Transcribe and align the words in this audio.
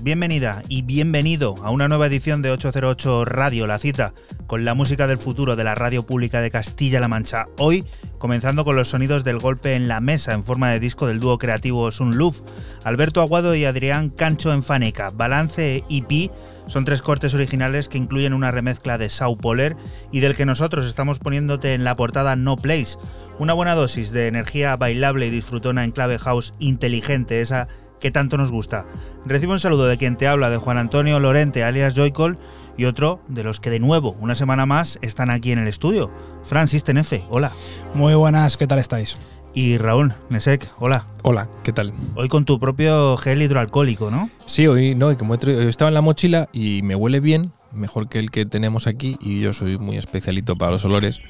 Buenas, 0.00 0.04
bienvenida 0.04 0.62
y 0.68 0.82
bienvenido 0.82 1.56
a 1.62 1.70
una 1.70 1.88
nueva 1.88 2.06
edición 2.06 2.42
de 2.42 2.50
808 2.50 3.24
Radio, 3.24 3.66
la 3.66 3.78
cita 3.78 4.12
con 4.46 4.64
la 4.64 4.74
música 4.74 5.06
del 5.06 5.18
futuro 5.18 5.56
de 5.56 5.64
la 5.64 5.74
radio 5.74 6.04
pública 6.04 6.40
de 6.40 6.50
Castilla-La 6.50 7.08
Mancha. 7.08 7.46
Hoy 7.58 7.84
comenzando 8.18 8.64
con 8.64 8.76
los 8.76 8.88
sonidos 8.88 9.24
del 9.24 9.38
golpe 9.38 9.74
en 9.74 9.88
la 9.88 10.00
mesa 10.00 10.32
en 10.32 10.42
forma 10.42 10.70
de 10.70 10.80
disco 10.80 11.06
del 11.06 11.20
dúo 11.20 11.38
creativo 11.38 11.90
Sunluf, 11.90 12.40
Alberto 12.84 13.20
Aguado 13.20 13.54
y 13.54 13.64
Adrián 13.64 14.10
Cancho 14.10 14.52
en 14.52 14.62
Faneca, 14.62 15.10
Balance 15.10 15.84
EP 15.88 16.30
son 16.66 16.84
tres 16.84 17.02
cortes 17.02 17.34
originales 17.34 17.88
que 17.88 17.98
incluyen 17.98 18.32
una 18.32 18.50
remezcla 18.50 18.98
de 18.98 19.10
Sao 19.10 19.36
Poler 19.36 19.76
y 20.12 20.20
del 20.20 20.36
que 20.36 20.46
nosotros 20.46 20.86
estamos 20.86 21.18
poniéndote 21.18 21.74
en 21.74 21.82
la 21.82 21.96
portada 21.96 22.36
No 22.36 22.56
Place. 22.56 22.96
Una 23.38 23.54
buena 23.54 23.74
dosis 23.74 24.12
de 24.12 24.28
energía 24.28 24.76
bailable 24.76 25.26
y 25.26 25.30
disfrutona 25.30 25.82
en 25.82 25.90
clave 25.90 26.18
house 26.18 26.54
inteligente, 26.60 27.40
esa 27.40 27.66
que 28.00 28.10
tanto 28.10 28.36
nos 28.36 28.50
gusta. 28.50 28.86
Recibo 29.24 29.52
un 29.52 29.60
saludo 29.60 29.86
de 29.86 29.96
quien 29.98 30.16
te 30.16 30.26
habla, 30.26 30.50
de 30.50 30.56
Juan 30.56 30.78
Antonio 30.78 31.20
Lorente, 31.20 31.62
alias 31.62 31.94
Joycol, 31.94 32.38
y 32.76 32.86
otro 32.86 33.20
de 33.28 33.44
los 33.44 33.60
que 33.60 33.68
de 33.70 33.78
nuevo, 33.78 34.16
una 34.20 34.34
semana 34.34 34.64
más, 34.66 34.98
están 35.02 35.28
aquí 35.30 35.52
en 35.52 35.58
el 35.58 35.68
estudio. 35.68 36.10
Francis 36.42 36.82
Tenefe, 36.82 37.22
hola. 37.28 37.52
Muy 37.94 38.14
buenas, 38.14 38.56
¿qué 38.56 38.66
tal 38.66 38.78
estáis? 38.78 39.16
Y 39.52 39.76
Raúl 39.78 40.14
Nesek, 40.30 40.66
hola. 40.78 41.06
Hola, 41.22 41.48
¿qué 41.64 41.72
tal? 41.72 41.92
Hoy 42.14 42.28
con 42.28 42.44
tu 42.44 42.58
propio 42.58 43.16
gel 43.18 43.42
hidroalcohólico, 43.42 44.10
¿no? 44.10 44.30
Sí, 44.46 44.66
hoy 44.66 44.94
no, 44.94 45.10
y 45.12 45.16
como 45.16 45.34
he 45.34 45.38
traído- 45.38 45.60
estaba 45.68 45.88
en 45.88 45.94
la 45.94 46.00
mochila 46.00 46.48
y 46.52 46.80
me 46.82 46.94
huele 46.94 47.20
bien, 47.20 47.52
mejor 47.72 48.08
que 48.08 48.18
el 48.18 48.30
que 48.30 48.46
tenemos 48.46 48.86
aquí, 48.86 49.16
y 49.20 49.40
yo 49.40 49.52
soy 49.52 49.78
muy 49.78 49.96
especialito 49.96 50.56
para 50.56 50.72
los 50.72 50.84
olores. 50.84 51.20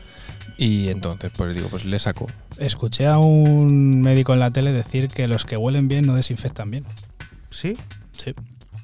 Y 0.57 0.89
entonces, 0.89 1.31
pues 1.37 1.55
digo, 1.55 1.69
pues 1.69 1.85
le 1.85 1.99
saco. 1.99 2.27
Escuché 2.59 3.07
a 3.07 3.19
un 3.19 4.01
médico 4.01 4.33
en 4.33 4.41
la 4.41 4.51
tele 4.51 4.73
decir 4.73 5.09
que 5.09 5.29
los 5.29 5.45
que 5.45 5.57
huelen 5.57 5.89
bien 5.89 6.07
no 6.07 6.15
desinfectan 6.15 6.71
bien. 6.71 6.85
¿Sí? 7.51 7.77
Sí. 8.13 8.35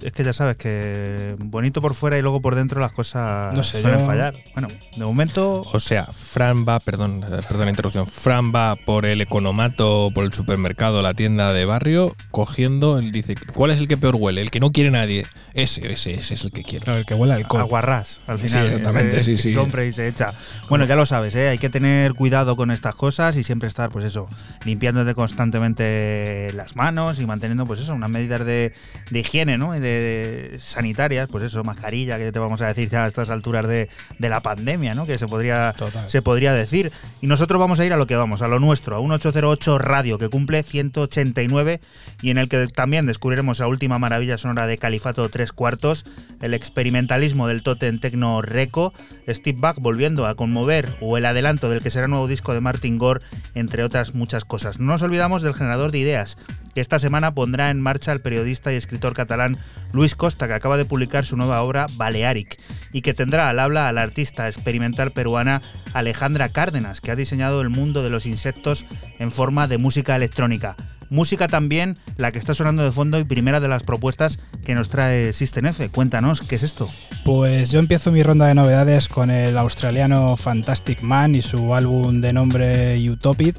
Es 0.03 0.13
que 0.13 0.23
ya 0.25 0.33
sabes 0.33 0.57
que 0.57 1.35
bonito 1.39 1.81
por 1.81 1.95
fuera 1.95 2.19
y 2.19 2.23
luego 2.23 2.41
por 2.43 2.55
dentro 2.55 2.81
las 2.81 2.93
cosas 2.93 3.55
No 3.55 3.63
sé, 3.63 3.81
suelen 3.81 4.01
yo- 4.01 4.07
fallar. 4.07 4.35
Bueno, 4.55 4.69
de 4.97 5.05
momento 5.05 5.63
O 5.73 5.81
sea, 5.81 6.05
Fran 6.07 6.65
va, 6.69 6.79
perdón, 6.81 7.23
eh, 7.25 7.41
perdón 7.49 7.65
la 7.65 7.71
interrupción, 7.71 8.07
Fran 8.07 8.53
va 8.55 8.77
por 8.77 9.07
el 9.07 9.21
economato, 9.23 10.09
por 10.15 10.25
el 10.25 10.33
supermercado, 10.33 11.03
la 11.03 11.15
tienda 11.15 11.53
de 11.53 11.65
barrio, 11.65 12.15
cogiendo, 12.31 12.99
él 12.99 13.11
dice, 13.11 13.35
¿cuál 13.55 13.71
es 13.71 13.79
el 13.81 13.89
que 13.89 13.97
peor 13.97 14.17
huele? 14.19 14.43
El 14.43 14.51
que 14.51 14.61
no 14.61 14.71
quiere 14.73 14.91
nadie. 14.91 15.27
Ese, 15.55 15.91
ese, 15.91 16.13
ese 16.15 16.35
es 16.35 16.45
el 16.45 16.51
que 16.53 16.63
quiero. 16.63 16.85
Claro, 16.85 16.99
el 17.01 17.07
que 17.07 17.15
huele 17.15 17.33
a 17.33 17.37
alcohol. 17.37 17.63
aguarrás 17.63 18.21
al 18.27 18.39
Sí, 18.39 18.49
final. 18.49 18.67
exactamente, 18.67 19.21
eh, 19.21 19.25
sí, 19.25 19.39
sí. 19.39 19.55
Compra 19.55 19.85
y 19.87 19.93
se 19.93 20.07
echa. 20.07 20.35
Bueno, 20.69 20.85
ya 20.85 20.97
lo 20.97 21.07
sabes, 21.07 21.35
¿eh? 21.35 21.49
hay 21.49 21.57
que 21.59 21.71
tener 21.71 22.13
cuidado 22.13 22.57
con 22.57 22.71
estas 22.71 22.95
cosas 22.95 23.37
y 23.37 23.43
siempre 23.43 23.67
estar, 23.67 23.89
pues 23.89 24.05
eso, 24.05 24.29
limpiándote 24.67 25.15
constantemente 25.15 26.49
las 26.55 26.77
manos 26.77 27.19
y 27.21 27.27
manteniendo, 27.27 27.65
pues 27.65 27.81
eso, 27.81 27.95
unas 27.95 28.11
medidas 28.11 28.45
de, 28.45 28.75
de 29.11 29.19
higiene, 29.19 29.57
¿no? 29.59 29.75
Y 29.75 29.81
de 29.87 30.57
sanitarias, 30.59 31.29
pues 31.29 31.45
eso, 31.45 31.65
mascarilla, 31.65 32.19
que 32.19 32.33
te 32.33 32.39
vamos 32.39 32.61
a 32.63 32.67
decir 32.67 32.89
ya 32.89 33.05
a 33.05 33.07
estas 33.07 33.31
alturas 33.31 33.67
de, 33.67 33.89
de 34.19 34.29
la 34.29 34.41
pandemia, 34.41 34.95
¿no? 34.95 35.07
Que 35.07 35.19
se 35.19 35.27
podría, 35.27 35.73
Total. 35.73 36.09
se 36.09 36.23
podría 36.23 36.53
decir. 36.53 36.93
Y 37.21 37.27
nosotros 37.27 37.61
vamos 37.61 37.81
a 37.81 37.85
ir 37.85 37.93
a 37.93 37.97
lo 37.97 38.07
que 38.07 38.17
vamos, 38.17 38.43
a 38.43 38.49
lo 38.49 38.59
nuestro, 38.59 38.97
a 38.97 39.01
un 39.01 39.13
808 39.13 39.79
Radio, 39.79 40.19
que 40.19 40.29
cumple 40.29 40.63
189 40.63 41.81
y 42.23 42.31
en 42.31 42.39
el 42.39 42.49
que 42.49 42.67
también 42.69 43.07
descubriremos 43.07 43.61
la 43.61 43.69
última 43.69 43.99
maravilla 43.99 44.39
sonora 44.39 44.67
de 44.67 44.79
Califato 44.79 45.29
Tres 45.29 45.53
Cuartos, 45.53 46.05
el 46.41 46.55
experimentalismo 46.55 47.49
del 47.49 47.63
Totem 47.63 47.99
Tecno 47.99 48.43
Reco, 48.43 48.93
Steve 49.29 49.59
Buck 49.61 49.81
volviendo 49.81 50.27
a 50.27 50.35
conmover 50.35 50.97
o 51.01 51.17
el 51.17 51.27
adelanto 51.27 51.71
del 51.71 51.83
que 51.83 51.91
será 51.91 52.09
nuevo 52.09 52.29
disco 52.29 52.55
de 52.55 52.61
Martin 52.61 52.99
Gore, 52.99 53.25
entre 53.55 53.85
otras 53.85 54.15
muchas 54.15 54.45
cosas. 54.45 54.79
No 54.79 54.87
nos 54.87 55.03
olvidamos 55.03 55.43
del 55.43 55.55
generador 55.55 55.93
de 55.93 55.99
ideas, 55.99 56.37
que 56.77 56.83
esta 56.83 56.99
semana 56.99 57.31
pondrá 57.31 57.71
en 57.71 57.81
marcha 57.81 58.13
el 58.13 58.21
periodista 58.21 58.71
y 58.71 58.77
escritor 58.77 59.15
catalán 59.15 59.57
Luis 59.95 60.15
Costa, 60.15 60.47
que 60.47 60.53
acaba 60.53 60.77
de 60.77 60.85
publicar 60.85 61.25
su 61.25 61.35
nueva 61.35 61.63
obra 61.63 61.87
Balearic, 61.97 62.63
y 62.93 63.01
que 63.01 63.15
tendrá 63.15 63.49
al 63.49 63.61
habla 63.61 63.89
a 63.89 63.93
la 63.93 64.03
artista 64.03 64.47
experimental 64.47 65.11
peruana 65.11 65.63
Alejandra 65.95 66.51
Cárdenas, 66.51 67.01
que 67.01 67.11
ha 67.11 67.17
diseñado 67.17 67.63
el 67.63 67.71
mundo 67.71 68.03
de 68.03 68.11
los 68.11 68.27
insectos 68.27 68.85
en 69.19 69.33
forma 69.33 69.69
de 69.69 69.79
música 69.79 70.17
electrónica. 70.17 70.77
Música 71.11 71.49
también, 71.49 71.95
la 72.17 72.33
que 72.33 72.39
está 72.39 72.55
sonando 72.55 72.85
de 72.85 72.93
fondo 72.93 73.19
y 73.19 73.25
primera 73.25 73.61
de 73.61 73.69
las 73.69 73.83
propuestas 73.83 74.39
que 74.65 74.75
nos 74.75 74.89
trae 74.89 75.33
System 75.33 75.67
F. 75.67 75.89
Cuéntanos, 75.89 76.41
¿qué 76.43 76.57
es 76.57 76.63
esto? 76.63 76.87
Pues 77.25 77.71
yo 77.71 77.79
empiezo 77.79 78.13
mi 78.13 78.23
ronda 78.23 78.47
de 78.47 78.55
novedades 78.55 79.09
con 79.09 79.31
el 79.31 79.57
australiano 79.59 80.37
Fantastic 80.37 81.03
Man 81.03 81.35
y 81.35 81.43
su 81.43 81.75
álbum 81.75 82.21
de 82.21 82.33
nombre 82.33 83.11
Utopid, 83.11 83.57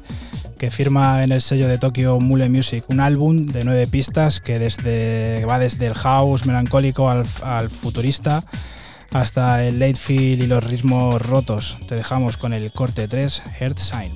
que 0.58 0.70
firma 0.70 1.22
en 1.22 1.32
el 1.32 1.42
sello 1.42 1.68
de 1.68 1.78
Tokyo 1.78 2.18
Mule 2.20 2.48
Music, 2.48 2.84
un 2.88 3.00
álbum 3.00 3.46
de 3.46 3.64
nueve 3.64 3.86
pistas 3.86 4.40
que 4.40 4.58
va 5.48 5.58
desde 5.58 5.86
el 5.86 5.94
house 5.94 6.46
melancólico 6.46 7.10
al, 7.10 7.26
al 7.42 7.70
futurista 7.70 8.44
hasta 9.12 9.64
el 9.64 9.78
late 9.78 9.94
feel 9.94 10.42
y 10.42 10.46
los 10.46 10.64
ritmos 10.64 11.20
rotos. 11.22 11.78
Te 11.86 11.94
dejamos 11.94 12.36
con 12.36 12.52
el 12.52 12.70
corte 12.72 13.08
3, 13.08 13.42
Heart 13.58 13.78
Sign. 13.78 14.12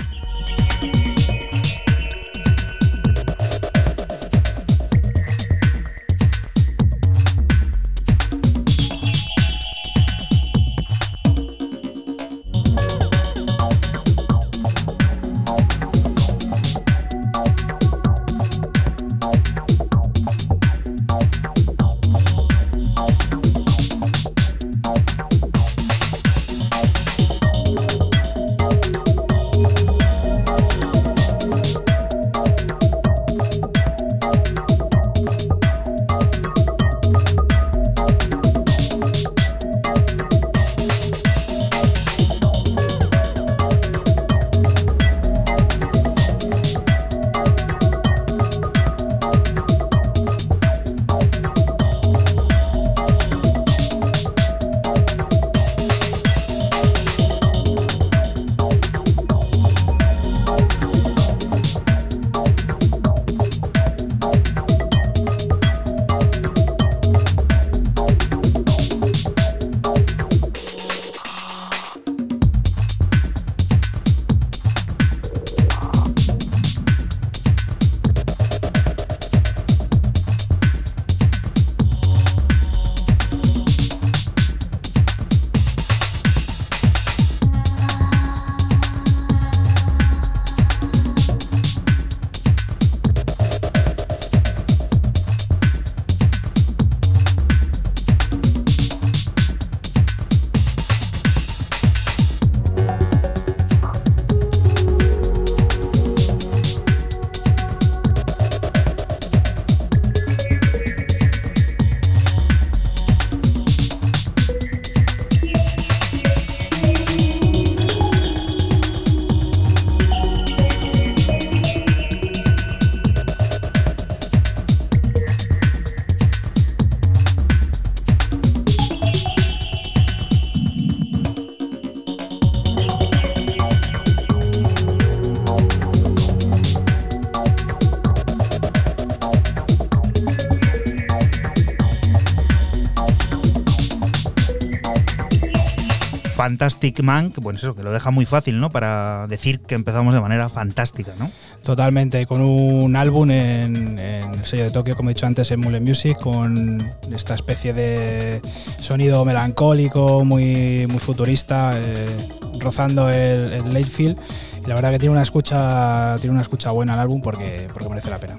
Fantastic 146.62 147.02
Man, 147.02 147.32
que 147.32 147.40
bueno, 147.40 147.58
eso 147.58 147.74
que 147.74 147.82
lo 147.82 147.90
deja 147.90 148.12
muy 148.12 148.24
fácil, 148.24 148.60
¿no? 148.60 148.70
Para 148.70 149.26
decir 149.26 149.58
que 149.58 149.74
empezamos 149.74 150.14
de 150.14 150.20
manera 150.20 150.48
fantástica, 150.48 151.12
¿no? 151.18 151.28
Totalmente, 151.64 152.24
con 152.24 152.40
un 152.40 152.94
álbum 152.94 153.28
en, 153.32 153.98
en 153.98 154.34
el 154.34 154.46
sello 154.46 154.62
de 154.62 154.70
Tokio, 154.70 154.94
como 154.94 155.10
he 155.10 155.14
dicho 155.14 155.26
antes, 155.26 155.50
en 155.50 155.58
Mule 155.58 155.80
Music, 155.80 156.16
con 156.20 156.88
esta 157.12 157.34
especie 157.34 157.72
de 157.72 158.40
sonido 158.78 159.24
melancólico, 159.24 160.24
muy, 160.24 160.86
muy 160.86 161.00
futurista, 161.00 161.72
eh, 161.74 162.16
rozando 162.60 163.10
el, 163.10 163.54
el 163.54 163.74
late 163.74 163.84
feel. 163.84 164.16
Y 164.64 164.68
la 164.68 164.76
verdad 164.76 164.92
que 164.92 165.00
tiene 165.00 165.14
una 165.14 165.24
escucha, 165.24 166.16
tiene 166.20 166.30
una 166.34 166.42
escucha 166.42 166.70
buena 166.70 166.94
el 166.94 167.00
álbum 167.00 167.20
porque, 167.22 167.66
porque 167.72 167.88
merece 167.88 168.08
la 168.08 168.18
pena. 168.18 168.36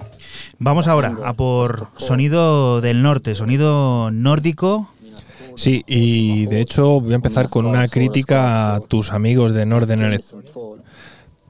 Vamos 0.60 0.88
ahora 0.88 1.18
a 1.26 1.34
por 1.34 1.90
sonido 1.98 2.80
del 2.80 3.04
norte, 3.04 3.36
sonido 3.36 4.12
nórdico. 4.12 4.88
Sí, 5.64 5.82
y 5.88 6.46
de 6.48 6.60
hecho 6.60 7.00
voy 7.00 7.14
a 7.14 7.16
empezar 7.16 7.48
con 7.50 7.66
una 7.66 7.88
crítica 7.88 8.76
a 8.76 8.80
tus 8.82 9.14
amigos 9.14 9.54
de 9.54 9.66
Northern 9.66 10.20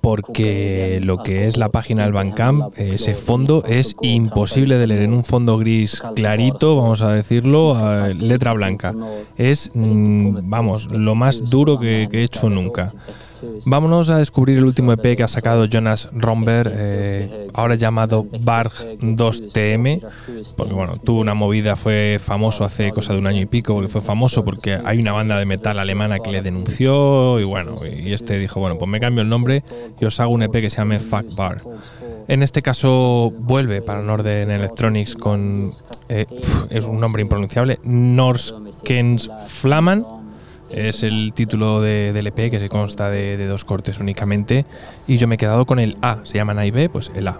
porque 0.01 1.00
lo 1.01 1.24
que 1.24 1.48
es 1.48 1.58
la 1.58 1.70
página 1.70 2.03
del 2.03 2.12
Bandcamp, 2.12 2.77
ese 2.77 3.15
fondo 3.15 3.63
es 3.65 3.96
imposible 4.01 4.77
de 4.77 4.86
leer 4.86 5.03
en 5.03 5.13
un 5.13 5.24
fondo 5.24 5.58
gris 5.58 6.03
clarito, 6.13 6.75
vamos 6.75 7.01
a 7.01 7.13
decirlo, 7.13 7.75
letra 8.13 8.51
blanca. 8.53 8.93
Es, 9.38 9.72
mm, 9.74 10.39
vamos, 10.43 10.91
lo 10.91 11.15
más 11.15 11.50
duro 11.50 11.79
que, 11.79 12.10
que 12.12 12.20
he 12.20 12.24
hecho 12.24 12.50
nunca. 12.50 12.91
Vámonos 13.65 14.10
a 14.10 14.17
descubrir 14.17 14.58
el 14.58 14.65
último 14.65 14.91
EP 14.91 15.15
que 15.15 15.24
ha 15.24 15.27
sacado 15.29 15.65
Jonas 15.65 16.10
Romberg, 16.12 16.70
eh, 16.75 17.43
ahora 17.53 17.75
llamado 17.75 18.25
Barg 18.43 18.72
2TM, 19.00 20.01
porque 20.55 20.74
bueno, 20.74 20.98
tuvo 20.98 21.22
una 21.22 21.33
movida, 21.33 21.75
fue 21.75 22.19
famoso 22.24 22.63
hace 22.63 22.91
cosa 22.91 23.13
de 23.13 23.19
un 23.19 23.27
año 23.27 23.41
y 23.41 23.45
pico, 23.45 23.74
porque 23.74 23.88
fue 23.89 24.01
famoso 24.01 24.43
porque 24.43 24.79
hay 24.83 25.00
una 25.00 25.12
banda 25.12 25.38
de 25.39 25.45
metal 25.45 25.79
alemana 25.79 26.19
que 26.19 26.31
le 26.31 26.41
denunció 26.41 27.39
y 27.39 27.43
bueno, 27.43 27.75
y 27.86 28.13
este 28.13 28.38
dijo, 28.38 28.60
bueno, 28.60 28.77
pues 28.77 28.89
me 28.89 29.00
cambio 29.00 29.22
el 29.22 29.29
nombre 29.29 29.63
y 30.00 30.05
os 30.05 30.19
hago 30.19 30.33
un 30.33 30.43
EP 30.43 30.51
que 30.51 30.69
se 30.69 30.77
llame 30.77 31.00
Fuck 31.00 31.36
Bar. 31.36 31.63
En 32.27 32.41
este 32.41 32.62
caso 32.62 33.33
vuelve 33.38 33.81
para 33.81 34.01
Northern 34.01 34.50
Electronics 34.51 35.15
con, 35.15 35.72
eh, 36.10 36.25
es 36.69 36.86
un 36.86 36.98
nombre 36.98 37.22
impronunciable, 37.22 37.79
Norskens 37.83 39.29
Flaman. 39.48 40.23
Es 40.74 41.03
el 41.03 41.34
título 41.34 41.82
de- 41.82 42.12
del 42.13 42.27
EP 42.27 42.50
que 42.50 42.60
se 42.60 42.68
consta 42.68 43.10
de, 43.10 43.38
de 43.38 43.46
dos 43.48 43.63
cortes 43.63 44.00
únicamente. 44.00 44.65
Y 45.08 45.18
yo 45.18 45.27
me 45.27 45.36
he 45.36 45.38
quedado 45.38 45.65
con 45.65 45.80
el 45.80 45.98
A. 46.01 46.20
Se 46.24 46.36
llaman 46.38 46.58
A 46.60 46.65
y 46.65 46.72
B, 46.72 46.89
pues 46.89 47.12
el 47.15 47.27
A. 47.27 47.39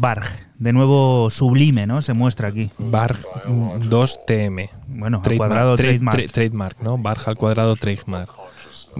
Barg, 0.00 0.24
de 0.58 0.72
nuevo 0.72 1.28
sublime, 1.30 1.86
¿no? 1.86 2.00
Se 2.00 2.14
muestra 2.14 2.48
aquí. 2.48 2.70
Barg 2.78 3.18
2TM. 3.46 4.70
Bueno, 4.88 5.18
al 5.18 5.22
Trademark, 5.22 5.36
cuadrado 5.38 5.74
tra- 5.74 5.76
trademark. 5.82 6.18
tra- 6.18 6.30
trademark, 6.32 6.80
¿no? 6.82 6.96
Barja 6.96 7.30
al 7.30 7.36
cuadrado 7.36 7.76
trademark. 7.76 8.30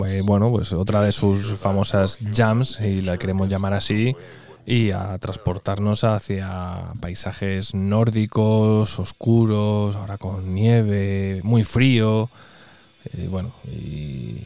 Eh, 0.07 0.21
Bueno, 0.25 0.50
pues 0.50 0.73
otra 0.75 1.00
de 1.00 1.12
sus 1.12 1.54
famosas 1.59 2.19
jams, 2.35 2.78
y 2.80 3.00
la 3.00 3.16
queremos 3.16 3.49
llamar 3.49 3.73
así, 3.73 4.14
y 4.66 4.90
a 4.90 5.16
transportarnos 5.19 6.04
hacia 6.04 6.49
paisajes 7.00 7.75
nórdicos, 7.75 8.99
oscuros, 8.99 9.97
ahora 9.97 10.19
con 10.19 10.54
nieve, 10.54 11.40
muy 11.45 11.64
frío, 11.64 12.28
eh, 13.16 13.26
bueno, 13.30 13.50
y, 13.73 14.37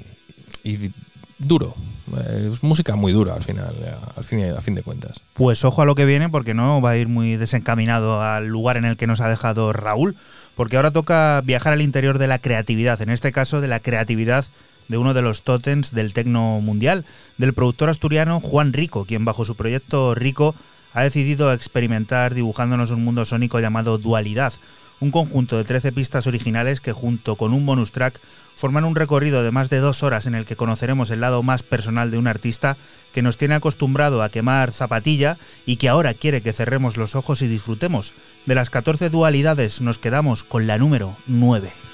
y 0.63 0.91
duro. 1.39 1.75
Eh, 2.17 2.51
Es 2.53 2.63
música 2.63 2.97
muy 2.97 3.13
dura 3.13 3.35
al 3.35 3.43
final, 3.43 3.75
eh, 3.83 3.95
al 4.17 4.25
fin, 4.25 4.45
a 4.45 4.61
fin 4.61 4.75
de 4.75 4.83
cuentas. 4.83 5.21
Pues 5.35 5.65
ojo 5.65 5.83
a 5.83 5.87
lo 5.87 5.95
que 5.95 6.05
viene 6.05 6.29
porque 6.29 6.55
no 6.55 6.81
va 6.81 6.91
a 6.91 6.97
ir 6.97 7.09
muy 7.09 7.37
desencaminado 7.37 8.23
al 8.23 8.47
lugar 8.47 8.77
en 8.77 8.85
el 8.85 8.97
que 8.97 9.07
nos 9.07 9.21
ha 9.21 9.29
dejado 9.29 9.73
Raúl, 9.73 10.17
porque 10.55 10.77
ahora 10.77 10.91
toca 10.91 11.41
viajar 11.45 11.73
al 11.73 11.83
interior 11.83 12.19
de 12.19 12.29
la 12.29 12.39
creatividad, 12.39 13.01
en 13.03 13.11
este 13.11 13.33
caso 13.33 13.61
de 13.61 13.69
la 13.69 13.81
creatividad 13.81 14.45
de 14.89 14.99
uno 14.99 15.15
de 15.15 15.23
los 15.23 15.43
tótems 15.43 15.93
del 15.93 16.13
tecno 16.13 16.61
mundial, 16.61 17.05
del 17.39 17.55
productor 17.55 17.89
asturiano 17.89 18.41
Juan 18.41 18.73
Rico, 18.73 19.07
quien 19.07 19.25
bajo 19.25 19.45
su 19.45 19.57
proyecto 19.57 20.15
Rico 20.15 20.55
ha 20.93 21.03
decidido 21.03 21.53
experimentar 21.53 22.35
dibujándonos 22.35 22.91
un 22.91 23.03
mundo 23.03 23.25
sónico 23.25 23.61
llamado 23.61 23.99
Dualidad, 23.99 24.53
un 25.01 25.11
conjunto 25.11 25.57
de 25.57 25.65
13 25.65 25.93
pistas 25.93 26.27
originales 26.27 26.81
que 26.81 26.93
junto 26.93 27.37
con 27.37 27.53
un 27.53 27.67
bonus 27.67 27.93
track 27.93 28.21
forman 28.57 28.85
un 28.85 28.97
recorrido 28.97 29.43
de 29.43 29.51
más 29.51 29.71
de 29.71 29.79
dos 29.79 30.03
horas 30.03 30.27
en 30.27 30.35
el 30.35 30.47
que 30.47 30.57
conoceremos 30.57 31.11
el 31.11 31.21
lado 31.21 31.43
más 31.43 31.63
personal 31.63 32.11
de 32.11 32.19
un 32.19 32.27
artista 32.27 32.77
que 33.13 33.23
nos 33.23 33.37
tiene 33.37 33.55
acostumbrado 33.55 34.23
a 34.23 34.29
quemar 34.29 34.73
zapatilla 34.73 35.37
y 35.67 35.77
que 35.77 35.89
ahora 35.89 36.15
quiere 36.15 36.43
que 36.43 36.53
cerremos 36.53 36.97
los 36.97 37.15
ojos 37.15 37.43
y 37.43 37.49
disfrutemos. 37.49 38.13
De 38.47 38.55
las 38.55 38.71
14 38.71 39.09
dualidades 39.11 39.81
nos 39.81 39.99
quedamos 39.99 40.43
con 40.43 40.67
la 40.67 40.79
número 40.79 41.17
9. 41.27 41.94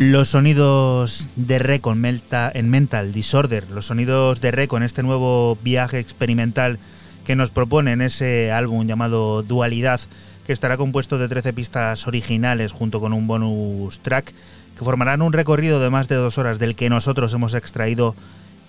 Los 0.00 0.28
sonidos 0.30 1.28
de 1.36 1.58
Reco 1.58 1.92
en, 1.92 2.00
Melta- 2.00 2.50
en 2.54 2.70
Mental 2.70 3.12
Disorder, 3.12 3.68
los 3.68 3.84
sonidos 3.86 4.40
de 4.40 4.50
Reco 4.50 4.78
en 4.78 4.82
este 4.82 5.02
nuevo 5.02 5.58
viaje 5.62 5.98
experimental 5.98 6.78
que 7.26 7.36
nos 7.36 7.50
propone 7.50 7.92
en 7.92 8.00
ese 8.00 8.50
álbum 8.50 8.86
llamado 8.86 9.42
Dualidad, 9.42 10.00
que 10.46 10.54
estará 10.54 10.78
compuesto 10.78 11.18
de 11.18 11.28
13 11.28 11.52
pistas 11.52 12.06
originales 12.06 12.72
junto 12.72 12.98
con 12.98 13.12
un 13.12 13.26
bonus 13.26 13.98
track, 13.98 14.32
que 14.78 14.84
formarán 14.84 15.20
un 15.20 15.34
recorrido 15.34 15.80
de 15.80 15.90
más 15.90 16.08
de 16.08 16.14
dos 16.14 16.38
horas 16.38 16.58
del 16.58 16.76
que 16.76 16.88
nosotros 16.88 17.34
hemos 17.34 17.52
extraído 17.52 18.14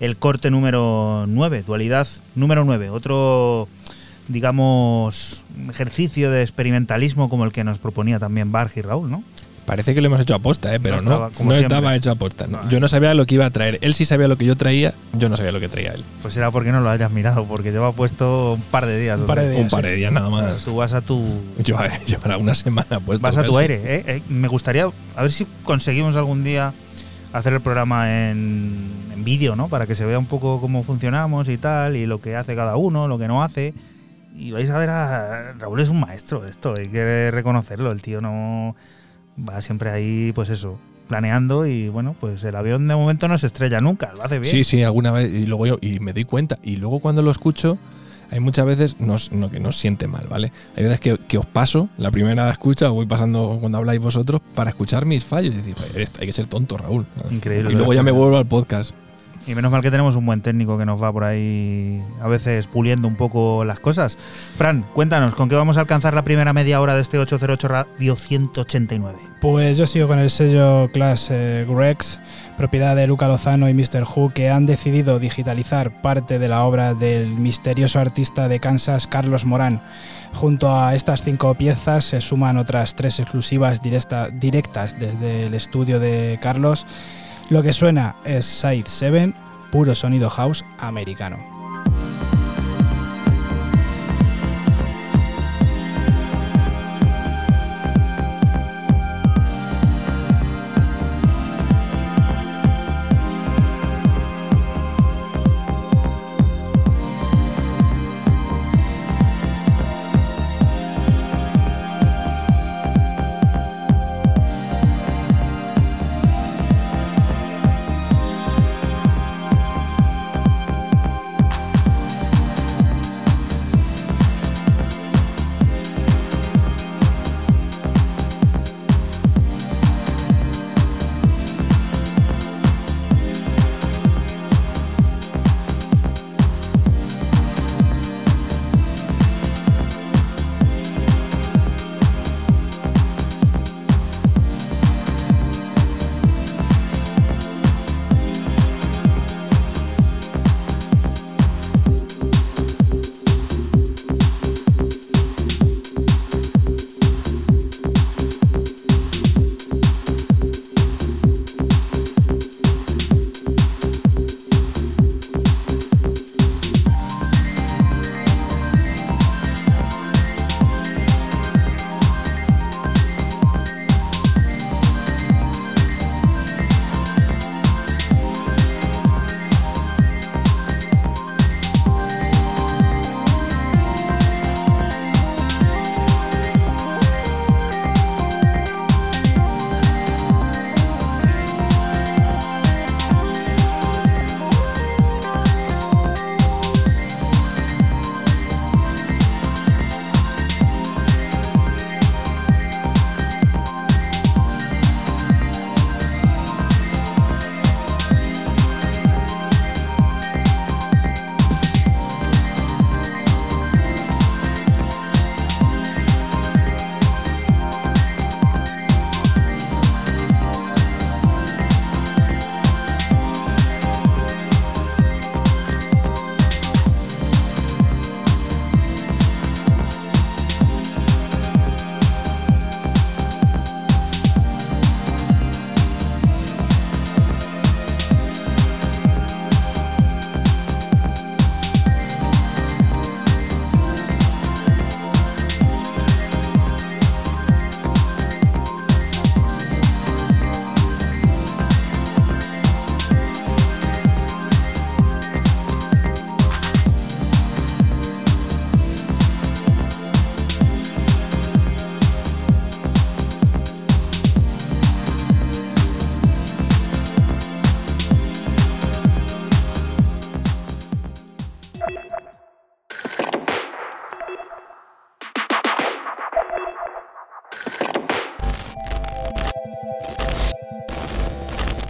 el 0.00 0.18
corte 0.18 0.50
número 0.50 1.24
9, 1.28 1.62
Dualidad 1.62 2.06
número 2.34 2.64
9, 2.66 2.90
otro 2.90 3.68
digamos 4.28 5.44
ejercicio 5.70 6.30
de 6.30 6.42
experimentalismo 6.42 7.30
como 7.30 7.46
el 7.46 7.52
que 7.52 7.64
nos 7.64 7.78
proponía 7.78 8.18
también 8.18 8.52
Barg 8.52 8.72
y 8.76 8.82
Raúl, 8.82 9.10
¿no? 9.10 9.24
Parece 9.66 9.94
que 9.94 10.00
lo 10.00 10.08
hemos 10.08 10.20
hecho 10.20 10.34
aposta, 10.34 10.74
¿eh? 10.74 10.80
pero 10.80 10.96
No 10.96 11.02
no, 11.02 11.08
estaba, 11.10 11.28
no 11.28 11.34
siempre. 11.34 11.60
estaba 11.62 11.94
hecho 11.96 12.10
aposta. 12.10 12.46
no. 12.48 12.62
No. 12.62 12.68
Yo 12.68 12.80
no 12.80 12.88
sabía 12.88 13.14
lo 13.14 13.26
que 13.26 13.36
iba 13.36 13.46
a 13.46 13.50
traer. 13.50 13.78
Él 13.80 13.94
sí 13.94 14.04
sabía 14.04 14.26
lo 14.28 14.36
que 14.36 14.44
yo 14.44 14.56
traía, 14.56 14.92
yo 15.16 15.28
no 15.28 15.36
sabía 15.36 15.52
lo 15.52 15.60
que 15.60 15.68
traía 15.68 15.92
él. 15.92 16.04
Pues 16.20 16.36
era 16.36 16.50
porque 16.50 16.72
no 16.72 16.80
lo 16.80 16.90
hayas 16.90 17.10
mirado, 17.12 17.44
porque 17.44 17.70
lleva 17.70 17.92
puesto 17.92 18.54
un 18.54 18.60
par 18.62 18.86
de 18.86 18.98
días. 18.98 19.20
Un 19.20 19.26
par 19.26 19.40
de 19.40 19.50
días. 19.50 19.62
Un 19.62 19.68
par 19.70 19.84
de 19.84 19.94
días 19.94 20.12
nada 20.12 20.28
más. 20.30 20.64
Tú 20.64 20.76
vas 20.76 20.92
a 20.92 21.00
tu 21.00 21.22
Yo 21.62 21.76
llevará 22.06 22.36
una 22.38 22.54
semana 22.54 22.98
puesto. 23.00 23.22
vas 23.22 23.38
a 23.38 23.44
tu 23.44 23.56
aire. 23.58 23.74
¿eh? 23.84 24.04
Eh, 24.06 24.22
Me 24.28 24.48
gustaría 24.48 24.88
a 25.16 25.22
ver 25.22 25.30
si 25.32 25.46
conseguimos 25.64 26.16
algún 26.16 26.42
día 26.44 26.72
hacer 27.32 27.52
el 27.52 27.60
programa 27.60 28.28
en, 28.30 28.90
en 29.14 29.24
vídeo, 29.24 29.54
¿no? 29.56 29.68
Para 29.68 29.86
que 29.86 29.94
se 29.94 30.04
vea 30.04 30.18
un 30.18 30.26
poco 30.26 30.60
cómo 30.60 30.82
funcionamos 30.82 31.48
y 31.48 31.56
tal, 31.56 31.96
y 31.96 32.04
lo 32.06 32.20
que 32.20 32.36
hace 32.36 32.54
cada 32.56 32.76
uno, 32.76 33.06
lo 33.08 33.18
que 33.18 33.28
no 33.28 33.42
hace. 33.42 33.72
y 34.36 34.50
vais 34.50 34.68
a 34.70 34.76
ver 34.76 34.90
a 34.90 35.52
Raúl 35.58 35.80
es 35.80 35.88
un 35.88 36.00
maestro, 36.00 36.44
esto 36.46 36.74
hay 36.76 36.88
que 36.88 37.30
reconocerlo, 37.30 37.92
el 37.92 38.02
tío 38.02 38.20
no 38.20 38.74
va 39.38 39.62
siempre 39.62 39.90
ahí, 39.90 40.32
pues 40.34 40.48
eso, 40.50 40.78
planeando 41.08 41.66
y 41.66 41.88
bueno, 41.88 42.14
pues 42.20 42.42
el 42.44 42.56
avión 42.56 42.86
de 42.88 42.94
momento 42.96 43.28
no 43.28 43.36
se 43.38 43.46
estrella 43.46 43.80
nunca, 43.80 44.12
lo 44.16 44.24
hace 44.24 44.38
bien. 44.38 44.50
Sí, 44.50 44.64
sí, 44.64 44.82
alguna 44.82 45.10
vez. 45.12 45.32
Y 45.32 45.46
luego 45.46 45.66
yo, 45.66 45.78
y 45.80 46.00
me 46.00 46.12
doy 46.12 46.24
cuenta. 46.24 46.58
Y 46.62 46.76
luego 46.76 47.00
cuando 47.00 47.22
lo 47.22 47.30
escucho, 47.30 47.76
hay 48.30 48.40
muchas 48.40 48.64
veces 48.64 48.96
nos, 48.98 49.30
no, 49.32 49.50
que 49.50 49.60
nos 49.60 49.76
siente 49.76 50.08
mal, 50.08 50.26
¿vale? 50.28 50.52
Hay 50.76 50.84
veces 50.84 51.00
que, 51.00 51.18
que 51.18 51.36
os 51.36 51.44
paso, 51.46 51.88
la 51.98 52.10
primera 52.10 52.48
escucha, 52.50 52.88
os 52.88 52.94
voy 52.94 53.06
pasando 53.06 53.58
cuando 53.60 53.76
habláis 53.78 54.00
vosotros, 54.00 54.40
para 54.54 54.70
escuchar 54.70 55.04
mis 55.04 55.22
fallos. 55.24 55.54
Y 55.54 55.58
decir, 55.58 55.74
"Joder, 55.74 56.00
esto- 56.00 56.20
hay 56.22 56.26
que 56.28 56.32
ser 56.32 56.46
tonto, 56.46 56.78
Raúl. 56.78 57.04
Increíble, 57.30 57.72
Y 57.72 57.74
luego 57.76 57.92
ya 57.92 58.02
me 58.02 58.10
vuelvo 58.10 58.38
al 58.38 58.46
podcast. 58.46 58.92
Y 59.44 59.56
menos 59.56 59.72
mal 59.72 59.82
que 59.82 59.90
tenemos 59.90 60.14
un 60.14 60.24
buen 60.24 60.40
técnico 60.40 60.78
que 60.78 60.86
nos 60.86 61.02
va 61.02 61.12
por 61.12 61.24
ahí 61.24 62.00
a 62.20 62.28
veces 62.28 62.68
puliendo 62.68 63.08
un 63.08 63.16
poco 63.16 63.64
las 63.64 63.80
cosas. 63.80 64.16
Fran, 64.54 64.84
cuéntanos, 64.94 65.34
¿con 65.34 65.48
qué 65.48 65.56
vamos 65.56 65.76
a 65.76 65.80
alcanzar 65.80 66.14
la 66.14 66.22
primera 66.22 66.52
media 66.52 66.80
hora 66.80 66.94
de 66.94 67.00
este 67.00 67.18
808 67.18 67.66
Radio 67.66 68.14
189? 68.14 69.18
Pues 69.40 69.76
yo 69.76 69.88
sigo 69.88 70.06
con 70.06 70.20
el 70.20 70.30
sello 70.30 70.88
Class 70.92 71.28
eh, 71.32 71.66
Grex, 71.68 72.20
propiedad 72.56 72.94
de 72.94 73.08
Luca 73.08 73.26
Lozano 73.26 73.68
y 73.68 73.74
Mr. 73.74 74.04
Who, 74.04 74.30
que 74.32 74.48
han 74.48 74.64
decidido 74.66 75.18
digitalizar 75.18 76.00
parte 76.02 76.38
de 76.38 76.48
la 76.48 76.62
obra 76.62 76.94
del 76.94 77.26
misterioso 77.34 77.98
artista 77.98 78.46
de 78.48 78.60
Kansas, 78.60 79.08
Carlos 79.08 79.44
Morán. 79.44 79.82
Junto 80.34 80.70
a 80.74 80.94
estas 80.94 81.22
cinco 81.24 81.52
piezas 81.56 82.04
se 82.04 82.20
suman 82.20 82.56
otras 82.58 82.94
tres 82.94 83.18
exclusivas 83.18 83.82
directa- 83.82 84.30
directas 84.30 84.96
desde 85.00 85.46
el 85.46 85.54
estudio 85.54 85.98
de 85.98 86.38
Carlos. 86.40 86.86
Lo 87.52 87.62
que 87.62 87.74
suena 87.74 88.16
es 88.24 88.46
Side 88.46 88.84
7, 88.86 89.34
puro 89.70 89.94
sonido 89.94 90.30
house 90.30 90.64
americano. 90.78 91.51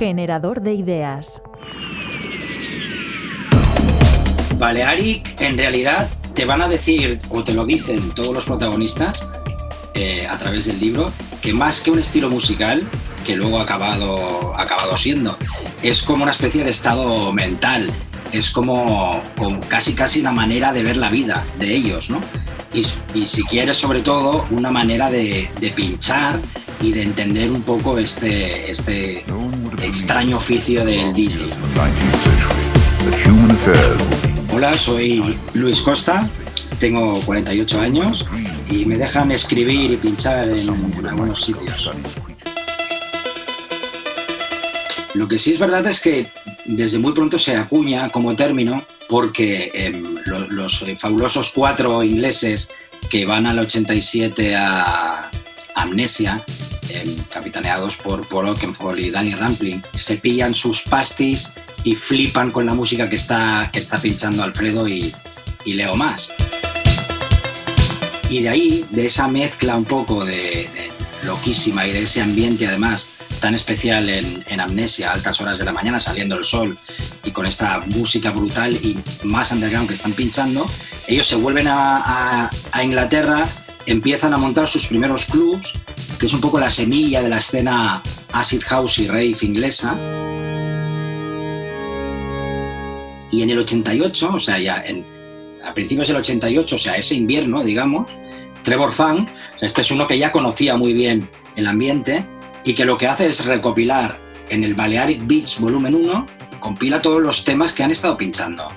Generador 0.04 0.62
de 0.62 0.74
ideas. 0.74 1.40
Balearic, 4.58 5.40
en 5.40 5.56
realidad, 5.56 6.10
te 6.34 6.44
van 6.44 6.60
a 6.60 6.68
decir, 6.68 7.20
o 7.30 7.44
te 7.44 7.52
lo 7.52 7.64
dicen 7.64 8.10
todos 8.10 8.34
los 8.34 8.44
protagonistas 8.44 9.24
eh, 9.94 10.26
a 10.26 10.36
través 10.38 10.66
del 10.66 10.80
libro, 10.80 11.12
que 11.40 11.52
más 11.52 11.80
que 11.80 11.92
un 11.92 12.00
estilo 12.00 12.28
musical, 12.28 12.82
que 13.24 13.36
luego 13.36 13.60
ha 13.60 13.62
acabado, 13.62 14.52
acabado 14.58 14.98
siendo, 14.98 15.38
es 15.84 16.02
como 16.02 16.24
una 16.24 16.32
especie 16.32 16.64
de 16.64 16.72
estado 16.72 17.32
mental, 17.32 17.88
es 18.32 18.50
como, 18.50 19.22
como 19.36 19.60
casi 19.68 19.94
casi 19.94 20.18
una 20.18 20.32
manera 20.32 20.72
de 20.72 20.82
ver 20.82 20.96
la 20.96 21.10
vida 21.10 21.46
de 21.60 21.76
ellos, 21.76 22.10
¿no? 22.10 22.20
Y, 22.74 22.84
y 23.14 23.26
si 23.26 23.44
quieres, 23.44 23.76
sobre 23.76 24.00
todo, 24.00 24.46
una 24.50 24.72
manera 24.72 25.12
de, 25.12 25.48
de 25.60 25.70
pinchar 25.70 26.40
y 26.80 26.90
de 26.90 27.02
entender 27.02 27.52
un 27.52 27.62
poco 27.62 27.98
este, 27.98 28.68
este 28.68 29.24
extraño 29.82 30.36
oficio 30.36 30.84
del 30.84 31.12
DJ. 31.12 31.46
Hola, 34.52 34.74
soy 34.74 35.36
Luis 35.54 35.80
Costa, 35.80 36.28
tengo 36.78 37.20
48 37.22 37.80
años 37.80 38.24
y 38.70 38.84
me 38.84 38.96
dejan 38.96 39.30
escribir 39.32 39.92
y 39.92 39.96
pinchar 39.96 40.48
en 40.48 41.06
algunos 41.06 41.44
sitios. 41.44 41.90
Lo 45.14 45.28
que 45.28 45.38
sí 45.38 45.52
es 45.52 45.58
verdad 45.58 45.86
es 45.86 46.00
que 46.00 46.26
desde 46.64 46.98
muy 46.98 47.12
pronto 47.12 47.38
se 47.38 47.56
acuña 47.56 48.08
como 48.08 48.34
término 48.34 48.82
porque 49.08 49.70
em, 49.74 50.14
lo- 50.26 50.48
los, 50.48 50.82
eh, 50.82 50.96
fabulosos 50.98 51.50
cuatro 51.54 52.02
ingleses 52.02 52.70
que 53.10 53.26
van 53.26 53.46
al 53.46 53.58
87 53.58 54.54
a 54.56 55.28
Amnesia, 55.74 56.42
capitaneados 57.72 57.96
por 57.96 58.26
Paul 58.28 58.48
Oakenfold 58.48 58.98
y 59.00 59.10
Danny 59.10 59.34
Rampling, 59.34 59.82
se 59.94 60.16
pillan 60.16 60.54
sus 60.54 60.82
pastis 60.82 61.52
y 61.84 61.94
flipan 61.94 62.50
con 62.50 62.66
la 62.66 62.74
música 62.74 63.08
que 63.08 63.16
está, 63.16 63.70
que 63.72 63.78
está 63.78 63.98
pinchando 63.98 64.42
Alfredo 64.42 64.86
y, 64.88 65.12
y 65.64 65.72
Leo 65.74 65.94
más. 65.94 66.30
Y 68.28 68.42
de 68.42 68.48
ahí, 68.48 68.84
de 68.90 69.06
esa 69.06 69.28
mezcla 69.28 69.76
un 69.76 69.84
poco 69.84 70.24
de, 70.24 70.68
loquísima 71.24 71.86
y 71.86 71.92
de 71.92 72.02
ese 72.02 72.20
ambiente 72.20 72.66
además 72.66 73.08
tan 73.40 73.54
especial 73.56 74.08
en, 74.08 74.60
Amnesia, 74.60 75.10
a 75.10 75.14
altas 75.14 75.40
horas 75.40 75.58
de 75.58 75.64
la 75.64 75.72
mañana, 75.72 75.98
saliendo 75.98 76.36
el 76.38 76.44
sol 76.44 76.76
y 77.24 77.32
con 77.32 77.44
esta 77.46 77.80
música 77.88 78.30
brutal 78.30 78.72
y 78.74 78.96
más 79.24 79.50
underground 79.50 79.88
que 79.88 79.94
están 79.94 80.12
pinchando, 80.12 80.64
ellos 81.08 81.26
se 81.26 81.34
vuelven 81.34 81.66
a- 81.66 82.48
a 82.70 82.84
Inglaterra, 82.84 83.42
empiezan 83.86 84.32
a 84.32 84.36
montar 84.36 84.68
sus 84.68 84.86
primeros 84.86 85.24
clubs, 85.26 85.72
que 86.22 86.26
es 86.28 86.34
un 86.34 86.40
poco 86.40 86.60
la 86.60 86.70
semilla 86.70 87.20
de 87.20 87.28
la 87.28 87.38
escena 87.38 88.00
acid 88.32 88.62
house 88.68 89.00
y 89.00 89.08
rave 89.08 89.34
inglesa. 89.42 89.98
Y 93.32 93.42
en 93.42 93.50
el 93.50 93.58
88, 93.58 94.30
o 94.32 94.38
sea, 94.38 94.56
ya 94.60 94.84
a 95.64 95.74
principios 95.74 96.06
del 96.06 96.18
88, 96.18 96.76
o 96.76 96.78
sea, 96.78 96.94
ese 96.94 97.16
invierno, 97.16 97.64
digamos, 97.64 98.06
Trevor 98.62 98.92
Funk, 98.92 99.30
este 99.60 99.80
es 99.80 99.90
uno 99.90 100.06
que 100.06 100.16
ya 100.16 100.30
conocía 100.30 100.76
muy 100.76 100.92
bien 100.92 101.28
el 101.56 101.66
ambiente 101.66 102.24
y 102.62 102.74
que 102.74 102.84
lo 102.84 102.96
que 102.96 103.08
hace 103.08 103.26
es 103.26 103.44
recopilar 103.44 104.16
en 104.48 104.62
el 104.62 104.74
Balearic 104.74 105.26
Beach 105.26 105.58
Volumen 105.58 105.96
1, 105.96 106.26
compila 106.60 107.02
todos 107.02 107.20
los 107.20 107.42
temas 107.42 107.72
que 107.72 107.82
han 107.82 107.90
estado 107.90 108.16
pinchando 108.16 108.68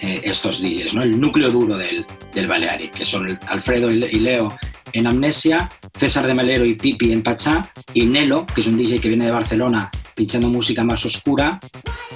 eh, 0.00 0.22
estos 0.24 0.62
DJs, 0.62 0.94
¿no? 0.94 1.02
el 1.02 1.20
núcleo 1.20 1.50
duro 1.50 1.76
del, 1.76 2.06
del 2.32 2.46
Balearic, 2.46 2.92
que 2.92 3.04
son 3.04 3.38
Alfredo 3.48 3.90
y 3.90 4.18
Leo 4.18 4.48
en 4.96 5.06
Amnesia, 5.06 5.70
César 5.94 6.26
de 6.26 6.34
Melero 6.34 6.64
y 6.64 6.74
Pipi 6.74 7.12
en 7.12 7.22
Pachá, 7.22 7.70
y 7.92 8.06
Nelo, 8.06 8.46
que 8.46 8.62
es 8.62 8.66
un 8.66 8.78
DJ 8.78 8.98
que 8.98 9.08
viene 9.08 9.26
de 9.26 9.30
Barcelona 9.30 9.90
pinchando 10.14 10.48
música 10.48 10.84
más 10.84 11.04
oscura, 11.04 11.60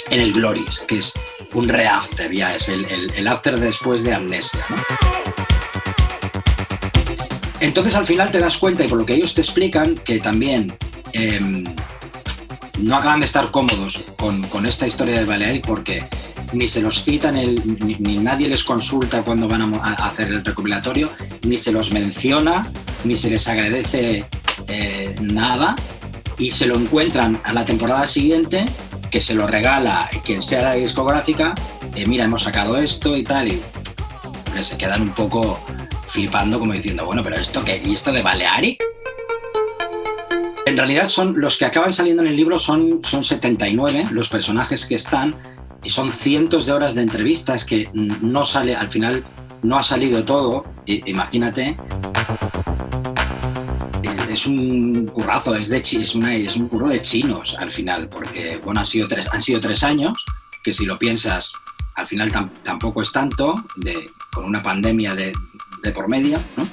en 0.08 0.20
el 0.20 0.32
Glories, 0.32 0.80
que 0.88 0.98
es 0.98 1.12
un 1.52 1.68
re-after, 1.68 2.32
ya 2.32 2.54
es 2.54 2.70
el, 2.70 3.28
after 3.28 3.60
después 3.60 4.02
de 4.04 4.14
Amnesia. 4.14 4.60
Entonces 7.60 7.94
al 7.94 8.06
final 8.06 8.30
te 8.30 8.38
das 8.38 8.56
cuenta, 8.56 8.82
y 8.82 8.88
por 8.88 8.98
lo 8.98 9.04
que 9.04 9.14
ellos 9.14 9.34
te 9.34 9.42
explican, 9.42 9.96
que 9.96 10.18
también 10.18 10.74
em, 11.12 11.64
no 12.78 12.96
acaban 12.96 13.20
de 13.20 13.26
estar 13.26 13.50
cómodos 13.50 14.04
con, 14.16 14.40
con 14.44 14.64
esta 14.64 14.86
historia 14.86 15.16
del 15.16 15.26
Balearic 15.26 15.66
porque 15.66 16.02
ni 16.52 16.68
se 16.68 16.80
los 16.80 17.04
citan, 17.04 17.34
ni, 17.34 17.96
ni 17.98 18.18
nadie 18.18 18.48
les 18.48 18.64
consulta 18.64 19.22
cuando 19.22 19.48
van 19.48 19.74
a, 19.74 19.92
hacer 20.06 20.28
el 20.28 20.44
recopilatorio, 20.44 21.10
ni 21.46 21.58
se 21.58 21.72
los 21.72 21.92
menciona, 21.92 22.62
ni 23.04 23.16
se 23.16 23.30
les 23.30 23.46
agradece 23.48 24.24
eh, 24.68 25.14
nada, 25.20 25.76
y 26.38 26.50
se 26.50 26.66
lo 26.66 26.76
encuentran 26.76 27.40
a 27.44 27.52
la 27.52 27.64
temporada 27.64 28.06
siguiente, 28.06 28.64
que 29.10 29.20
se 29.20 29.34
lo 29.34 29.46
regala 29.46 30.08
quien 30.24 30.42
sea 30.42 30.62
la 30.62 30.74
discográfica, 30.74 31.54
eh, 31.94 32.06
mira, 32.06 32.24
hemos 32.24 32.42
sacado 32.42 32.76
esto 32.76 33.16
y 33.16 33.22
tal, 33.22 33.48
y 33.48 33.60
hombre, 34.46 34.64
se 34.64 34.76
quedan 34.76 35.02
un 35.02 35.10
poco 35.10 35.60
flipando 36.08 36.58
como 36.58 36.72
diciendo, 36.72 37.04
bueno, 37.06 37.22
pero 37.22 37.36
esto 37.36 37.64
qué, 37.64 37.80
¿y 37.84 37.94
esto 37.94 38.12
de 38.12 38.22
Balearic? 38.22 38.82
En 40.66 40.76
realidad 40.76 41.08
son 41.08 41.40
los 41.40 41.56
que 41.56 41.64
acaban 41.64 41.92
saliendo 41.92 42.22
en 42.22 42.28
el 42.28 42.36
libro 42.36 42.58
son, 42.58 43.00
son 43.02 43.24
79 43.24 44.08
los 44.12 44.28
personajes 44.28 44.86
que 44.86 44.94
están 44.94 45.34
y 45.82 45.90
son 45.90 46.12
cientos 46.12 46.66
de 46.66 46.72
horas 46.72 46.94
de 46.94 47.02
entrevistas 47.02 47.64
que 47.64 47.88
no 47.94 48.44
sale 48.44 48.74
al 48.76 48.88
final 48.88 49.24
no 49.62 49.78
ha 49.78 49.82
salido 49.82 50.24
todo 50.24 50.64
imagínate 50.86 51.76
Es- 54.30 54.46
un 54.46 55.06
currazo 55.06 55.54
es 55.56 55.68
de 55.68 55.78
es, 55.78 56.14
es 56.14 56.56
un 56.56 56.68
curro 56.68 56.88
de 56.88 57.02
chinos 57.02 57.56
al 57.58 57.70
final 57.70 58.08
porque 58.08 58.60
bueno 58.64 58.80
han 58.80 58.86
sido 58.86 59.08
tres 59.08 59.26
han 59.32 59.42
sido 59.42 59.58
tres 59.58 59.82
años 59.82 60.24
que 60.62 60.72
si 60.72 60.86
lo 60.86 60.98
piensas 60.98 61.52
al 61.96 62.06
final 62.06 62.30
tam- 62.32 62.50
tampoco 62.62 63.02
es 63.02 63.10
tanto 63.10 63.54
de, 63.76 64.06
con 64.32 64.44
una 64.44 64.62
pandemia 64.62 65.14
de, 65.16 65.32
de 65.82 65.90
por 65.90 66.08
medio 66.08 66.38
¿no? 66.56 66.66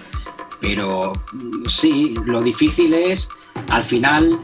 pero 0.62 1.14
mm, 1.34 1.66
sí 1.68 2.14
lo 2.26 2.44
difícil 2.44 2.94
es 2.94 3.30
al 3.70 3.84
final 3.84 4.40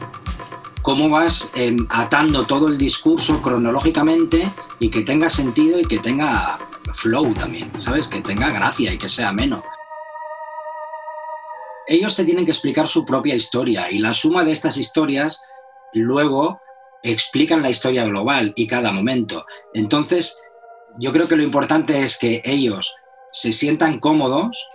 cómo 0.84 1.08
vas 1.08 1.50
em, 1.54 1.86
atando 1.88 2.44
todo 2.44 2.68
el 2.68 2.76
discurso 2.76 3.40
cronológicamente 3.40 4.50
y 4.78 4.90
que 4.90 5.00
tenga 5.00 5.30
sentido 5.30 5.80
y 5.80 5.84
que 5.86 5.98
tenga 5.98 6.58
flow 6.92 7.32
también, 7.32 7.70
¿sabes? 7.80 8.06
Que 8.06 8.20
tenga 8.20 8.50
gracia 8.50 8.92
y 8.92 8.98
que 8.98 9.08
sea 9.08 9.30
ameno. 9.30 9.62
Ellos 11.86 12.14
te 12.14 12.24
tienen 12.24 12.44
que 12.44 12.50
explicar 12.50 12.86
su 12.86 13.06
propia 13.06 13.34
historia 13.34 13.90
y 13.90 13.98
la 13.98 14.12
suma 14.12 14.44
de 14.44 14.52
estas 14.52 14.76
historias 14.76 15.42
luego 15.94 16.60
explican 17.02 17.62
la 17.62 17.70
historia 17.70 18.04
global 18.04 18.52
y 18.54 18.66
cada 18.66 18.92
momento. 18.92 19.46
Entonces, 19.72 20.38
yo 20.98 21.12
creo 21.12 21.26
que 21.26 21.36
lo 21.36 21.42
importante 21.42 22.02
es 22.02 22.18
que 22.18 22.42
ellos 22.44 22.94
se 23.32 23.54
sientan 23.54 24.00
cómodos, 24.00 24.68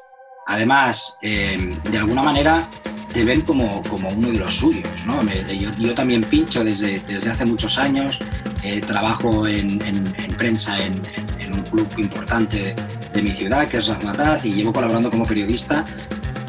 además, 0.47 1.19
em, 1.21 1.79
de 1.83 1.99
alguna 1.99 2.23
manera 2.23 2.67
te 3.13 3.23
ven 3.23 3.41
como, 3.41 3.81
como 3.83 4.09
uno 4.09 4.31
de 4.31 4.37
los 4.39 4.55
suyos. 4.55 5.05
¿no? 5.05 5.21
Me- 5.23 5.57
yo, 5.57 5.69
yo 5.77 5.93
también 5.93 6.23
pincho 6.23 6.63
desde, 6.63 6.99
desde 7.07 7.31
hace 7.31 7.45
muchos 7.45 7.77
años, 7.77 8.19
eh, 8.63 8.81
trabajo 8.81 9.47
en, 9.47 9.81
en- 9.85 10.13
en 10.17 10.31
prensa 10.37 10.77
en, 10.83 11.01
en- 11.39 11.53
un 11.53 11.63
club 11.63 11.87
importante 11.97 12.75
de 13.11 13.21
mi 13.23 13.31
ciudad, 13.31 13.67
que 13.67 13.77
es 13.77 13.87
Razmataz, 13.87 14.45
y 14.45 14.53
llevo 14.53 14.71
colaborando 14.71 15.09
como 15.09 15.25
periodista 15.25 15.83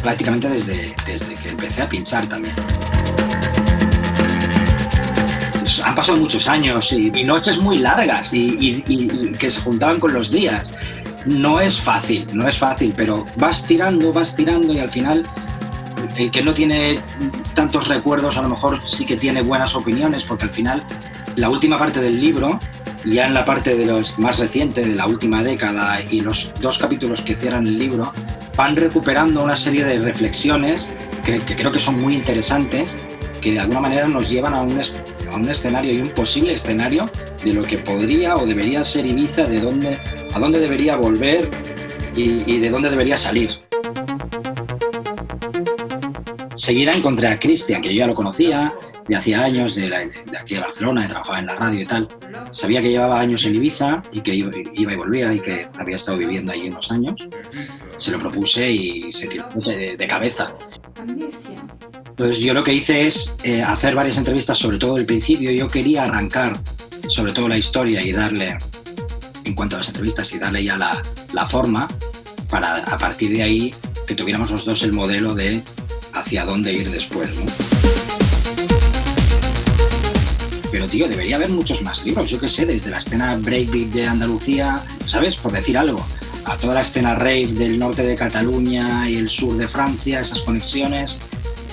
prácticamente 0.03 0.47
desde, 0.51 0.95
desde 1.07 1.35
que 1.37 1.49
empecé 1.49 1.81
a 1.83 1.89
pinchar 1.89 2.29
también. 2.29 2.55
Pues, 5.59 5.81
Han 5.81 5.95
pasado 5.95 6.19
muchos 6.19 6.49
años 6.49 6.93
y, 6.93 7.11
y 7.15 7.25
noches 7.25 7.59
muy 7.59 7.79
largas 7.79 8.33
y- 8.35 8.57
y- 8.61 8.85
y 8.87 9.33
que 9.39 9.51
se 9.51 9.61
juntaban 9.63 9.99
con 10.01 10.13
los 10.13 10.31
días. 10.31 10.75
No 11.27 11.61
es 11.61 11.81
fácil, 11.81 12.27
no 12.33 12.49
es 12.49 12.57
fácil, 12.59 12.93
pero 12.97 13.25
vas 13.37 13.67
tirando, 13.67 14.13
vas 14.13 14.35
tirando 14.37 14.73
y 14.73 14.79
al 14.81 14.91
final 14.91 15.27
el 16.17 16.31
que 16.31 16.43
no 16.43 16.55
tiene 16.55 16.99
tantos 17.55 17.89
recuerdos 17.89 18.37
a 18.37 18.43
lo 18.43 18.49
mejor 18.49 18.81
sí 18.85 19.05
que 19.05 19.17
tiene 19.17 19.43
buenas 19.43 19.75
opiniones, 19.75 20.25
porque 20.25 20.45
al 20.45 20.51
final 20.51 20.85
la 21.37 21.49
última 21.49 21.79
parte 21.79 22.01
del 22.01 22.21
libro, 22.21 22.59
ya 23.05 23.27
en 23.27 23.35
la 23.35 23.45
parte 23.45 23.77
de 23.77 23.87
los 23.87 24.19
más 24.19 24.39
reciente, 24.39 24.83
de 24.83 24.95
la 24.95 25.07
última 25.07 25.43
década, 25.43 26.01
y 26.11 26.21
los 26.21 26.53
dos 26.61 26.79
capítulos 26.79 27.23
que 27.23 27.35
cierran 27.35 27.67
el 27.67 27.79
libro, 27.79 28.13
van 28.57 28.77
recuperando 28.77 29.43
una 29.43 29.57
serie 29.57 29.85
de 29.85 29.99
reflexiones 29.99 30.93
que, 31.25 31.39
creo 31.41 31.73
que 31.73 31.79
son 31.79 32.01
muy 32.01 32.15
interesantes, 32.15 32.99
que 33.41 33.53
de 33.53 33.61
alguna 33.61 33.81
manera 33.81 34.07
nos 34.07 34.29
llevan 34.29 34.55
a 34.55 34.61
un, 34.61 34.79
a 35.31 35.37
un 35.37 35.49
escenario 35.49 35.93
y 35.93 36.01
un 36.01 36.11
posible 36.11 36.53
escenario 36.53 37.11
de 37.43 37.55
lo 37.55 37.63
que 37.63 37.79
podría 37.79 38.37
o 38.37 38.47
debería 38.47 38.85
ser 38.85 39.07
Ibiza, 39.07 39.45
de 39.47 39.61
dónde, 39.61 39.99
a 40.33 40.39
dónde 40.39 40.59
debería 40.59 40.97
volver 40.97 41.49
y 42.15 42.59
de 42.59 42.69
dónde 42.69 42.91
debería 42.91 43.17
salir. 43.17 43.70
Seguida 46.61 46.93
encontré 46.93 47.27
a 47.27 47.39
Cristian, 47.39 47.81
que 47.81 47.89
yo 47.89 48.01
ya 48.01 48.07
lo 48.07 48.15
conocía 48.15 48.71
de 49.09 49.17
hacía 49.17 49.43
años, 49.43 49.77
de, 49.77 50.13
aquí 50.39 50.57
de 50.57 50.61
Barcelona, 50.61 51.03
de 51.03 51.09
trabajaba 51.09 51.39
en 51.39 51.47
la 51.47 51.55
radio 51.55 51.81
y 51.81 51.87
tal. 51.87 52.07
Sabía 52.53 52.83
que 52.83 52.91
llevaba 52.91 53.19
años 53.19 53.47
en 53.47 53.55
Ibiza 53.55 54.03
y 54.13 54.21
que 54.21 54.35
iba, 54.35 54.51
y 54.55 54.85
volvía 54.95 55.33
y 55.33 55.41
que 55.41 55.67
había 55.79 55.97
estado 55.97 56.19
viviendo 56.19 56.53
allí 56.53 56.69
unos 56.69 56.91
años. 56.91 57.27
Se 57.97 58.11
lo 58.11 58.19
propuse 58.19 58.71
y 58.71 59.11
se 59.11 59.29
tiró 59.29 59.49
de, 59.55 59.97
de 59.97 60.07
cabeza. 60.07 60.55
Entonces 62.11 62.41
yo 62.41 62.53
lo 62.53 62.63
que 62.63 62.75
hice 62.75 63.07
es 63.07 63.35
eh, 63.43 63.63
hacer 63.63 63.95
varias 63.95 64.19
entrevistas, 64.19 64.59
sobre 64.59 64.77
todo 64.77 64.99
el 64.99 65.07
principio. 65.07 65.51
Yo 65.53 65.67
quería 65.67 66.03
arrancar 66.03 66.53
sobre 67.09 67.33
todo 67.33 67.49
la 67.49 67.57
historia 67.57 68.03
y 68.03 68.13
darle, 68.13 68.59
en 69.45 69.55
cuanto 69.55 69.77
a 69.77 69.79
las 69.79 69.89
entrevistas, 69.89 70.31
y 70.35 70.39
darle 70.39 70.63
ya 70.63 70.77
la, 70.77 71.01
la 71.33 71.47
forma 71.47 71.89
para 72.51 72.75
a 72.75 72.99
partir 72.99 73.31
de 73.31 73.45
ahí 73.45 73.75
que 74.07 74.15
tuviéramos 74.15 74.51
los 74.51 74.67
dos 74.67 74.83
el 74.83 74.93
modelo 74.93 75.35
de 75.35 75.63
hacia 76.21 76.45
dónde 76.45 76.73
ir 76.73 76.91
después. 76.91 77.29
¿no? 77.37 77.47
Pero 80.71 80.87
tío, 80.87 81.09
debería 81.09 81.37
haber 81.37 81.51
muchos 81.51 81.83
más 81.83 82.05
libros, 82.05 82.31
yo 82.31 82.39
qué 82.39 82.49
sé, 82.49 82.65
desde 82.65 82.91
la 82.91 82.99
escena 82.99 83.37
breakbeat 83.37 83.89
de 83.89 84.07
Andalucía, 84.07 84.85
¿sabes? 85.07 85.37
Por 85.37 85.51
decir 85.51 85.77
algo, 85.77 86.05
a 86.45 86.57
toda 86.57 86.75
la 86.75 86.83
escena 86.83 87.17
rave 87.17 87.49
del 87.49 87.79
norte 87.79 88.05
de 88.05 88.15
Cataluña 88.15 89.09
y 89.11 89.17
el 89.17 89.29
sur 89.29 89.57
de 89.57 89.67
Francia, 89.67 90.21
esas 90.21 90.41
conexiones. 90.43 91.15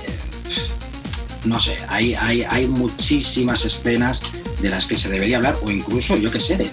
Eh, 0.04 1.46
no 1.46 1.60
sé, 1.60 1.78
hay, 1.90 2.16
hay, 2.16 2.44
hay 2.44 2.68
muchísimas 2.68 3.66
escenas 3.66 4.24
de 4.62 4.70
las 4.70 4.88
que 4.88 4.98
se 4.98 5.10
debería 5.10 5.38
hablar, 5.38 5.58
o 5.62 5.70
incluso, 5.70 6.18
yo 6.18 6.32
qué 6.32 6.40
sé, 6.40 6.58
de, 6.58 6.72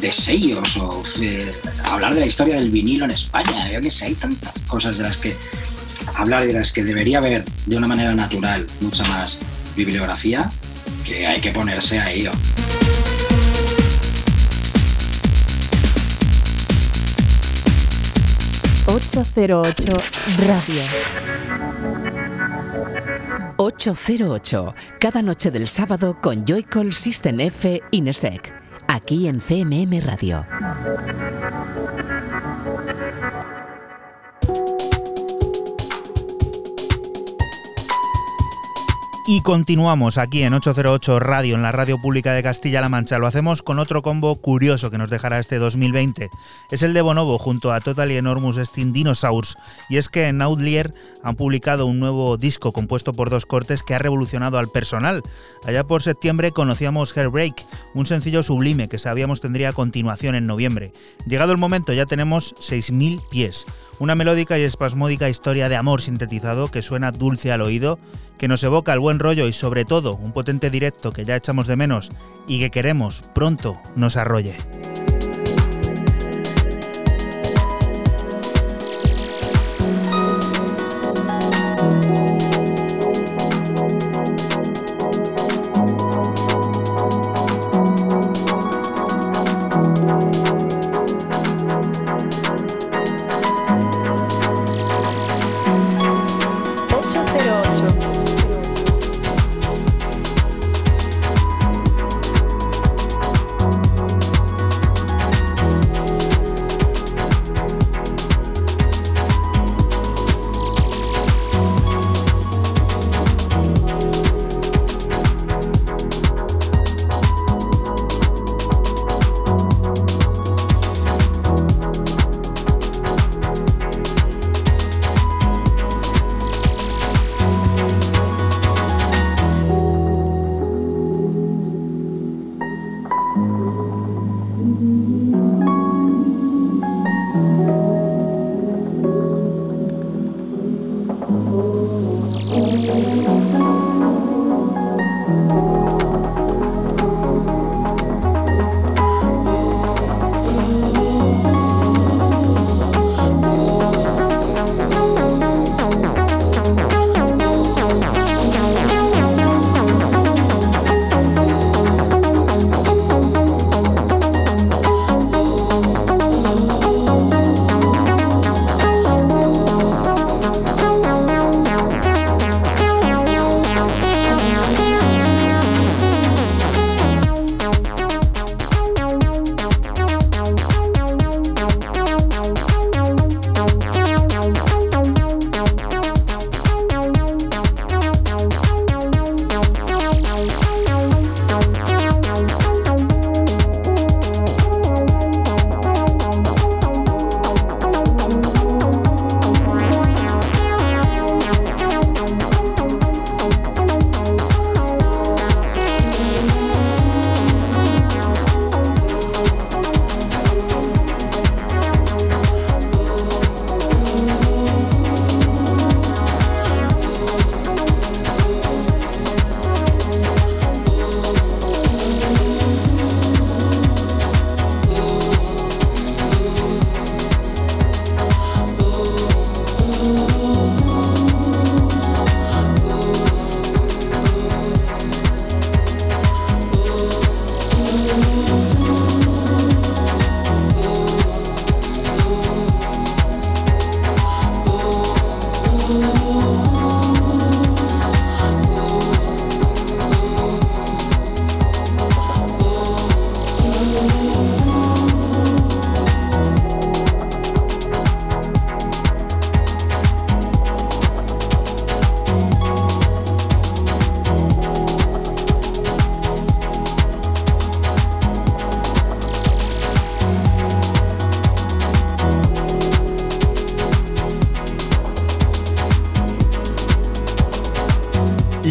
de 0.00 0.12
sellos, 0.12 0.76
o 0.78 1.02
eh, 1.20 1.52
hablar 1.84 2.14
de 2.14 2.20
la 2.20 2.26
historia 2.26 2.56
del 2.56 2.70
vinilo 2.70 3.04
en 3.04 3.12
España, 3.12 3.70
yo 3.70 3.80
qué 3.80 3.90
sé, 3.92 4.06
hay 4.06 4.14
tantas 4.14 4.52
cosas 4.66 4.98
de 4.98 5.04
las 5.04 5.16
que 5.18 5.36
hablar 6.14 6.46
de 6.46 6.52
las 6.52 6.72
que 6.72 6.84
debería 6.84 7.18
haber 7.18 7.44
de 7.66 7.76
una 7.76 7.88
manera 7.88 8.14
natural 8.14 8.66
mucha 8.80 9.04
más 9.04 9.40
bibliografía, 9.76 10.50
que 11.04 11.26
hay 11.26 11.40
que 11.40 11.50
ponerse 11.50 11.98
a 11.98 12.10
ello. 12.10 12.32
...808 18.86 19.94
Radio... 20.48 20.82
...808... 23.56 24.74
...cada 24.98 25.22
noche 25.22 25.52
del 25.52 25.68
sábado 25.68 26.18
con 26.20 26.44
Joycall 26.44 26.92
System 26.92 27.38
F... 27.40 27.80
...Inesec... 27.92 28.52
...aquí 28.88 29.28
en 29.28 29.40
CMM 29.40 30.00
Radio... 30.00 30.44
Y 39.32 39.42
continuamos 39.42 40.18
aquí 40.18 40.42
en 40.42 40.54
808 40.54 41.20
Radio, 41.20 41.54
en 41.54 41.62
la 41.62 41.70
radio 41.70 41.98
pública 41.98 42.32
de 42.32 42.42
Castilla-La 42.42 42.88
Mancha. 42.88 43.20
Lo 43.20 43.28
hacemos 43.28 43.62
con 43.62 43.78
otro 43.78 44.02
combo 44.02 44.34
curioso 44.34 44.90
que 44.90 44.98
nos 44.98 45.08
dejará 45.08 45.38
este 45.38 45.58
2020. 45.58 46.30
Es 46.72 46.82
el 46.82 46.94
de 46.94 47.00
Bonobo 47.00 47.38
junto 47.38 47.72
a 47.72 47.80
Total 47.80 48.10
y 48.10 48.16
Enormous 48.16 48.56
Steam 48.56 48.92
Dinosaurs. 48.92 49.56
Y 49.88 49.98
es 49.98 50.08
que 50.08 50.26
en 50.26 50.42
Outlier 50.42 50.92
han 51.22 51.36
publicado 51.36 51.86
un 51.86 52.00
nuevo 52.00 52.38
disco 52.38 52.72
compuesto 52.72 53.12
por 53.12 53.30
dos 53.30 53.46
cortes 53.46 53.84
que 53.84 53.94
ha 53.94 54.00
revolucionado 54.00 54.58
al 54.58 54.66
personal. 54.66 55.22
Allá 55.64 55.84
por 55.84 56.02
septiembre 56.02 56.50
conocíamos 56.50 57.16
Hairbreak, 57.16 57.64
un 57.94 58.06
sencillo 58.06 58.42
sublime 58.42 58.88
que 58.88 58.98
sabíamos 58.98 59.40
tendría 59.40 59.72
continuación 59.72 60.34
en 60.34 60.46
noviembre. 60.46 60.92
Llegado 61.24 61.52
el 61.52 61.58
momento 61.58 61.92
ya 61.92 62.04
tenemos 62.04 62.52
6.000 62.56 63.20
pies. 63.30 63.64
Una 64.00 64.14
melódica 64.14 64.58
y 64.58 64.62
espasmódica 64.62 65.28
historia 65.28 65.68
de 65.68 65.76
amor 65.76 66.00
sintetizado 66.00 66.70
que 66.70 66.80
suena 66.80 67.12
dulce 67.12 67.52
al 67.52 67.60
oído, 67.60 67.98
que 68.38 68.48
nos 68.48 68.64
evoca 68.64 68.94
el 68.94 68.98
buen 68.98 69.18
rollo 69.18 69.46
y 69.46 69.52
sobre 69.52 69.84
todo 69.84 70.14
un 70.14 70.32
potente 70.32 70.70
directo 70.70 71.12
que 71.12 71.26
ya 71.26 71.36
echamos 71.36 71.66
de 71.66 71.76
menos 71.76 72.08
y 72.48 72.60
que 72.60 72.70
queremos 72.70 73.22
pronto 73.34 73.78
nos 73.96 74.16
arrolle. 74.16 74.56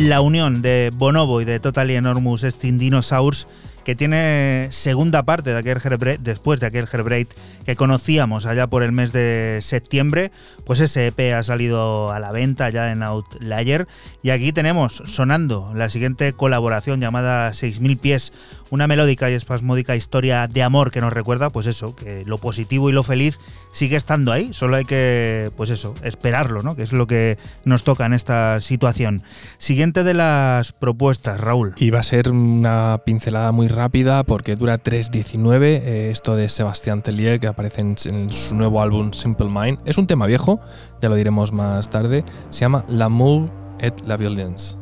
La 0.09 0.21
unión 0.21 0.63
de 0.63 0.89
Bonobo 0.95 1.39
y 1.39 1.45
de 1.45 1.59
Total 1.59 1.87
Enormous 1.91 2.41
Steam 2.41 2.79
Dinosaurs 2.79 3.45
que 3.83 3.95
tiene 3.95 4.67
segunda 4.71 5.23
parte 5.23 5.51
de 5.51 5.57
aquel 5.57 5.79
después 6.19 6.59
de 6.59 6.67
aquel 6.67 6.85
Heartbreak 6.85 7.29
que 7.65 7.75
conocíamos 7.75 8.45
allá 8.45 8.67
por 8.67 8.83
el 8.83 8.91
mes 8.91 9.13
de 9.13 9.59
septiembre, 9.61 10.31
pues 10.65 10.79
ese 10.79 11.07
EP 11.07 11.33
ha 11.33 11.43
salido 11.43 12.11
a 12.11 12.19
la 12.19 12.31
venta 12.31 12.69
ya 12.69 12.91
en 12.91 13.03
Outlier. 13.03 13.87
Y 14.21 14.31
aquí 14.31 14.51
tenemos 14.51 15.01
sonando 15.05 15.71
la 15.75 15.89
siguiente 15.89 16.33
colaboración 16.33 16.99
llamada 16.99 17.53
6000 17.53 17.97
pies, 17.97 18.33
una 18.71 18.87
melódica 18.87 19.29
y 19.29 19.33
espasmódica 19.33 19.95
historia 19.95 20.47
de 20.47 20.63
amor 20.63 20.91
que 20.91 21.01
nos 21.01 21.13
recuerda, 21.13 21.49
pues 21.49 21.67
eso, 21.67 21.95
que 21.95 22.23
lo 22.25 22.37
positivo 22.37 22.89
y 22.89 22.93
lo 22.93 23.03
feliz 23.03 23.39
sigue 23.71 23.95
estando 23.95 24.31
ahí, 24.31 24.53
solo 24.53 24.77
hay 24.77 24.85
que, 24.85 25.51
pues 25.55 25.69
eso, 25.69 25.93
esperarlo, 26.03 26.63
¿no? 26.63 26.75
Que 26.75 26.83
es 26.83 26.91
lo 26.91 27.07
que 27.07 27.37
nos 27.65 27.83
toca 27.83 28.05
en 28.05 28.13
esta 28.13 28.61
situación. 28.61 29.21
Siguiente 29.57 30.03
de 30.03 30.13
las 30.13 30.71
propuestas, 30.71 31.39
Raúl. 31.39 31.73
Y 31.77 31.89
va 31.89 31.99
a 31.99 32.03
ser 32.03 32.29
una 32.29 33.01
pincelada 33.05 33.51
muy 33.51 33.67
rápida 33.67 34.23
porque 34.23 34.55
dura 34.55 34.77
3.19, 34.81 35.63
eh, 35.63 36.09
esto 36.11 36.35
de 36.35 36.49
Sebastián 36.49 37.01
Tellier 37.01 37.39
que 37.39 37.47
aparece 37.47 37.81
en, 37.81 37.97
su 38.31 38.55
nuevo 38.55 38.81
álbum 38.81 39.13
Simple 39.13 39.49
Mind. 39.49 39.79
Es 39.85 39.97
un 39.97 40.07
tema 40.07 40.25
viejo, 40.25 40.59
ya 41.01 41.09
lo 41.09 41.15
diremos 41.15 41.51
más 41.51 41.89
tarde, 41.89 42.23
se 42.49 42.61
llama 42.61 42.85
L'amour 42.87 43.51
et 43.79 43.93
la 44.05 44.17
violence. 44.17 44.78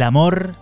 El 0.00 0.04
amor 0.04 0.54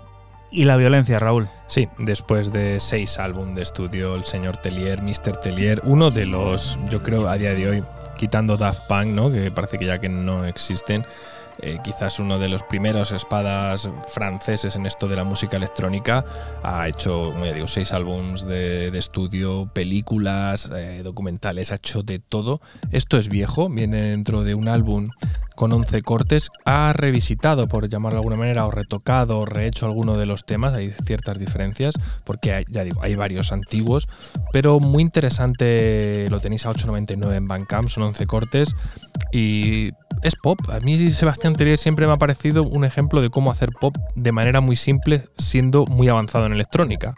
y 0.51 0.65
la 0.65 0.77
violencia, 0.77 1.21
Raúl. 1.21 1.49
Sí, 1.69 1.89
después 1.99 2.53
de 2.53 2.81
seis 2.81 3.21
álbumes 3.21 3.55
de 3.55 3.63
estudio, 3.63 4.17
el 4.17 4.25
señor 4.25 4.57
Tellier, 4.57 5.01
Mr. 5.01 5.37
Tellier, 5.37 5.81
uno 5.85 6.11
de 6.11 6.27
los, 6.27 6.77
yo 6.91 7.05
creo, 7.05 7.29
a 7.29 7.39
día 7.39 7.55
de 7.55 7.69
hoy, 7.71 7.85
quitando 8.17 8.57
Daft 8.57 8.89
Punk, 8.89 9.07
¿no? 9.07 9.31
que 9.31 9.53
parece 9.53 9.79
que 9.79 9.87
ya 9.87 10.01
que 10.01 10.09
no 10.09 10.45
existen, 10.45 11.07
eh, 11.61 11.79
quizás 11.83 12.19
uno 12.21 12.39
de 12.39 12.49
los 12.49 12.63
primeros 12.63 13.13
espadas 13.13 13.89
franceses 14.09 14.77
en 14.77 14.87
esto 14.87 15.09
de 15.09 15.17
la 15.17 15.25
música 15.25 15.57
electrónica, 15.57 16.25
ha 16.63 16.89
hecho, 16.89 17.31
como 17.33 17.47
ya 17.47 17.53
digo, 17.53 17.69
seis 17.69 17.93
álbumes 17.93 18.47
de, 18.47 18.97
estudio, 18.99 19.71
películas, 19.73 20.71
eh, 20.75 21.03
documentales, 21.03 21.73
ha 21.73 21.77
hecho 21.77 22.03
de 22.03 22.19
todo. 22.19 22.61
Esto 22.91 23.17
es 23.19 23.29
viejo, 23.29 23.69
viene 23.69 24.03
dentro 24.03 24.43
de 24.45 24.55
un 24.55 24.69
álbum 24.69 25.09
con 25.59 25.73
11 25.73 26.03
cortes, 26.03 26.51
ha 26.65 26.93
revisitado, 26.93 27.67
por 27.67 27.89
llamarlo 27.89 28.15
de 28.15 28.21
alguna 28.21 28.37
manera, 28.37 28.65
o 28.65 28.71
retocado, 28.71 29.41
o 29.41 29.45
rehecho 29.45 29.87
alguno 29.87 30.17
de 30.17 30.25
los 30.25 30.47
temas, 30.47 30.73
hay 30.73 30.93
ciertas 31.05 31.41
diferencias, 31.41 31.95
porque 32.23 32.65
ya 32.69 32.85
digo, 32.85 33.03
hay 33.03 33.17
varios 33.17 33.51
antiguos, 33.51 34.07
pero 34.53 34.79
muy 34.79 35.03
interesante, 35.03 36.29
lo 36.31 36.39
tenéis 36.39 36.65
a 36.65 36.71
8.99 36.71 37.35
en 37.35 37.49
Bandcamp, 37.49 37.89
son 37.89 38.05
11 38.05 38.27
cortes, 38.27 38.77
y 39.33 39.91
es 40.23 40.35
pop. 40.37 40.59
A 40.71 40.81
mí 40.81 41.11
Sebastián 41.11 41.55
Tellier 41.55 41.79
siempre 41.79 42.07
me 42.07 42.13
ha 42.13 42.19
parecido 42.19 42.63
un 42.63 42.85
ejemplo 42.85 43.21
de 43.21 43.31
cómo 43.31 43.51
hacer 43.51 43.71
pop 43.73 43.97
de 44.15 44.33
manera 44.33 44.61
muy 44.61 44.77
simple, 44.77 45.29
siendo 45.39 45.87
muy 45.87 46.09
avanzado 46.09 46.47
en 46.47 46.53
electrónica. 46.53 47.15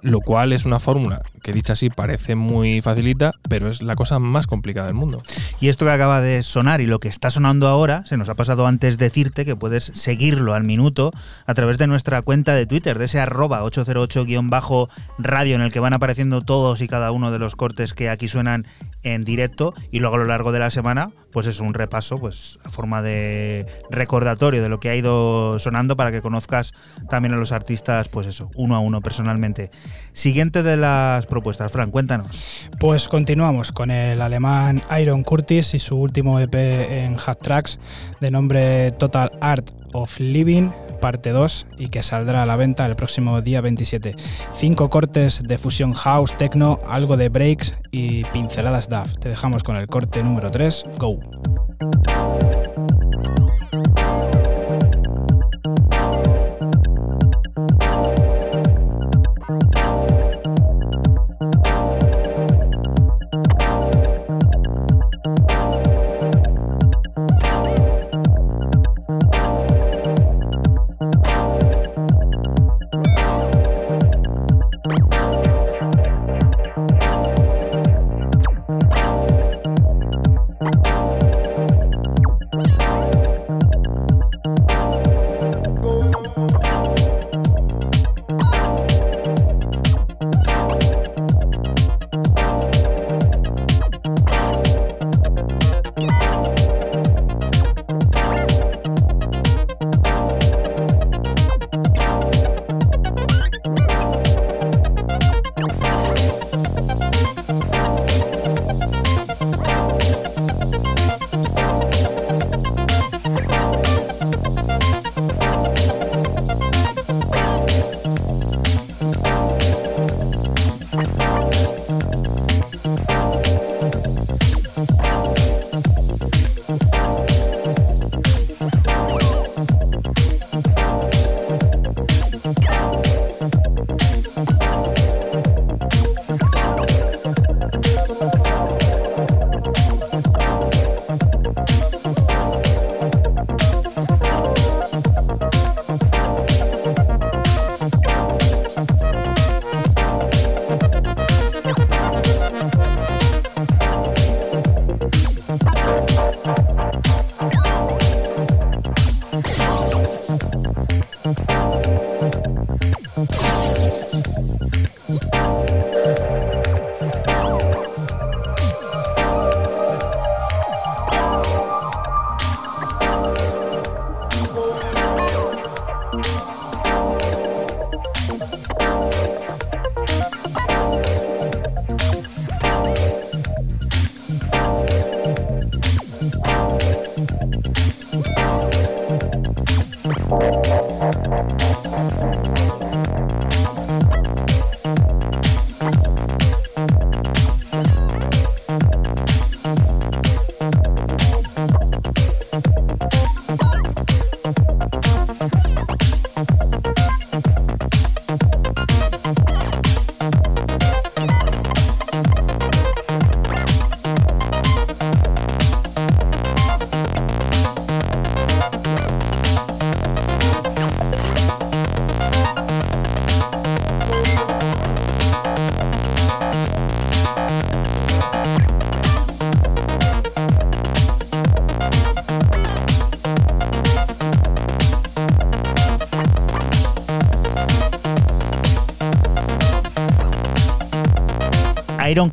Lo 0.00 0.20
cual 0.20 0.52
es 0.52 0.64
una 0.64 0.78
fórmula 0.78 1.22
que 1.42 1.52
dicha 1.52 1.74
así 1.74 1.90
parece 1.90 2.34
muy 2.34 2.80
facilita, 2.80 3.32
pero 3.48 3.68
es 3.68 3.82
la 3.82 3.96
cosa 3.96 4.18
más 4.18 4.46
complicada 4.46 4.86
del 4.86 4.94
mundo. 4.94 5.22
Y 5.60 5.68
esto 5.68 5.84
que 5.84 5.92
acaba 5.92 6.20
de 6.20 6.42
sonar 6.42 6.80
y 6.80 6.86
lo 6.86 7.00
que 7.00 7.08
está 7.08 7.30
sonando 7.30 7.68
ahora, 7.68 8.04
se 8.06 8.16
nos 8.16 8.28
ha 8.28 8.34
pasado 8.34 8.66
antes 8.66 8.98
decirte 8.98 9.44
que 9.44 9.56
puedes 9.56 9.90
seguirlo 9.94 10.54
al 10.54 10.64
minuto 10.64 11.12
a 11.46 11.54
través 11.54 11.78
de 11.78 11.86
nuestra 11.86 12.22
cuenta 12.22 12.54
de 12.54 12.66
Twitter, 12.66 12.98
de 12.98 13.06
ese 13.06 13.20
arroba 13.20 13.62
808-radio 13.64 15.54
en 15.54 15.60
el 15.62 15.72
que 15.72 15.80
van 15.80 15.92
apareciendo 15.92 16.42
todos 16.42 16.80
y 16.80 16.88
cada 16.88 17.12
uno 17.12 17.30
de 17.30 17.38
los 17.38 17.56
cortes 17.56 17.94
que 17.94 18.10
aquí 18.10 18.28
suenan 18.28 18.66
en 19.02 19.24
directo 19.24 19.74
y 19.90 20.00
luego 20.00 20.16
a 20.16 20.18
lo 20.18 20.24
largo 20.24 20.52
de 20.52 20.58
la 20.58 20.70
semana 20.70 21.10
pues 21.32 21.46
es 21.46 21.60
un 21.60 21.74
repaso 21.74 22.18
pues 22.18 22.58
a 22.64 22.70
forma 22.70 23.02
de 23.02 23.66
recordatorio 23.90 24.62
de 24.62 24.68
lo 24.68 24.80
que 24.80 24.90
ha 24.90 24.96
ido 24.96 25.58
sonando 25.58 25.96
para 25.96 26.10
que 26.10 26.22
conozcas 26.22 26.72
también 27.08 27.34
a 27.34 27.36
los 27.36 27.52
artistas 27.52 28.08
pues 28.08 28.26
eso 28.26 28.50
uno 28.54 28.74
a 28.76 28.80
uno 28.80 29.00
personalmente 29.00 29.70
siguiente 30.18 30.64
de 30.64 30.76
las 30.76 31.26
propuestas 31.26 31.70
Fran 31.70 31.90
cuéntanos 31.92 32.66
Pues 32.80 33.06
continuamos 33.06 33.70
con 33.70 33.90
el 33.90 34.20
alemán 34.20 34.82
Iron 35.00 35.22
Curtis 35.22 35.74
y 35.74 35.78
su 35.78 35.96
último 35.96 36.40
EP 36.40 36.54
en 36.54 37.16
Hat 37.24 37.38
Tracks 37.40 37.78
de 38.20 38.30
nombre 38.30 38.90
Total 38.92 39.30
Art 39.40 39.70
of 39.92 40.18
Living 40.18 40.70
parte 41.00 41.30
2 41.30 41.66
y 41.78 41.90
que 41.90 42.02
saldrá 42.02 42.42
a 42.42 42.46
la 42.46 42.56
venta 42.56 42.84
el 42.84 42.96
próximo 42.96 43.40
día 43.40 43.60
27. 43.60 44.16
Cinco 44.52 44.90
cortes 44.90 45.44
de 45.44 45.56
fusión 45.56 45.92
house, 45.92 46.36
techno, 46.36 46.80
algo 46.88 47.16
de 47.16 47.28
breaks 47.28 47.76
y 47.92 48.24
pinceladas 48.24 48.88
DAF. 48.88 49.16
Te 49.20 49.28
dejamos 49.28 49.62
con 49.62 49.76
el 49.76 49.86
corte 49.86 50.24
número 50.24 50.50
3, 50.50 50.86
Go. 50.98 51.20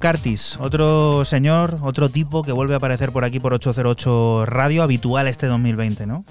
Curtis, 0.05 0.59
otro 0.59 1.25
señor, 1.25 1.79
otro 1.81 2.09
tipo 2.09 2.43
que 2.43 2.51
vuelve 2.51 2.75
a 2.75 2.77
aparecer 2.77 3.11
por 3.11 3.25
aquí 3.25 3.39
por 3.39 3.55
808 3.55 4.45
Radio, 4.45 4.83
habitual 4.83 5.27
este 5.27 5.47
2020, 5.47 6.05
¿no? 6.05 6.25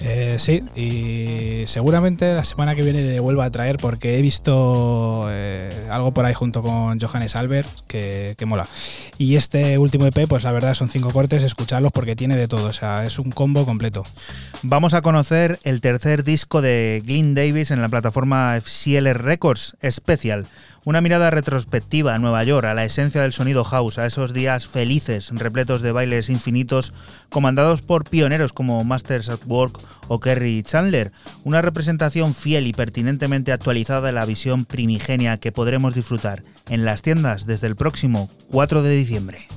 Eh, 0.00 0.36
sí, 0.38 0.62
y 0.74 1.66
seguramente 1.66 2.32
la 2.32 2.44
semana 2.44 2.74
que 2.74 2.80
viene 2.80 3.02
le 3.02 3.20
vuelva 3.20 3.44
a 3.44 3.50
traer 3.50 3.76
porque 3.76 4.18
he 4.18 4.22
visto 4.22 5.26
eh, 5.28 5.88
algo 5.90 6.14
por 6.14 6.24
ahí 6.24 6.32
junto 6.32 6.62
con 6.62 6.98
Johannes 6.98 7.36
Albert 7.36 7.68
que, 7.86 8.34
que 8.38 8.46
mola. 8.46 8.66
Y 9.18 9.36
este 9.36 9.76
último 9.76 10.06
EP, 10.06 10.26
pues 10.26 10.42
la 10.44 10.52
verdad 10.52 10.72
son 10.72 10.88
cinco 10.88 11.10
cortes, 11.10 11.42
escucharlos 11.42 11.92
porque 11.92 12.16
tiene 12.16 12.34
de 12.34 12.48
todo, 12.48 12.68
o 12.68 12.72
sea, 12.72 13.04
es 13.04 13.18
un 13.18 13.30
combo 13.30 13.66
completo. 13.66 14.04
Vamos 14.64 14.94
a 14.94 15.02
conocer 15.02 15.58
el 15.64 15.80
tercer 15.80 16.22
disco 16.22 16.62
de 16.62 17.02
Glyn 17.04 17.34
Davis 17.34 17.72
en 17.72 17.82
la 17.82 17.88
plataforma 17.88 18.56
CLR 18.60 19.20
Records, 19.20 19.76
Special. 19.90 20.46
Una 20.84 21.00
mirada 21.00 21.32
retrospectiva 21.32 22.14
a 22.14 22.18
Nueva 22.20 22.44
York, 22.44 22.66
a 22.66 22.74
la 22.74 22.84
esencia 22.84 23.22
del 23.22 23.32
sonido 23.32 23.64
house, 23.64 23.98
a 23.98 24.06
esos 24.06 24.32
días 24.32 24.68
felices, 24.68 25.30
repletos 25.32 25.82
de 25.82 25.90
bailes 25.90 26.28
infinitos, 26.28 26.92
comandados 27.28 27.82
por 27.82 28.08
pioneros 28.08 28.52
como 28.52 28.84
Masters 28.84 29.30
at 29.30 29.40
Work 29.46 29.80
o 30.06 30.20
Kerry 30.20 30.62
Chandler. 30.62 31.10
Una 31.42 31.60
representación 31.60 32.32
fiel 32.32 32.68
y 32.68 32.72
pertinentemente 32.72 33.50
actualizada 33.50 34.06
de 34.06 34.12
la 34.12 34.26
visión 34.26 34.64
primigenia 34.64 35.38
que 35.38 35.50
podremos 35.50 35.92
disfrutar 35.96 36.44
en 36.68 36.84
las 36.84 37.02
tiendas 37.02 37.46
desde 37.46 37.66
el 37.66 37.74
próximo 37.74 38.30
4 38.52 38.82
de 38.82 38.94
diciembre. 38.94 39.48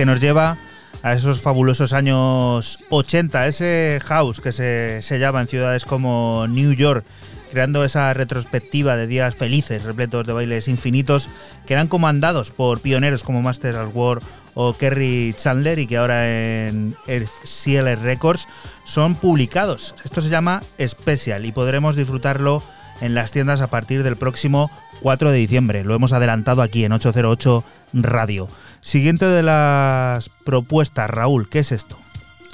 Que 0.00 0.06
nos 0.06 0.22
lleva 0.22 0.56
a 1.02 1.12
esos 1.12 1.42
fabulosos 1.42 1.92
años 1.92 2.82
80, 2.88 3.46
ese 3.48 3.98
house 4.02 4.40
que 4.40 4.50
se 4.50 5.02
sellaba 5.02 5.42
en 5.42 5.46
ciudades 5.46 5.84
como 5.84 6.46
New 6.48 6.72
York, 6.72 7.04
creando 7.50 7.84
esa 7.84 8.14
retrospectiva 8.14 8.96
de 8.96 9.06
días 9.06 9.34
felices, 9.34 9.82
repletos 9.82 10.26
de 10.26 10.32
bailes 10.32 10.68
infinitos, 10.68 11.28
que 11.66 11.74
eran 11.74 11.86
comandados 11.86 12.50
por 12.50 12.80
pioneros 12.80 13.22
como 13.22 13.42
Master 13.42 13.76
of 13.76 13.94
War 13.94 14.20
o 14.54 14.72
Kerry 14.72 15.34
Chandler 15.36 15.78
y 15.78 15.86
que 15.86 15.98
ahora 15.98 16.26
en 16.66 16.96
CL 17.06 17.96
Records 18.00 18.48
son 18.84 19.16
publicados. 19.16 19.94
Esto 20.02 20.22
se 20.22 20.30
llama 20.30 20.62
Special 20.82 21.44
y 21.44 21.52
podremos 21.52 21.94
disfrutarlo 21.94 22.62
en 23.02 23.14
las 23.14 23.32
tiendas 23.32 23.60
a 23.60 23.68
partir 23.68 24.02
del 24.02 24.16
próximo 24.16 24.70
4 25.02 25.30
de 25.30 25.38
diciembre. 25.38 25.84
Lo 25.84 25.94
hemos 25.94 26.14
adelantado 26.14 26.62
aquí 26.62 26.86
en 26.86 26.92
808 26.92 27.64
Radio. 27.92 28.48
Siguiente 28.82 29.26
de 29.26 29.42
las 29.42 30.28
propuestas, 30.44 31.10
Raúl, 31.10 31.48
¿qué 31.48 31.60
es 31.60 31.72
esto? 31.72 31.98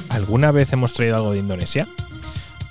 ¿Alguna 0.09 0.51
vez 0.51 0.73
hemos 0.73 0.93
traído 0.93 1.17
algo 1.17 1.33
de 1.33 1.39
Indonesia? 1.39 1.87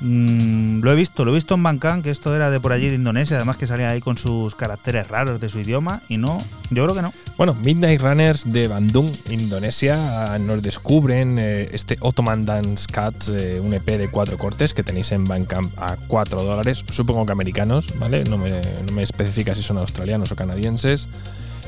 Mm, 0.01 0.81
lo 0.81 0.91
he 0.91 0.95
visto, 0.95 1.23
lo 1.23 1.31
he 1.31 1.35
visto 1.35 1.55
en 1.55 1.63
Bangkok, 1.63 2.03
que 2.03 2.11
esto 2.11 2.35
era 2.35 2.51
de 2.51 2.59
por 2.59 2.73
allí 2.73 2.89
de 2.89 2.95
Indonesia, 2.95 3.37
además 3.37 3.57
que 3.57 3.65
salía 3.65 3.89
ahí 3.89 4.01
con 4.01 4.17
sus 4.17 4.53
caracteres 4.55 5.07
raros 5.07 5.39
de 5.39 5.49
su 5.49 5.59
idioma, 5.59 6.01
y 6.09 6.17
no, 6.17 6.37
yo 6.69 6.83
creo 6.83 6.95
que 6.95 7.01
no. 7.01 7.13
Bueno, 7.37 7.55
Midnight 7.63 8.01
Runners 8.01 8.51
de 8.51 8.67
Bandung, 8.67 9.09
Indonesia, 9.29 10.37
nos 10.39 10.61
descubren 10.61 11.39
eh, 11.39 11.69
este 11.71 11.95
Ottoman 12.01 12.45
Dance 12.45 12.87
Cats, 12.91 13.29
eh, 13.29 13.59
un 13.63 13.73
EP 13.73 13.85
de 13.85 14.09
cuatro 14.09 14.37
cortes 14.37 14.73
que 14.73 14.83
tenéis 14.83 15.11
en 15.11 15.23
Bandcamp 15.23 15.71
a 15.79 15.95
4 16.07 16.43
dólares, 16.43 16.83
supongo 16.91 17.25
que 17.25 17.31
americanos, 17.31 17.97
¿vale? 17.97 18.25
No 18.25 18.37
me, 18.37 18.61
no 18.85 18.93
me 18.93 19.01
especifica 19.01 19.55
si 19.55 19.63
son 19.63 19.77
australianos 19.77 20.31
o 20.31 20.35
canadienses. 20.35 21.07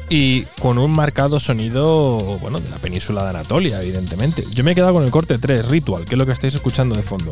Y 0.10 0.44
con 0.62 0.78
un 0.78 0.92
marcado 0.92 1.40
sonido, 1.40 2.18
bueno, 2.40 2.60
de 2.60 2.70
la 2.70 2.78
península 2.78 3.24
de 3.24 3.30
Anatolia, 3.32 3.82
evidentemente. 3.82 4.44
Yo 4.54 4.64
me 4.64 4.72
he 4.72 4.76
quedado 4.76 4.94
con 4.94 5.04
el 5.04 5.12
corte 5.12 5.38
3, 5.38 5.68
Ritual, 5.68 6.06
que 6.06 6.16
es 6.16 6.18
lo 6.18 6.26
que 6.26 6.32
estáis 6.32 6.56
escuchando 6.56 6.96
de 6.96 7.04
fondo. 7.04 7.30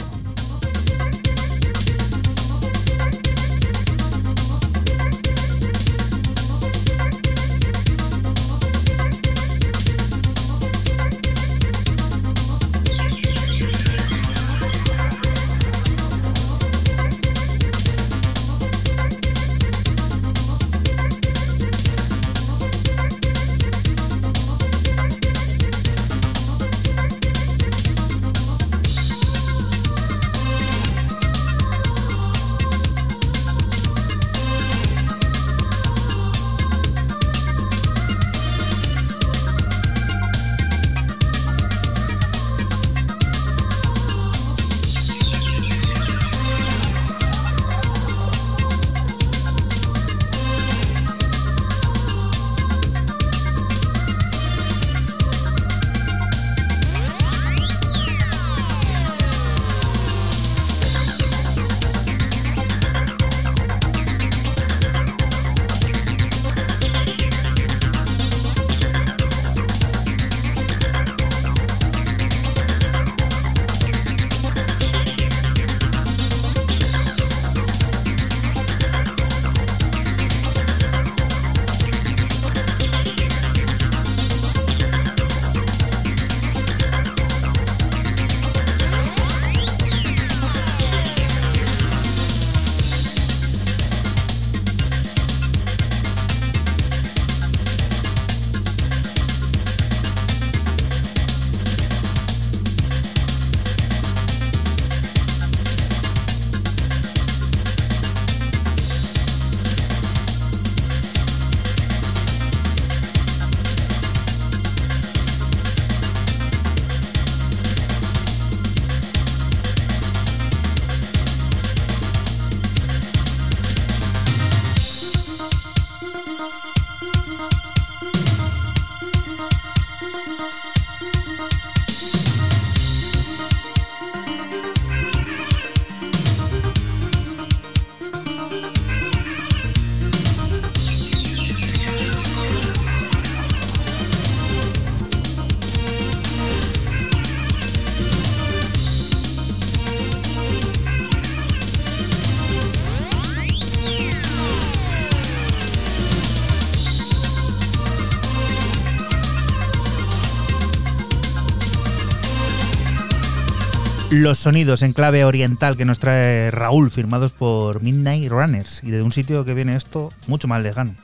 Los 164.26 164.40
sonidos 164.40 164.82
en 164.82 164.92
clave 164.92 165.24
oriental 165.24 165.78
que 165.78 165.86
nos 165.86 166.00
trae 166.00 166.50
Raúl, 166.50 166.90
firmados 166.90 167.32
por 167.32 167.84
Midnight 167.84 168.28
Runners, 168.32 168.82
y 168.84 168.90
de 168.90 169.04
un 169.04 169.12
sitio 169.12 169.46
que 169.46 169.54
viene 169.54 169.76
esto 169.76 170.10
mucho 170.26 170.48
más 170.48 170.64
lejano. 170.64 170.96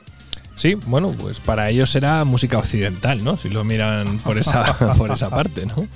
Sí, 0.56 0.74
bueno, 0.86 1.12
pues 1.12 1.38
para 1.38 1.70
ellos 1.70 1.88
será 1.88 2.24
música 2.24 2.58
occidental, 2.58 3.22
¿no? 3.22 3.36
Si 3.36 3.48
lo 3.48 3.62
miran 3.62 4.18
por 4.18 4.38
esa, 4.38 4.76
por 4.98 5.12
esa 5.12 5.30
parte, 5.30 5.66
¿no? 5.66 5.86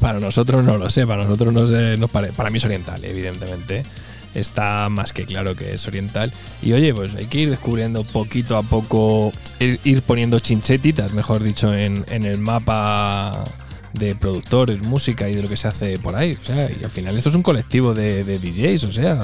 Para 0.00 0.18
nosotros 0.18 0.64
no 0.64 0.76
lo 0.76 0.90
sé, 0.90 1.06
para 1.06 1.22
nosotros 1.22 1.52
no 1.54 1.68
sé, 1.68 1.96
pare- 2.12 2.32
para 2.32 2.50
mí 2.50 2.58
es 2.58 2.64
oriental, 2.64 3.04
evidentemente. 3.04 3.84
Está 4.34 4.88
más 4.88 5.12
que 5.12 5.22
claro 5.22 5.54
que 5.54 5.70
es 5.70 5.86
oriental. 5.86 6.32
Y 6.62 6.72
oye, 6.72 6.92
pues 6.92 7.14
hay 7.14 7.26
que 7.26 7.38
ir 7.42 7.50
descubriendo 7.50 8.02
poquito 8.02 8.56
a 8.56 8.64
poco, 8.64 9.32
ir, 9.60 9.78
ir 9.84 10.02
poniendo 10.02 10.40
chinchetitas, 10.40 11.12
mejor 11.12 11.44
dicho, 11.44 11.72
en, 11.72 12.04
en 12.08 12.24
el 12.24 12.38
mapa 12.38 13.40
de 13.94 14.14
productores, 14.14 14.80
música 14.82 15.28
y 15.28 15.34
de 15.34 15.42
lo 15.42 15.48
que 15.48 15.56
se 15.56 15.68
hace 15.68 15.98
por 15.98 16.14
ahí. 16.16 16.36
O 16.42 16.46
sea, 16.46 16.68
y 16.70 16.84
al 16.84 16.90
final 16.90 17.16
esto 17.16 17.28
es 17.28 17.34
un 17.34 17.42
colectivo 17.42 17.92
de, 17.94 18.22
de 18.24 18.38
DJs, 18.38 18.84
o 18.84 18.92
sea, 18.92 19.14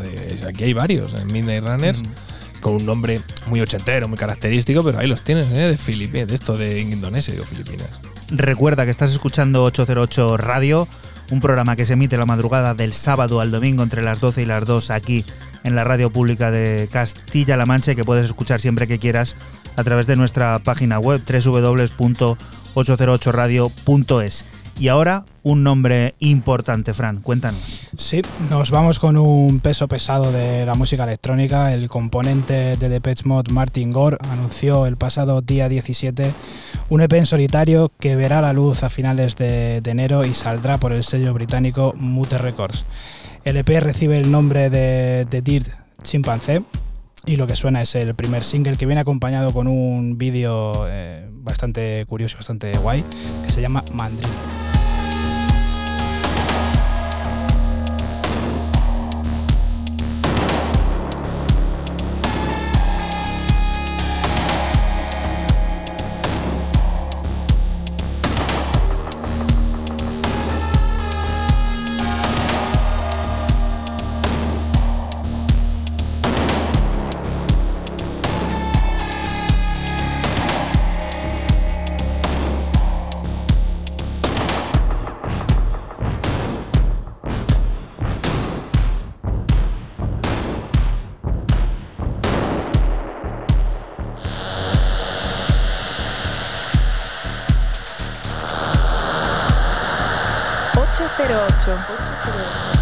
de- 0.00 0.46
aquí 0.48 0.64
hay 0.64 0.72
varios, 0.72 1.14
en 1.14 1.26
Midnight 1.32 1.64
Runners 1.66 2.00
con 2.60 2.74
un 2.76 2.86
nombre 2.86 3.20
muy 3.46 3.60
ochentero, 3.60 4.08
muy 4.08 4.16
característico, 4.16 4.82
pero 4.82 4.98
ahí 4.98 5.06
los 5.06 5.22
tienes, 5.22 5.46
¿eh? 5.54 5.68
De 5.70 5.76
Filipinas, 5.76 6.28
de 6.28 6.34
esto 6.34 6.56
de 6.56 6.80
Indonesia, 6.80 7.34
digo 7.34 7.44
Filipinas. 7.44 7.88
Recuerda 8.30 8.86
que 8.86 8.90
estás 8.90 9.12
escuchando 9.12 9.62
808 9.64 10.38
Radio, 10.38 10.88
un 11.30 11.40
programa 11.40 11.76
que 11.76 11.84
se 11.84 11.92
emite 11.92 12.16
la 12.16 12.24
madrugada 12.24 12.72
del 12.72 12.94
sábado 12.94 13.40
al 13.42 13.50
domingo 13.50 13.82
entre 13.82 14.02
las 14.02 14.18
12 14.20 14.42
y 14.42 14.46
las 14.46 14.64
2 14.64 14.90
aquí 14.90 15.26
en 15.64 15.74
la 15.74 15.84
radio 15.84 16.08
pública 16.08 16.50
de 16.50 16.88
Castilla-La 16.90 17.66
Mancha 17.66 17.92
y 17.92 17.96
que 17.96 18.04
puedes 18.04 18.24
escuchar 18.24 18.62
siempre 18.62 18.86
que 18.86 18.98
quieras 18.98 19.34
a 19.76 19.84
través 19.84 20.06
de 20.06 20.16
nuestra 20.16 20.58
página 20.58 20.98
web 20.98 21.22
www.808radio.es. 22.74 24.44
Y 24.78 24.88
ahora 24.88 25.24
un 25.44 25.62
nombre 25.62 26.14
importante, 26.18 26.94
Fran, 26.94 27.20
cuéntanos. 27.20 27.88
Sí, 27.96 28.22
nos 28.50 28.72
vamos 28.72 28.98
con 28.98 29.16
un 29.16 29.60
peso 29.60 29.86
pesado 29.86 30.32
de 30.32 30.66
la 30.66 30.74
música 30.74 31.04
electrónica. 31.04 31.72
El 31.72 31.88
componente 31.88 32.76
de 32.76 32.88
Depeche 32.88 33.22
Mode, 33.24 33.52
Martin 33.52 33.92
Gore, 33.92 34.18
anunció 34.30 34.86
el 34.86 34.96
pasado 34.96 35.42
día 35.42 35.68
17 35.68 36.32
un 36.88 37.00
EP 37.00 37.12
en 37.12 37.26
solitario 37.26 37.92
que 38.00 38.16
verá 38.16 38.42
la 38.42 38.52
luz 38.52 38.82
a 38.82 38.90
finales 38.90 39.36
de, 39.36 39.76
enero 39.84 40.24
y 40.24 40.34
saldrá 40.34 40.78
por 40.78 40.92
el 40.92 41.04
sello 41.04 41.32
británico 41.32 41.94
Mute 41.96 42.38
Records. 42.38 42.84
El 43.44 43.56
EP 43.56 43.68
recibe 43.80 44.16
el 44.16 44.30
nombre 44.30 44.70
de, 44.70 45.24
de 45.26 45.40
Dirt 45.40 45.68
Chimpanzee 46.02 46.62
Y 47.26 47.36
lo 47.36 47.46
que 47.46 47.56
suena 47.56 47.80
es 47.80 47.94
el 47.94 48.14
primer 48.14 48.44
single 48.44 48.76
que 48.76 48.86
viene 48.86 49.00
acompañado 49.00 49.52
con 49.52 49.66
un 49.66 50.18
vídeo 50.18 50.86
eh, 50.88 51.26
bastante 51.32 52.04
curioso, 52.06 52.36
bastante 52.36 52.76
guay, 52.78 53.04
que 53.44 53.50
se 53.50 53.62
llama 53.62 53.82
Mandril. 53.92 54.28
campo 101.74 101.92
de 101.96 102.10
grama. 102.10 102.73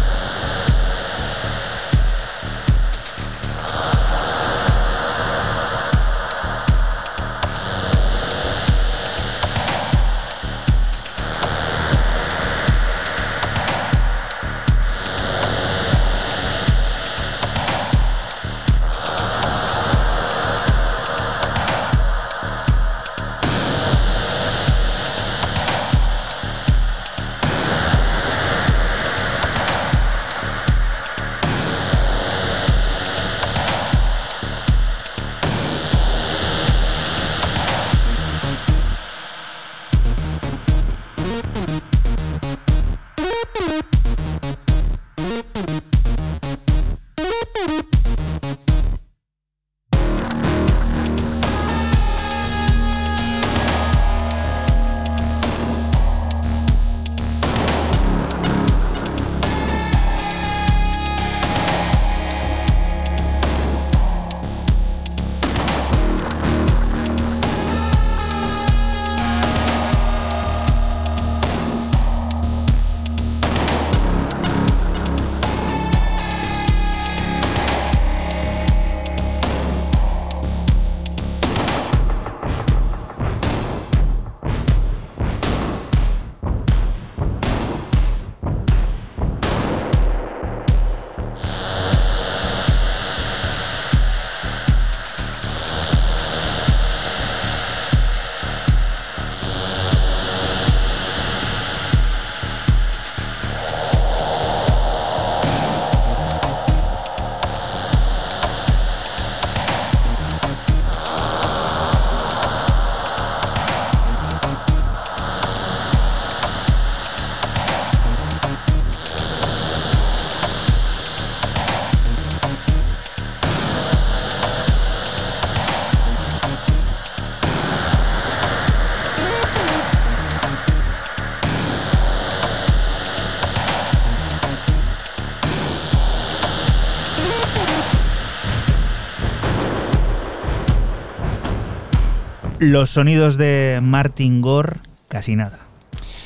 Los 142.63 142.91
sonidos 142.91 143.35
de 143.37 143.81
Martin 143.83 144.39
Gore, 144.39 144.79
casi 145.09 145.35
nada. 145.35 145.59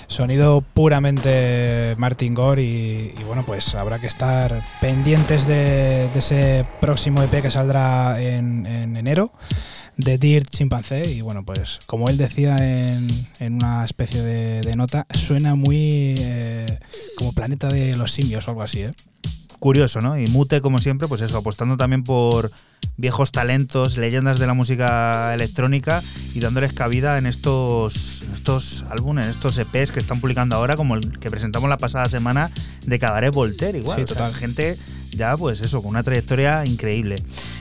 Sonido 0.05 0.61
puramente 0.61 1.95
Martin 1.97 2.35
Gore 2.35 2.61
y, 2.61 3.15
y 3.17 3.23
bueno, 3.25 3.43
pues 3.43 3.73
habrá 3.73 3.97
que 3.97 4.05
estar 4.05 4.61
pendientes 4.79 5.47
de, 5.47 6.07
de 6.13 6.19
ese 6.19 6.63
próximo 6.79 7.23
EP 7.23 7.41
que 7.41 7.49
saldrá 7.49 8.21
en, 8.21 8.67
en 8.67 8.97
enero 8.97 9.33
de 9.97 10.19
Dirt 10.19 10.47
Chimpancé 10.47 11.11
y 11.11 11.21
bueno, 11.21 11.43
pues 11.43 11.79
como 11.88 12.07
él 12.07 12.17
decía 12.17 12.55
en, 12.57 13.07
en 13.39 13.53
una 13.55 13.83
especie 13.83 14.21
de, 14.21 14.61
de 14.61 14.75
nota, 14.75 15.07
suena 15.09 15.55
muy 15.55 16.13
eh, 16.19 16.79
como 17.17 17.33
Planeta 17.33 17.67
de 17.67 17.97
los 17.97 18.11
Simios 18.11 18.47
o 18.47 18.51
algo 18.51 18.61
así, 18.61 18.81
¿eh? 18.81 18.91
Curioso, 19.57 20.01
¿no? 20.01 20.19
Y 20.19 20.27
Mute, 20.27 20.61
como 20.61 20.77
siempre, 20.77 21.07
pues 21.07 21.21
eso, 21.21 21.35
apostando 21.39 21.77
también 21.77 22.03
por 22.03 22.51
viejos 22.97 23.31
talentos, 23.31 23.97
leyendas 23.97 24.39
de 24.39 24.47
la 24.47 24.53
música 24.53 25.33
electrónica 25.33 26.01
y 26.33 26.39
dándoles 26.39 26.73
cabida 26.73 27.17
en 27.17 27.25
estos, 27.27 28.23
estos 28.33 28.83
álbumes, 28.89 29.25
en 29.25 29.31
estos 29.31 29.57
EPs 29.57 29.91
que 29.91 29.99
están 29.99 30.19
publicando 30.19 30.55
ahora, 30.55 30.75
como 30.75 30.95
el 30.95 31.19
que 31.19 31.29
presentamos 31.29 31.69
la 31.69 31.77
pasada 31.77 32.09
semana 32.09 32.51
de 32.85 32.99
Cabaret 32.99 33.33
Voltaire, 33.33 33.77
igual. 33.77 33.97
Sí, 33.97 34.03
O 34.03 34.07
sea, 34.07 34.15
total. 34.15 34.33
gente 34.33 34.77
ya, 35.11 35.37
pues 35.37 35.61
eso, 35.61 35.81
con 35.81 35.91
una 35.91 36.03
trayectoria 36.03 36.65
increíble. 36.65 37.15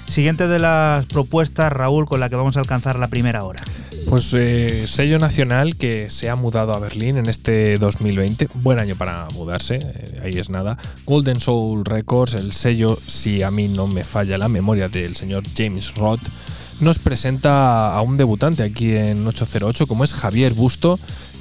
Siguiente 0.09 0.49
de 0.49 0.59
las 0.59 1.05
propuestas, 1.07 1.73
Raúl, 1.73 2.07
con 2.07 2.21
la 2.21 2.29
que 2.29 2.37
vamos 2.37 2.57
a 2.57 2.61
alcanzar 2.61 2.99
la 2.99 3.09
primera 3.09 3.45
hora. 3.45 3.63
Pues 4.09 4.33
eh, 4.35 4.87
sello 4.87 5.19
nacional 5.19 5.77
que 5.77 6.11
se 6.11 6.31
ha 6.31 6.37
mudado 6.37 6.73
a 6.73 6.79
Berlín 6.79 7.17
en 7.17 7.27
este 7.27 7.77
2020. 7.77 8.49
Buen 8.55 8.79
año 8.79 8.95
para 8.95 9.27
mudarse, 9.35 9.81
eh, 9.83 10.21
ahí 10.23 10.39
es 10.39 10.49
nada. 10.49 10.79
Golden 11.05 11.41
Soul 11.41 11.85
Records, 11.85 12.35
el 12.35 12.53
sello, 12.53 12.97
si 12.97 13.43
a 13.43 13.51
mí 13.51 13.67
no 13.67 13.89
me 13.89 14.05
falla 14.05 14.39
la 14.39 14.49
memoria 14.49 14.89
del 14.89 15.17
señor 15.17 15.43
James 15.57 15.95
Roth, 15.97 16.23
nos 16.79 17.01
presenta 17.01 17.97
a 17.97 18.01
un 18.03 18.17
debutante 18.17 18.63
aquí 18.63 18.95
en 18.95 19.27
808, 19.27 19.89
como 19.89 20.05
es 20.05 20.15
Javier 20.15 20.55
Busto, 20.55 21.01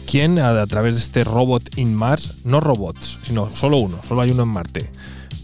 quien 0.09 0.39
a, 0.39 0.59
a 0.59 0.67
través 0.67 0.95
de 0.95 1.01
este 1.01 1.23
Robot 1.23 1.77
in 1.77 1.93
Mars, 1.93 2.45
no 2.45 2.61
robots, 2.61 3.19
sino 3.25 3.51
solo 3.51 3.77
uno, 3.77 3.99
solo 4.07 4.21
hay 4.21 4.31
uno 4.31 4.43
en 4.43 4.49
Marte, 4.49 4.89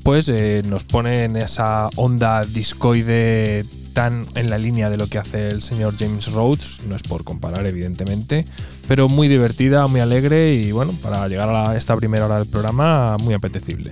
pues 0.03 0.31
nos 0.65 0.83
pone 0.83 1.25
en 1.25 1.35
esa 1.35 1.89
onda 1.95 2.43
discoide 2.45 3.65
tan 3.93 4.25
en 4.35 4.49
la 4.49 4.57
línea 4.57 4.89
de 4.89 4.97
lo 4.97 5.07
que 5.07 5.17
hace 5.17 5.49
el 5.49 5.61
señor 5.61 5.93
James 5.97 6.31
Rhodes, 6.31 6.81
no 6.87 6.95
es 6.95 7.03
por 7.03 7.23
comparar 7.23 7.65
evidentemente, 7.65 8.45
pero 8.87 9.09
muy 9.09 9.27
divertida, 9.27 9.87
muy 9.87 9.99
alegre 9.99 10.53
y 10.53 10.71
bueno, 10.71 10.93
para 11.03 11.27
llegar 11.27 11.49
a 11.49 11.75
esta 11.75 11.95
primera 11.97 12.25
hora 12.25 12.35
del 12.35 12.47
programa 12.47 13.17
muy 13.17 13.33
apetecible. 13.33 13.91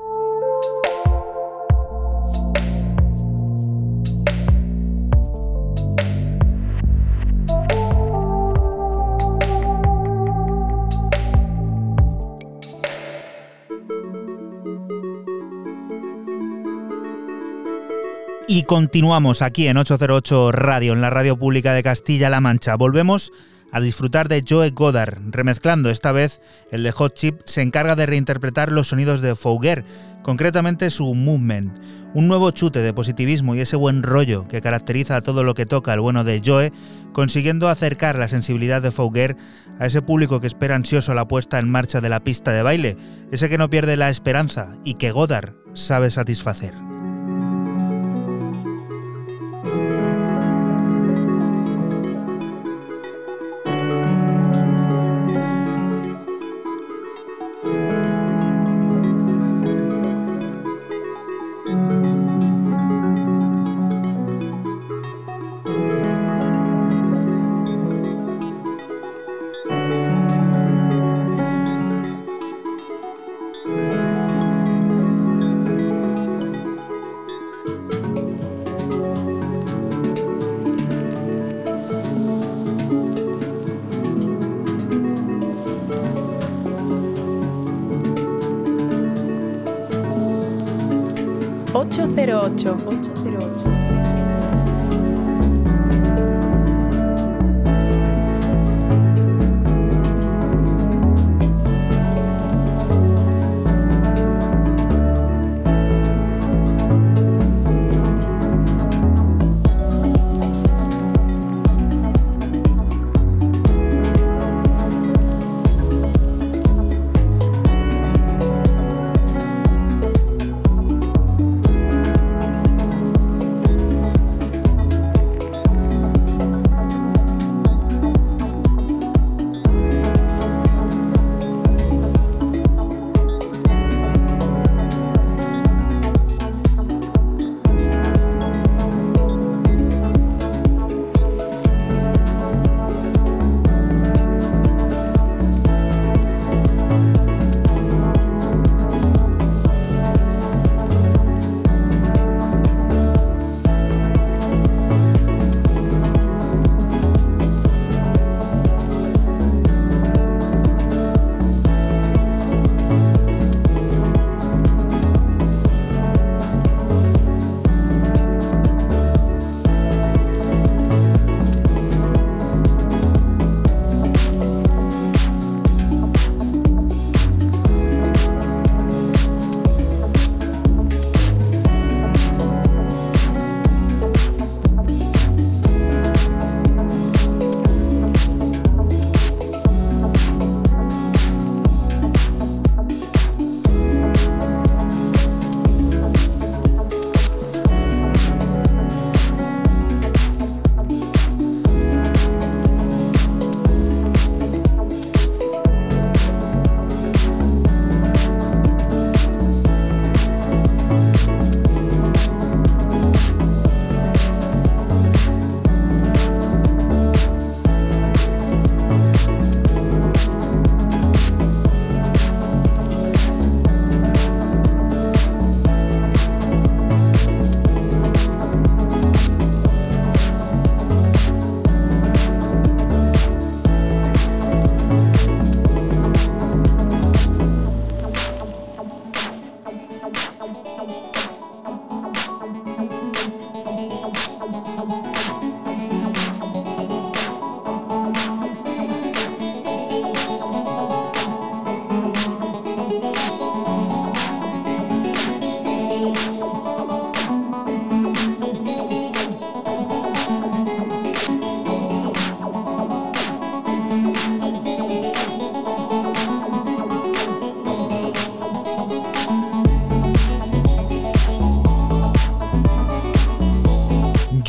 Y 18.53 18.63
continuamos 18.63 19.41
aquí 19.41 19.67
en 19.67 19.77
808 19.77 20.51
Radio, 20.51 20.91
en 20.91 20.99
la 20.99 21.09
radio 21.09 21.39
pública 21.39 21.71
de 21.71 21.83
Castilla-La 21.83 22.41
Mancha. 22.41 22.75
Volvemos 22.75 23.31
a 23.71 23.79
disfrutar 23.79 24.27
de 24.27 24.43
Joe 24.45 24.71
Goddard, 24.71 25.19
remezclando 25.29 25.89
esta 25.89 26.11
vez 26.11 26.41
el 26.69 26.83
de 26.83 26.91
Hot 26.91 27.13
Chip 27.13 27.39
se 27.45 27.61
encarga 27.61 27.95
de 27.95 28.07
reinterpretar 28.07 28.69
los 28.69 28.89
sonidos 28.89 29.21
de 29.21 29.35
Fouguer, 29.35 29.85
concretamente 30.21 30.89
su 30.89 31.13
Movement, 31.13 31.79
un 32.13 32.27
nuevo 32.27 32.51
chute 32.51 32.79
de 32.79 32.93
positivismo 32.93 33.55
y 33.55 33.61
ese 33.61 33.77
buen 33.77 34.03
rollo 34.03 34.49
que 34.49 34.59
caracteriza 34.59 35.15
a 35.15 35.21
todo 35.21 35.45
lo 35.45 35.53
que 35.53 35.65
toca 35.65 35.93
el 35.93 36.01
bueno 36.01 36.25
de 36.25 36.41
Joe, 36.45 36.73
consiguiendo 37.13 37.69
acercar 37.69 38.19
la 38.19 38.27
sensibilidad 38.27 38.81
de 38.81 38.91
Fouguer 38.91 39.37
a 39.79 39.85
ese 39.85 40.01
público 40.01 40.41
que 40.41 40.47
espera 40.47 40.75
ansioso 40.75 41.13
la 41.13 41.25
puesta 41.25 41.57
en 41.57 41.69
marcha 41.69 42.01
de 42.01 42.09
la 42.09 42.21
pista 42.21 42.51
de 42.51 42.63
baile, 42.63 42.97
ese 43.31 43.47
que 43.47 43.57
no 43.57 43.69
pierde 43.69 43.95
la 43.95 44.09
esperanza 44.09 44.75
y 44.83 44.95
que 44.95 45.11
Goddard 45.11 45.53
sabe 45.73 46.11
satisfacer. 46.11 46.90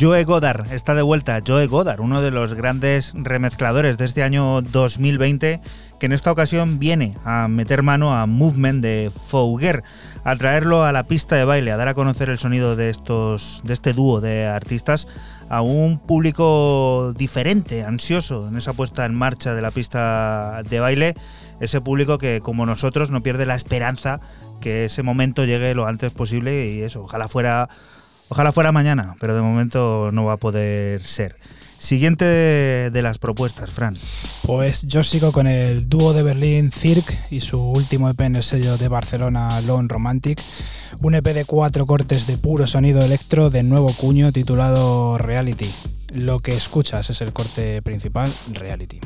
Joe 0.02 0.24
Goddard 0.24 0.72
está 0.72 0.96
de 0.96 1.02
vuelta. 1.02 1.38
Joe 1.46 1.68
Goddard, 1.68 2.00
uno 2.00 2.22
de 2.22 2.32
los 2.32 2.54
grandes 2.54 3.12
remezcladores 3.14 3.98
de 3.98 4.04
este 4.04 4.24
año 4.24 4.60
2020, 4.60 5.60
que 6.00 6.06
en 6.06 6.12
esta 6.12 6.32
ocasión 6.32 6.80
viene 6.80 7.14
a 7.24 7.46
meter 7.46 7.84
mano 7.84 8.12
a 8.12 8.26
Movement 8.26 8.82
de 8.82 9.12
Fouguer, 9.14 9.84
a 10.24 10.34
traerlo 10.34 10.82
a 10.82 10.90
la 10.90 11.04
pista 11.04 11.36
de 11.36 11.44
baile, 11.44 11.70
a 11.70 11.76
dar 11.76 11.86
a 11.86 11.94
conocer 11.94 12.30
el 12.30 12.40
sonido 12.40 12.74
de 12.74 12.90
estos, 12.90 13.60
de 13.62 13.74
este 13.74 13.92
dúo 13.92 14.20
de 14.20 14.48
artistas 14.48 15.06
a 15.48 15.62
un 15.62 16.00
público 16.04 17.14
diferente, 17.16 17.84
ansioso 17.84 18.48
en 18.48 18.56
esa 18.56 18.72
puesta 18.72 19.06
en 19.06 19.14
marcha 19.14 19.54
de 19.54 19.62
la 19.62 19.70
pista 19.70 20.64
de 20.68 20.80
baile, 20.80 21.14
ese 21.60 21.80
público 21.80 22.18
que 22.18 22.40
como 22.40 22.66
nosotros 22.66 23.12
no 23.12 23.22
pierde 23.22 23.46
la 23.46 23.54
esperanza 23.54 24.18
que 24.60 24.86
ese 24.86 25.04
momento 25.04 25.44
llegue 25.44 25.76
lo 25.76 25.86
antes 25.86 26.10
posible 26.10 26.72
y 26.72 26.82
eso, 26.82 27.04
ojalá 27.04 27.28
fuera 27.28 27.68
ojalá 28.32 28.50
fuera 28.50 28.72
mañana, 28.72 29.14
pero 29.20 29.36
de 29.36 29.42
momento 29.42 30.08
no 30.10 30.24
va 30.24 30.32
a 30.32 30.36
poder 30.38 31.02
ser. 31.02 31.36
Siguiente 31.78 32.24
de, 32.24 33.02
las 33.02 33.18
propuestas, 33.18 33.70
Fran. 33.70 33.94
Pues 34.42 34.86
yo 34.86 35.04
sigo 35.04 35.32
con 35.32 35.46
el 35.46 35.88
dúo 35.90 36.14
de 36.14 36.22
Berlín 36.22 36.72
Cirque 36.72 37.18
y 37.30 37.40
su 37.40 37.60
último 37.60 38.08
EP 38.08 38.20
en 38.22 38.36
el 38.36 38.42
sello 38.42 38.78
de 38.78 38.88
Barcelona 38.88 39.60
Lone 39.60 39.88
Romantic. 39.88 40.40
Un 41.02 41.14
EP 41.14 41.24
de 41.24 41.44
cuatro 41.44 41.84
cortes 41.84 42.26
de 42.26 42.38
puro 42.38 42.66
sonido 42.66 43.04
electro 43.04 43.50
de 43.50 43.64
nuevo 43.64 43.92
cuño 43.92 44.32
titulado 44.32 45.18
Reality. 45.18 45.70
Lo 46.14 46.38
que 46.38 46.56
escuchas 46.56 47.10
es 47.10 47.20
el 47.20 47.34
corte 47.34 47.82
principal, 47.82 48.32
Reality. 48.50 49.00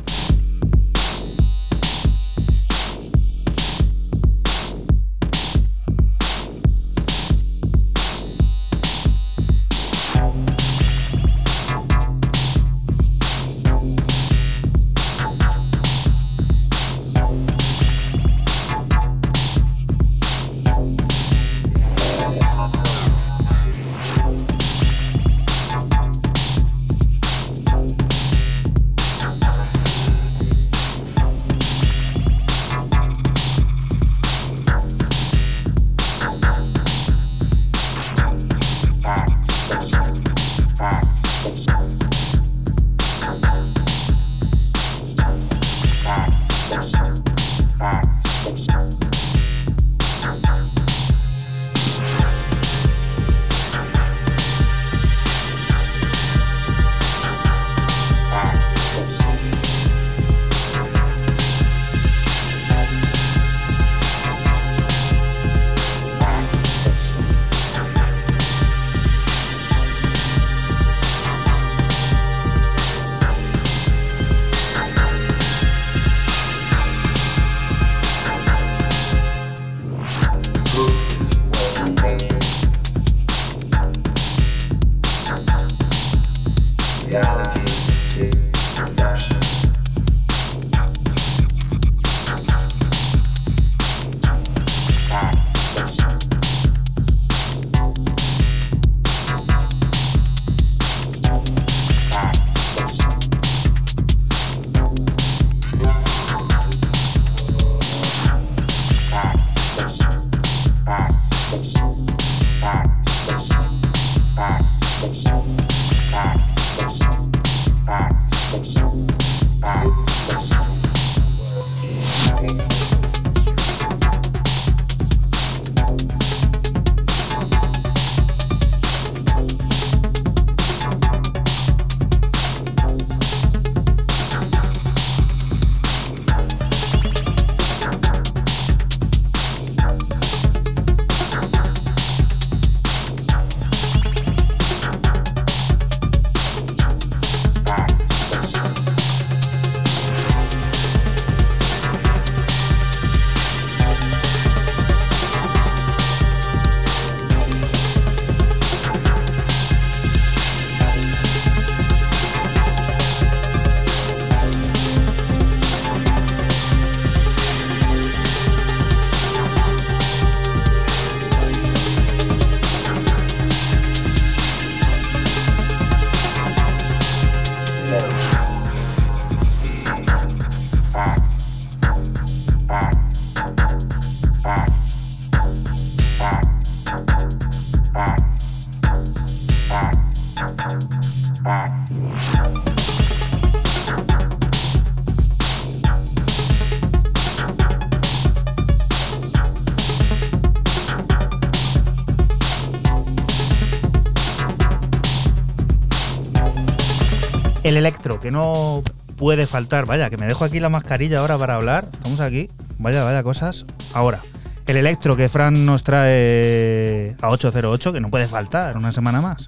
Que 208.26 208.32
no 208.32 208.82
puede 209.16 209.46
faltar. 209.46 209.86
Vaya, 209.86 210.10
que 210.10 210.16
me 210.16 210.26
dejo 210.26 210.44
aquí 210.44 210.58
la 210.58 210.68
mascarilla 210.68 211.20
ahora 211.20 211.38
para 211.38 211.54
hablar. 211.54 211.86
Estamos 211.92 212.18
aquí. 212.18 212.50
Vaya, 212.78 213.04
vaya 213.04 213.22
cosas. 213.22 213.64
Ahora, 213.94 214.20
el 214.66 214.76
electro 214.76 215.14
que 215.16 215.28
Fran 215.28 215.64
nos 215.64 215.84
trae 215.84 217.14
a 217.22 217.28
808, 217.28 217.92
que 217.92 218.00
no 218.00 218.10
puede 218.10 218.26
faltar 218.26 218.76
una 218.76 218.90
semana 218.90 219.20
más. 219.20 219.46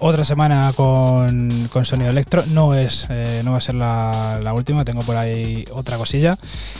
Otra 0.00 0.22
semana 0.22 0.72
con, 0.76 1.68
con 1.72 1.84
sonido 1.84 2.08
electro. 2.10 2.44
No 2.46 2.72
es, 2.74 3.06
eh, 3.10 3.42
no 3.44 3.50
va 3.50 3.58
a 3.58 3.60
ser 3.60 3.74
la, 3.74 4.38
la 4.42 4.54
última, 4.54 4.84
tengo 4.84 5.00
por 5.02 5.16
ahí 5.16 5.64
otra 5.72 5.96
cosilla. 5.98 6.38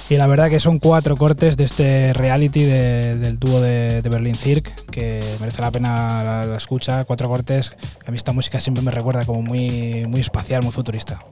Y 0.08 0.16
la 0.16 0.28
verdad 0.28 0.48
que 0.48 0.60
son 0.60 0.78
cuatro 0.78 1.16
cortes 1.16 1.56
de 1.56 1.64
este 1.64 2.12
reality 2.14 2.62
de- 2.62 3.18
del 3.18 3.38
dúo 3.40 3.60
de, 3.60 4.02
de 4.02 4.08
Berlin 4.08 4.36
Cirque, 4.36 4.72
que 4.92 5.20
merece 5.40 5.60
la 5.62 5.72
pena 5.72 6.22
la, 6.22 6.46
la 6.46 6.56
escucha. 6.56 7.04
Cuatro 7.04 7.28
cortes. 7.28 7.72
A 8.08 8.10
mí 8.10 8.16
esta 8.16 8.32
música 8.32 8.58
siempre 8.58 8.82
me 8.82 8.90
recuerda 8.90 9.26
como 9.26 9.42
muy, 9.42 10.06
muy 10.06 10.22
espacial, 10.22 10.62
muy 10.62 10.72
futurista. 10.72 11.22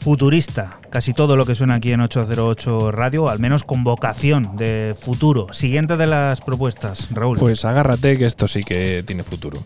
Futurista, 0.00 0.80
casi 0.88 1.12
todo 1.12 1.36
lo 1.36 1.44
que 1.44 1.54
suena 1.54 1.74
aquí 1.74 1.92
en 1.92 2.00
808 2.00 2.92
Radio, 2.92 3.28
al 3.28 3.40
menos 3.40 3.62
con 3.62 3.84
vocación 3.84 4.56
de 4.56 4.96
futuro. 4.98 5.52
Siguiente 5.52 5.98
de 5.98 6.06
las 6.06 6.40
propuestas, 6.40 7.08
Raúl. 7.10 7.36
Pues 7.36 7.66
agárrate 7.66 8.16
que 8.16 8.24
esto 8.24 8.48
sí 8.48 8.62
que 8.62 9.04
tiene 9.06 9.22
futuro. 9.22 9.62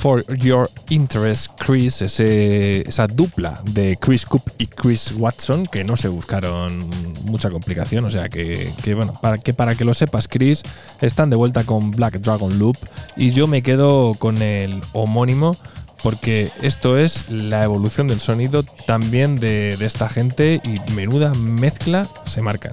For 0.00 0.24
Your 0.36 0.70
Interest, 0.90 1.50
Chris, 1.58 2.02
ese- 2.02 2.88
esa 2.88 3.06
dupla 3.08 3.60
de 3.72 3.96
Chris 3.96 4.24
Coop 4.26 4.42
y 4.56 4.66
Chris 4.68 5.12
Watson, 5.16 5.66
que 5.66 5.82
no 5.82 5.96
se 5.96 6.06
buscaron 6.08 6.88
mucha 7.24 7.50
complicación, 7.50 8.04
o 8.04 8.10
sea 8.10 8.28
que, 8.28 8.70
bueno, 8.94 9.12
para 9.20 9.38
que, 9.38 9.52
para 9.54 9.74
que 9.74 9.84
lo 9.84 9.94
sepas, 9.94 10.28
Chris, 10.28 10.62
están 11.00 11.30
de 11.30 11.36
vuelta 11.36 11.64
con 11.64 11.90
Black 11.90 12.20
Dragon 12.20 12.58
Loop 12.58 12.76
y 13.16 13.32
yo 13.32 13.46
me 13.48 13.62
quedo 13.62 14.14
con 14.14 14.40
el 14.40 14.80
homónimo 14.92 15.56
porque 16.02 16.48
esto 16.62 16.96
es 16.96 17.28
la 17.30 17.64
evolución 17.64 18.06
del 18.06 18.20
sonido 18.20 18.62
también 18.86 19.34
de, 19.40 19.76
de 19.76 19.84
esta 19.86 20.08
gente 20.08 20.60
y 20.64 20.92
menuda 20.92 21.34
mezcla 21.34 22.06
se 22.24 22.40
marca. 22.40 22.70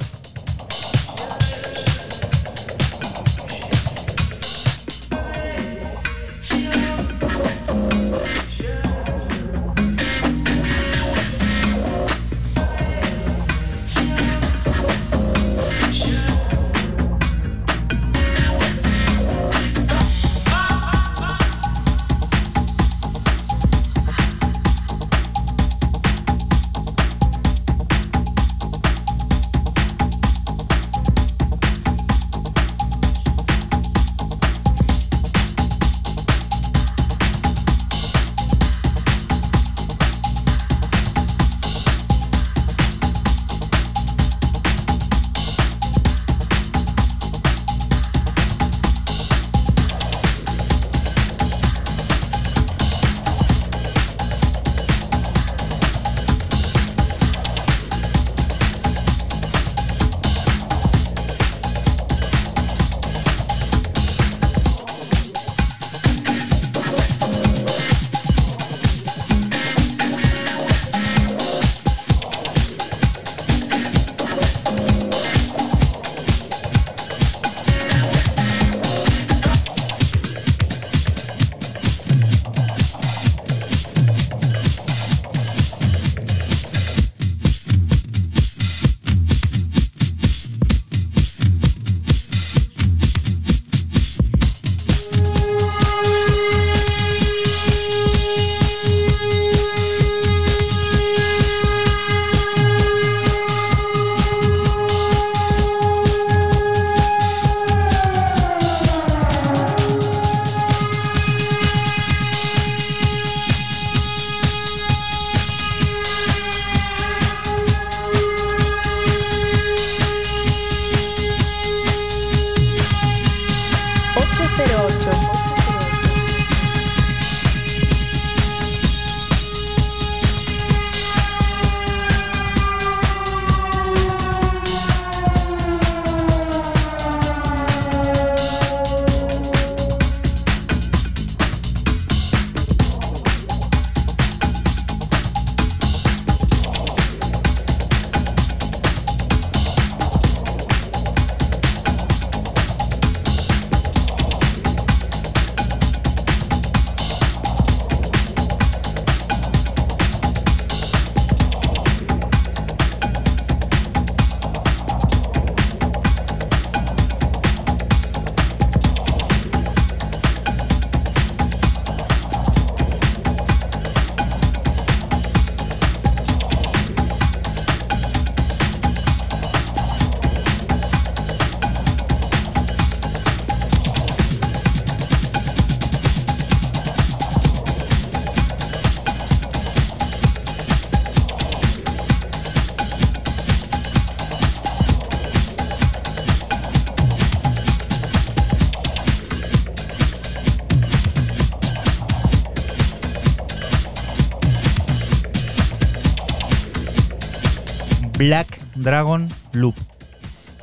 Dragon 208.85 209.27
Loop. 209.51 209.75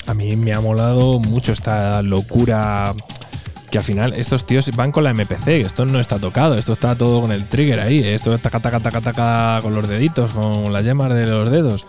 A 0.07 0.15
mí 0.15 0.36
me 0.36 0.55
ha 0.55 0.61
molado 0.61 1.19
mucho 1.19 1.53
esta 1.53 2.01
locura 2.03 2.94
que 3.70 3.78
al 3.78 3.85
final 3.85 4.15
estos 4.15 4.47
tíos 4.47 4.70
van 4.77 4.93
con 4.93 5.05
la 5.05 5.12
MPC, 5.12 5.49
esto 5.49 5.86
no 5.86 5.99
está 5.99 6.19
tocado, 6.19 6.57
esto 6.57 6.73
está 6.73 6.94
todo 6.94 7.20
con 7.20 7.32
el 7.32 7.44
trigger 7.44 7.81
ahí, 7.81 7.99
esto 8.05 8.35
es 8.35 8.40
taca 8.40 8.61
taca 8.61 8.81
taca 8.81 9.01
taca 9.01 9.61
con 9.62 9.74
los 9.74 9.89
deditos, 9.89 10.32
con 10.32 10.73
las 10.73 10.85
yemas 10.85 11.12
de 11.12 11.27
los 11.27 11.51
dedos. 11.51 11.86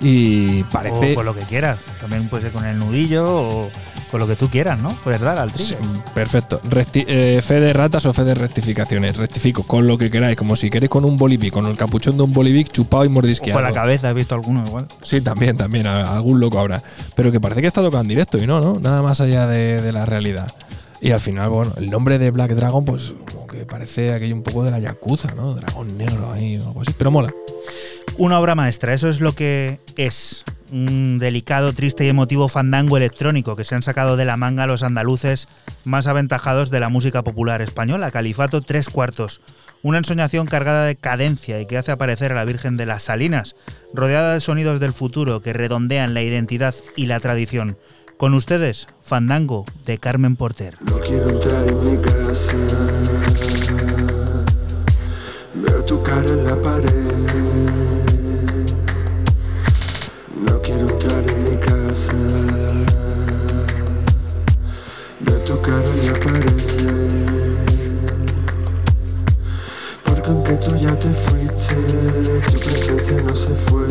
Y 0.00 0.62
parece. 0.64 1.12
O 1.12 1.14
con 1.14 1.26
lo 1.26 1.34
que 1.34 1.42
quieras. 1.42 1.78
También 2.00 2.28
puede 2.28 2.44
ser 2.44 2.52
con 2.52 2.64
el 2.64 2.78
nudillo 2.78 3.26
o 3.26 3.70
con 4.14 4.20
lo 4.20 4.28
que 4.28 4.36
tú 4.36 4.48
quieras, 4.48 4.78
¿no? 4.78 4.90
Puedes 5.02 5.20
dar 5.20 5.36
al 5.38 5.50
Sí, 5.56 5.74
trigger. 5.74 6.04
perfecto. 6.14 6.60
Recti- 6.70 7.04
eh, 7.08 7.42
fe 7.42 7.58
de 7.58 7.72
ratas 7.72 8.06
o 8.06 8.12
fe 8.12 8.22
de 8.22 8.36
rectificaciones. 8.36 9.16
Rectifico 9.16 9.64
con 9.64 9.88
lo 9.88 9.98
que 9.98 10.08
queráis, 10.08 10.36
como 10.36 10.54
si 10.54 10.70
queréis 10.70 10.88
con 10.88 11.04
un 11.04 11.16
bolivic, 11.16 11.52
con 11.52 11.66
el 11.66 11.76
capuchón 11.76 12.16
de 12.16 12.22
un 12.22 12.32
bolivic 12.32 12.70
chupado 12.70 13.02
y 13.04 13.08
O 13.08 13.10
mordisqueado. 13.10 13.58
con 13.58 13.64
la 13.68 13.72
cabeza, 13.72 14.10
he 14.10 14.14
visto 14.14 14.36
alguno 14.36 14.64
igual. 14.64 14.86
Sí, 15.02 15.20
también, 15.20 15.56
también, 15.56 15.88
algún 15.88 16.38
loco 16.38 16.60
habrá. 16.60 16.80
Pero 17.16 17.32
que 17.32 17.40
parece 17.40 17.60
que 17.60 17.66
está 17.66 17.80
tocando 17.82 18.02
en 18.02 18.08
directo 18.08 18.38
y 18.38 18.46
no, 18.46 18.60
¿no? 18.60 18.78
Nada 18.78 19.02
más 19.02 19.20
allá 19.20 19.48
de, 19.48 19.82
de 19.82 19.90
la 19.90 20.06
realidad. 20.06 20.54
Y 21.00 21.10
al 21.10 21.18
final, 21.18 21.50
bueno, 21.50 21.72
el 21.76 21.90
nombre 21.90 22.20
de 22.20 22.30
Black 22.30 22.52
Dragon, 22.52 22.84
pues 22.84 23.14
como 23.32 23.48
que 23.48 23.66
parece 23.66 24.14
aquello 24.14 24.36
un 24.36 24.44
poco 24.44 24.62
de 24.62 24.70
la 24.70 24.78
Yakuza, 24.78 25.34
¿no? 25.34 25.54
Dragón 25.56 25.98
negro 25.98 26.30
ahí 26.32 26.56
o 26.58 26.68
algo 26.68 26.82
así, 26.82 26.94
pero 26.96 27.10
mola. 27.10 27.34
Una 28.16 28.38
obra 28.38 28.54
maestra, 28.54 28.94
eso 28.94 29.08
es 29.08 29.20
lo 29.20 29.32
que 29.32 29.80
es. 29.96 30.43
Un 30.72 31.18
delicado, 31.18 31.72
triste 31.72 32.04
y 32.04 32.08
emotivo 32.08 32.48
fandango 32.48 32.96
electrónico 32.96 33.54
que 33.54 33.64
se 33.64 33.74
han 33.74 33.82
sacado 33.82 34.16
de 34.16 34.24
la 34.24 34.36
manga 34.36 34.66
los 34.66 34.82
andaluces 34.82 35.46
más 35.84 36.06
aventajados 36.06 36.70
de 36.70 36.80
la 36.80 36.88
música 36.88 37.22
popular 37.22 37.60
española, 37.62 38.10
Califato 38.10 38.60
Tres 38.60 38.88
Cuartos. 38.88 39.40
Una 39.82 39.98
ensoñación 39.98 40.46
cargada 40.46 40.86
de 40.86 40.96
cadencia 40.96 41.60
y 41.60 41.66
que 41.66 41.76
hace 41.76 41.92
aparecer 41.92 42.32
a 42.32 42.36
la 42.36 42.46
Virgen 42.46 42.76
de 42.76 42.86
las 42.86 43.02
Salinas, 43.02 43.54
rodeada 43.92 44.32
de 44.32 44.40
sonidos 44.40 44.80
del 44.80 44.92
futuro 44.92 45.42
que 45.42 45.52
redondean 45.52 46.14
la 46.14 46.22
identidad 46.22 46.74
y 46.96 47.06
la 47.06 47.20
tradición. 47.20 47.76
Con 48.16 48.32
ustedes, 48.32 48.86
Fandango 49.02 49.64
de 49.84 49.98
Carmen 49.98 50.36
Porter. 50.36 50.78
No 50.80 50.98
quiero 51.00 51.28
entrar 51.28 51.68
en 51.68 51.90
mi 51.90 52.00
casa. 52.00 52.56
Veo 55.54 55.84
tu 55.84 56.02
cara 56.02 56.28
en 56.28 56.44
la 56.44 56.62
pared. 56.62 57.93
No 60.64 60.70
quiero 60.70 60.88
entrar 60.88 61.24
en 61.28 61.44
mi 61.44 61.56
casa. 61.58 62.12
Cara 65.62 65.78
en 65.78 66.06
la 66.06 66.12
pared. 66.20 66.58
¿Por 70.04 70.78
ya 70.78 70.98
te 70.98 71.08
fuiste, 71.14 71.74
tu 72.50 72.58
presencia 72.58 73.16
no 73.22 73.34
se 73.34 73.54
fue 73.54 73.86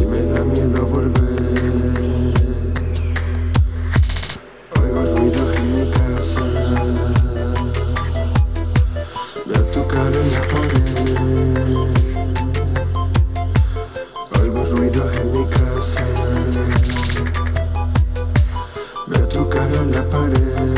y 0.00 0.06
me 0.06 0.22
da 0.32 0.44
miedo 0.44 0.86
volver. 0.86 2.32
Oigo 4.80 5.02
ruidos 5.14 5.56
en 5.58 5.66
mi 5.78 5.90
casa, 5.90 6.42
cara 9.88 10.16
en 10.16 10.32
la 10.32 10.40
pared. 10.48 11.61
Tu 19.92 20.02
cara 20.10 20.38
en 20.56 20.71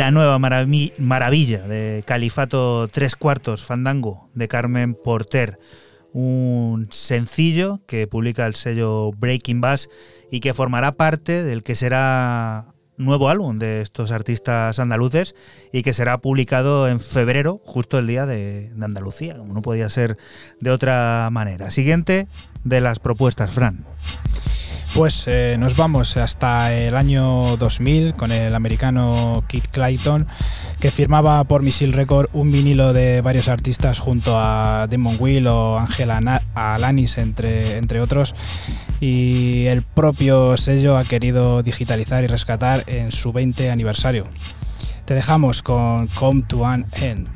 La 0.00 0.10
nueva 0.10 0.38
maravi- 0.38 0.94
maravilla 0.96 1.58
de 1.68 2.02
Califato 2.06 2.88
Tres 2.90 3.16
Cuartos 3.16 3.62
Fandango 3.62 4.30
de 4.32 4.48
Carmen 4.48 4.94
Porter. 4.94 5.58
Un 6.14 6.88
sencillo 6.90 7.80
que 7.86 8.06
publica 8.06 8.46
el 8.46 8.54
sello 8.54 9.12
Breaking 9.12 9.60
Bass 9.60 9.90
y 10.30 10.40
que 10.40 10.54
formará 10.54 10.92
parte 10.92 11.42
del 11.42 11.62
que 11.62 11.74
será 11.74 12.72
nuevo 12.96 13.28
álbum 13.28 13.58
de 13.58 13.82
estos 13.82 14.10
artistas 14.10 14.78
andaluces 14.78 15.34
y 15.70 15.82
que 15.82 15.92
será 15.92 16.16
publicado 16.16 16.88
en 16.88 16.98
febrero, 16.98 17.60
justo 17.66 17.98
el 17.98 18.06
día 18.06 18.24
de, 18.24 18.70
de 18.70 18.84
Andalucía, 18.86 19.36
como 19.36 19.52
no 19.52 19.60
podía 19.60 19.90
ser 19.90 20.16
de 20.60 20.70
otra 20.70 21.28
manera. 21.30 21.70
Siguiente 21.70 22.26
de 22.64 22.80
las 22.80 23.00
propuestas, 23.00 23.50
Fran. 23.50 23.84
Pues 24.94 25.24
eh, 25.28 25.56
nos 25.56 25.76
vamos 25.76 26.16
hasta 26.16 26.74
el 26.74 26.96
año 26.96 27.56
2000 27.56 28.14
con 28.14 28.32
el 28.32 28.54
americano 28.54 29.44
Kit 29.46 29.68
Clayton, 29.68 30.26
que 30.80 30.90
firmaba 30.90 31.44
por 31.44 31.62
Missile 31.62 31.94
Record 31.94 32.28
un 32.32 32.50
vinilo 32.50 32.92
de 32.92 33.20
varios 33.20 33.48
artistas 33.48 34.00
junto 34.00 34.36
a 34.36 34.88
Demon 34.88 35.16
Will 35.20 35.46
o 35.46 35.78
Angela 35.78 36.42
Alanis, 36.54 37.18
entre, 37.18 37.78
entre 37.78 38.00
otros. 38.00 38.34
Y 39.00 39.66
el 39.66 39.82
propio 39.82 40.56
sello 40.56 40.98
ha 40.98 41.04
querido 41.04 41.62
digitalizar 41.62 42.24
y 42.24 42.26
rescatar 42.26 42.82
en 42.88 43.12
su 43.12 43.32
20 43.32 43.70
aniversario. 43.70 44.26
Te 45.04 45.14
dejamos 45.14 45.62
con 45.62 46.08
Come 46.08 46.42
to 46.42 46.66
an 46.66 46.84
End. 47.00 47.28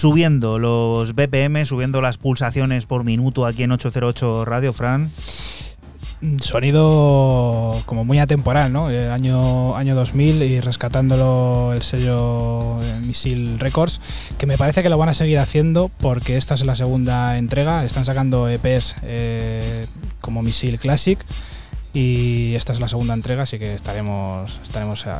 Subiendo 0.00 0.58
los 0.58 1.14
BPM, 1.14 1.66
subiendo 1.66 2.00
las 2.00 2.16
pulsaciones 2.16 2.86
por 2.86 3.04
minuto 3.04 3.44
aquí 3.44 3.64
en 3.64 3.72
808 3.72 4.46
Radio, 4.46 4.72
Fran. 4.72 5.10
Sonido 6.40 7.82
como 7.84 8.06
muy 8.06 8.18
atemporal, 8.18 8.72
¿no? 8.72 8.88
El 8.88 9.10
año, 9.10 9.76
año 9.76 9.94
2000 9.94 10.42
y 10.42 10.60
rescatándolo 10.60 11.74
el 11.74 11.82
sello 11.82 12.80
eh, 12.82 12.94
Missile 13.06 13.58
Records, 13.58 14.00
que 14.38 14.46
me 14.46 14.56
parece 14.56 14.82
que 14.82 14.88
lo 14.88 14.96
van 14.96 15.10
a 15.10 15.14
seguir 15.14 15.38
haciendo 15.38 15.90
porque 15.98 16.38
esta 16.38 16.54
es 16.54 16.64
la 16.64 16.76
segunda 16.76 17.36
entrega. 17.36 17.84
Están 17.84 18.06
sacando 18.06 18.48
EPs 18.48 18.96
eh, 19.02 19.84
como 20.22 20.42
Missile 20.42 20.78
Classic 20.78 21.18
y 21.92 22.54
esta 22.54 22.72
es 22.72 22.80
la 22.80 22.88
segunda 22.88 23.12
entrega, 23.12 23.42
así 23.42 23.58
que 23.58 23.74
estaremos, 23.74 24.60
estaremos 24.62 25.04
eh, 25.06 25.10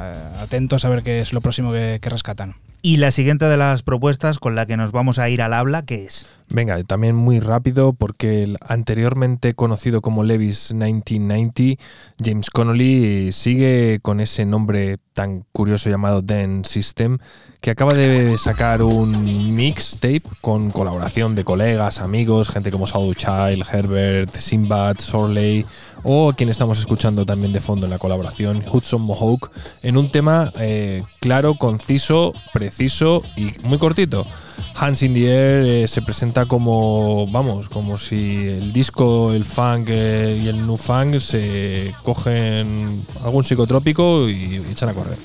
atentos 0.41 0.87
a 0.87 0.89
ver 0.89 1.03
qué 1.03 1.21
es 1.21 1.35
lo 1.35 1.43
próximo 1.43 1.71
que 1.71 2.01
rescatan. 2.03 2.57
Y 2.83 2.97
la 2.97 3.11
siguiente 3.11 3.45
de 3.45 3.59
las 3.59 3.83
propuestas 3.83 4.39
con 4.39 4.55
la 4.55 4.65
que 4.65 4.79
nos 4.79 4.91
vamos 4.91 5.19
a 5.19 5.29
ir 5.29 5.43
al 5.43 5.53
habla, 5.53 5.83
¿qué 5.83 6.07
es? 6.07 6.27
Venga, 6.49 6.83
también 6.83 7.15
muy 7.15 7.39
rápido 7.39 7.93
porque 7.93 8.43
el 8.43 8.57
anteriormente 8.67 9.55
conocido 9.55 10.01
como 10.01 10.25
Levis 10.25 10.73
1990, 10.73 11.83
James 12.25 12.51
Connolly 12.51 13.33
sigue 13.33 14.01
con 14.03 14.19
ese 14.19 14.47
nombre 14.47 14.99
tan 15.13 15.45
curioso 15.53 15.91
llamado 15.91 16.23
Den 16.23 16.65
System, 16.65 17.19
que 17.61 17.71
acaba 17.71 17.93
de 17.93 18.39
sacar 18.39 18.83
un 18.83 19.55
mixtape 19.55 20.23
con 20.41 20.71
colaboración 20.71 21.35
de 21.35 21.45
colegas, 21.45 22.01
amigos, 22.01 22.49
gente 22.49 22.71
como 22.71 22.87
Shadow 22.87 23.15
Child, 23.15 23.65
Herbert, 23.71 24.31
Simbad, 24.35 24.97
Sorley 24.99 25.67
o 26.03 26.33
quien 26.33 26.49
estamos 26.49 26.79
escuchando 26.79 27.27
también 27.27 27.53
de 27.53 27.61
fondo 27.61 27.87
en 27.87 27.91
la 27.91 27.99
colaboración, 27.99 28.65
Hudson 28.71 29.03
Mohawk, 29.03 29.51
en 29.83 29.97
un 29.97 30.11
tema 30.11 30.53
eh, 30.59 31.03
claro, 31.21 31.55
conciso, 31.55 32.33
preciso 32.53 33.23
y 33.37 33.53
muy 33.65 33.79
cortito. 33.79 34.27
Hands 34.75 35.03
in 35.03 35.15
the 35.15 35.27
Air 35.27 35.67
eh, 35.67 35.89
se 35.89 36.03
presenta 36.03 36.47
como, 36.47 37.27
vamos, 37.27 37.69
como 37.69 37.99
si 37.99 38.47
el 38.49 38.73
disco, 38.73 39.33
el 39.33 39.45
funk 39.45 39.89
eh, 39.91 40.41
y 40.43 40.49
el 40.49 40.67
new 40.67 40.77
funk 40.77 41.19
se 41.19 41.95
cogen 42.03 43.05
algún 43.25 43.45
psicotrópico 43.45 44.29
y 44.29 44.63
echan 44.71 44.89
a 44.89 44.95
correr. 44.95 45.19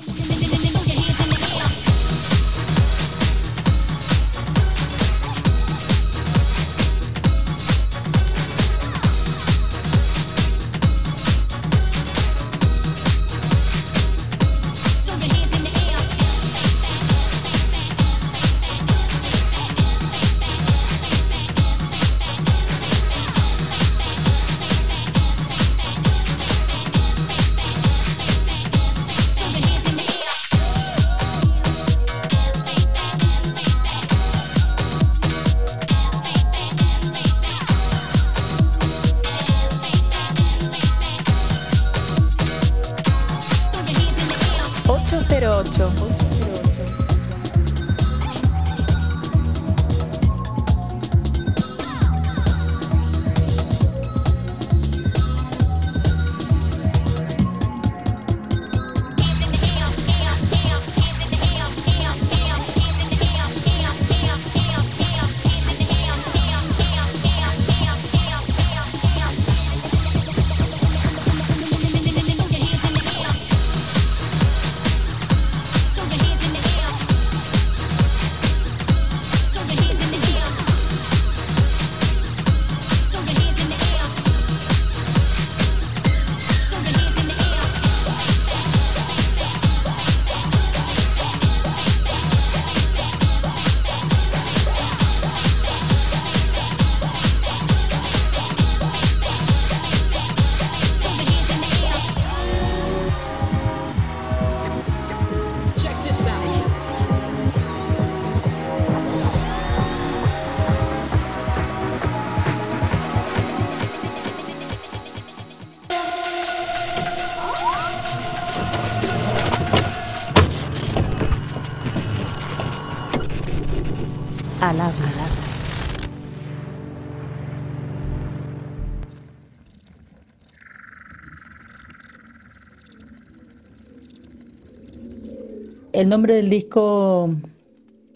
Nombre 136.25 136.37
del 136.37 136.49
disco, 136.49 137.35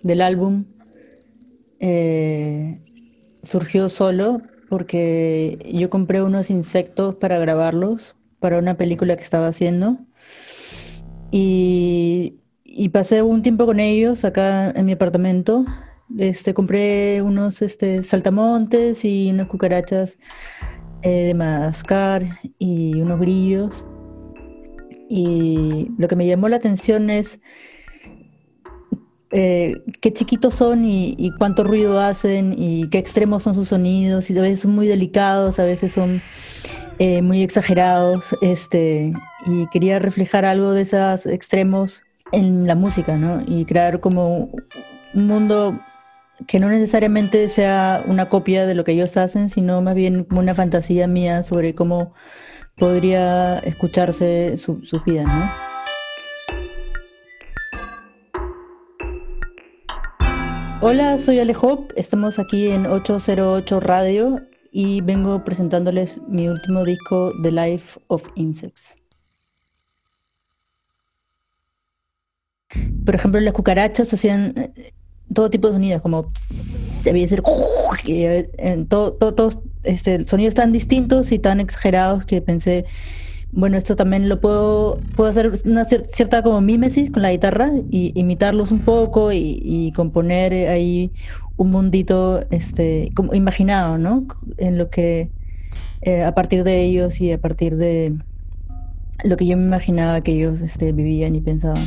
del 0.01 0.21
álbum, 0.21 0.65
eh, 1.79 2.79
surgió 3.43 3.87
solo 3.87 4.41
porque 4.67 5.71
yo 5.75 5.91
compré 5.91 6.23
unos 6.23 6.49
insectos 6.49 7.17
para 7.17 7.37
grabarlos 7.37 8.15
para 8.39 8.57
una 8.57 8.77
película 8.77 9.15
que 9.15 9.21
estaba 9.21 9.45
haciendo 9.45 9.99
y, 11.29 12.39
pasé 12.91 13.21
un 13.21 13.43
tiempo 13.43 13.67
con 13.67 13.79
ellos 13.79 14.25
acá 14.25 14.71
en 14.71 14.87
mi 14.87 14.93
apartamento. 14.93 15.63
Este, 16.17 16.55
compré 16.55 17.21
unos 17.21 17.61
este, 17.61 18.01
saltamontes 18.01 19.05
y 19.05 19.29
unas 19.29 19.49
cucarachas 19.49 20.17
eh, 21.03 21.27
de 21.27 21.33
Madagascar 21.35 22.23
y 22.57 22.99
unos 23.01 23.19
grillos. 23.19 23.85
Y 25.07 25.91
lo 25.99 26.07
que 26.07 26.15
me 26.15 26.25
llamó 26.25 26.49
la 26.49 26.55
atención 26.55 27.11
es 27.11 27.39
eh, 29.31 29.83
qué 30.01 30.11
chiquitos 30.13 30.55
son 30.55 30.85
y, 30.85 31.31
cuánto 31.37 31.63
ruido 31.63 31.99
hacen 32.01 32.53
y 32.57 32.89
qué 32.89 32.97
extremos 32.97 33.43
son 33.43 33.55
sus 33.55 33.69
sonidos. 33.69 34.29
Y 34.29 34.37
a 34.37 34.41
veces 34.41 34.61
son 34.61 34.71
muy 34.75 34.87
delicados, 34.87 35.59
a 35.59 35.63
veces 35.63 35.91
son 35.91 36.21
eh, 36.99 37.21
muy 37.21 37.43
exagerados. 37.43 38.35
Este, 38.41 39.13
y 39.45 39.67
quería 39.67 39.99
reflejar 39.99 40.45
algo 40.45 40.71
de 40.71 40.81
esos 40.81 41.25
extremos 41.25 42.03
en 42.31 42.67
la 42.67 42.75
música, 42.75 43.17
¿no? 43.17 43.43
Y 43.47 43.65
crear 43.65 43.99
como 43.99 44.51
un 45.13 45.27
mundo 45.27 45.79
que 46.47 46.59
no 46.59 46.69
necesariamente 46.69 47.49
sea 47.49 48.03
una 48.07 48.29
copia 48.29 48.65
de 48.65 48.75
lo 48.75 48.83
que 48.83 48.93
ellos 48.93 49.17
hacen, 49.17 49.49
sino 49.49 49.81
más 49.81 49.95
bien 49.95 50.25
una 50.31 50.53
fantasía 50.53 51.07
mía 51.07 51.43
sobre 51.43 51.75
cómo 51.75 52.13
podría 52.77 53.59
escucharse 53.59 54.57
su, 54.57 54.83
sus 54.85 55.03
vidas, 55.03 55.27
¿no? 55.27 55.68
Hola, 60.81 61.17
soy 61.17 61.39
Ale 61.39 61.55
Hope, 61.59 61.93
estamos 61.97 62.39
aquí 62.39 62.69
en 62.69 62.85
808 62.85 63.79
Radio 63.79 64.39
y 64.71 65.01
vengo 65.01 65.43
presentándoles 65.43 66.19
mi 66.27 66.47
último 66.47 66.83
disco, 66.85 67.33
The 67.43 67.51
Life 67.51 67.99
of 68.07 68.23
Insects. 68.35 68.95
Por 73.05 73.15
ejemplo, 73.15 73.41
las 73.41 73.53
cucarachas 73.53 74.13
hacían 74.13 74.53
eh, 74.75 74.93
todo 75.33 75.49
tipo 75.49 75.67
de 75.67 75.73
sonidos, 75.73 76.01
como 76.01 76.29
debía 77.03 77.27
ser 77.27 77.43
eh, 78.07 78.49
en 78.57 78.87
todo, 78.87 79.11
todo- 79.13 79.33
todos 79.33 79.57
este, 79.83 80.25
sonidos 80.25 80.53
tan 80.55 80.71
distintos 80.71 81.31
y 81.31 81.39
tan 81.39 81.59
exagerados 81.59 82.25
que 82.25 82.41
pensé 82.41 82.85
bueno, 83.51 83.77
esto 83.77 83.95
también 83.95 84.29
lo 84.29 84.39
puedo, 84.39 84.99
puedo 85.15 85.29
hacer 85.29 85.51
una 85.65 85.83
cier- 85.85 86.05
cierta 86.13 86.43
como 86.43 86.61
mímesis 86.61 87.11
con 87.11 87.21
la 87.23 87.31
guitarra 87.31 87.71
y 87.89 88.11
imitarlos 88.19 88.71
un 88.71 88.79
poco 88.79 89.31
y, 89.31 89.59
y 89.63 89.91
componer 89.93 90.53
eh, 90.53 90.69
ahí 90.69 91.11
un 91.57 91.71
mundito 91.71 92.45
este, 92.51 93.09
como 93.15 93.33
imaginado, 93.33 93.97
¿no? 93.97 94.25
En 94.57 94.77
lo 94.77 94.89
que 94.89 95.29
eh, 96.01 96.23
a 96.23 96.33
partir 96.33 96.63
de 96.63 96.83
ellos 96.83 97.19
y 97.19 97.31
a 97.31 97.37
partir 97.39 97.75
de 97.75 98.15
lo 99.23 99.35
que 99.35 99.45
yo 99.45 99.57
me 99.57 99.65
imaginaba 99.65 100.21
que 100.21 100.31
ellos 100.33 100.61
este, 100.61 100.93
vivían 100.93 101.35
y 101.35 101.41
pensaban. 101.41 101.83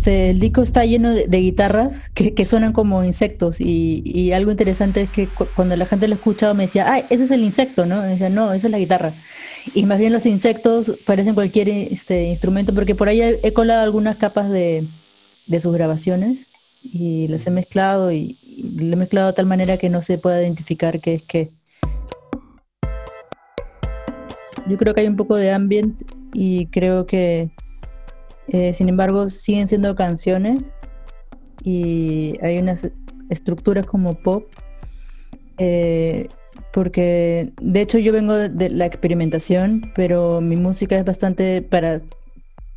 Este, 0.00 0.30
el 0.30 0.40
disco 0.40 0.62
está 0.62 0.86
lleno 0.86 1.12
de, 1.12 1.40
guitarras 1.40 2.08
que, 2.14 2.46
suenan 2.46 2.72
como 2.72 3.04
insectos 3.04 3.60
y, 3.60 4.32
algo 4.32 4.50
interesante 4.50 5.02
es 5.02 5.10
que 5.10 5.26
cu- 5.26 5.46
cuando 5.54 5.76
la 5.76 5.84
gente 5.84 6.08
lo 6.08 6.14
escuchaba 6.14 6.54
me 6.54 6.62
decía, 6.62 6.86
ah, 6.90 7.02
ese 7.10 7.24
es 7.24 7.30
el 7.30 7.42
insecto, 7.42 7.84
¿no? 7.84 8.00
Decía, 8.00 8.30
no, 8.30 8.50
esa 8.54 8.68
es 8.68 8.70
la 8.70 8.78
guitarra. 8.78 9.12
Y 9.74 9.84
más 9.84 9.98
bien 9.98 10.14
los 10.14 10.24
insectos 10.24 10.90
parecen 11.04 11.34
cualquier 11.34 11.68
este, 11.68 12.28
instrumento 12.28 12.74
porque 12.74 12.94
por 12.94 13.10
ahí 13.10 13.20
he, 13.20 13.52
colado 13.52 13.82
algunas 13.82 14.16
capas 14.16 14.48
de, 14.48 14.86
de 15.46 15.60
sus 15.60 15.74
grabaciones 15.74 16.46
y 16.82 17.28
las 17.28 17.46
he 17.46 17.50
mezclado 17.50 18.10
y, 18.10 18.38
y 18.42 18.62
le 18.78 18.94
he 18.94 18.96
mezclado 18.96 19.26
de 19.26 19.34
tal 19.34 19.44
manera 19.44 19.76
que 19.76 19.90
no 19.90 20.00
se 20.00 20.16
pueda 20.16 20.40
identificar 20.40 20.98
qué 21.00 21.12
es 21.12 21.22
qué. 21.24 21.50
Yo 24.66 24.78
creo 24.78 24.94
que 24.94 25.02
hay 25.02 25.08
un 25.08 25.16
poco 25.16 25.36
de 25.36 25.50
ambient 25.50 26.10
y 26.32 26.68
creo 26.68 27.04
que, 27.04 27.50
eh, 28.50 28.72
sin 28.72 28.88
embargo, 28.88 29.30
siguen 29.30 29.68
siendo 29.68 29.94
canciones 29.94 30.72
y 31.64 32.36
hay 32.42 32.58
unas 32.58 32.88
estructuras 33.30 33.86
como 33.86 34.14
pop. 34.14 34.44
eh, 35.58 36.28
porque 36.72 37.52
de 37.60 37.80
hecho 37.80 37.98
yo 37.98 38.12
vengo 38.12 38.34
de- 38.34 38.70
la 38.70 38.86
experimentación, 38.86 39.90
pero 39.94 40.40
mi 40.40 40.56
música 40.56 40.96
es 40.96 41.04
bastante 41.04 41.62
para 41.62 42.00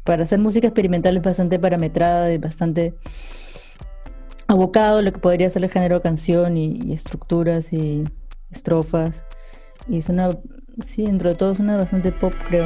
para 0.03 0.23
hacer 0.25 0.39
música 0.39 0.67
experimental 0.67 1.15
es 1.15 1.23
bastante 1.23 1.59
parametrada, 1.59 2.29
es 2.31 2.41
bastante 2.41 2.93
abocado 4.47 5.01
lo 5.01 5.13
que 5.13 5.19
podría 5.19 5.49
ser 5.49 5.63
el 5.63 5.69
género 5.71 6.01
canción 6.01 6.57
y, 6.57 6.79
y 6.85 6.91
estructuras 6.93 7.71
y 7.71 8.03
estrofas. 8.51 9.23
Y 9.87 9.97
es 9.99 10.09
una, 10.09 10.29
sí, 10.85 11.05
dentro 11.05 11.29
de 11.29 11.35
todo 11.35 11.51
es 11.53 11.59
una 11.59 11.77
bastante 11.77 12.11
pop, 12.11 12.33
creo. 12.49 12.65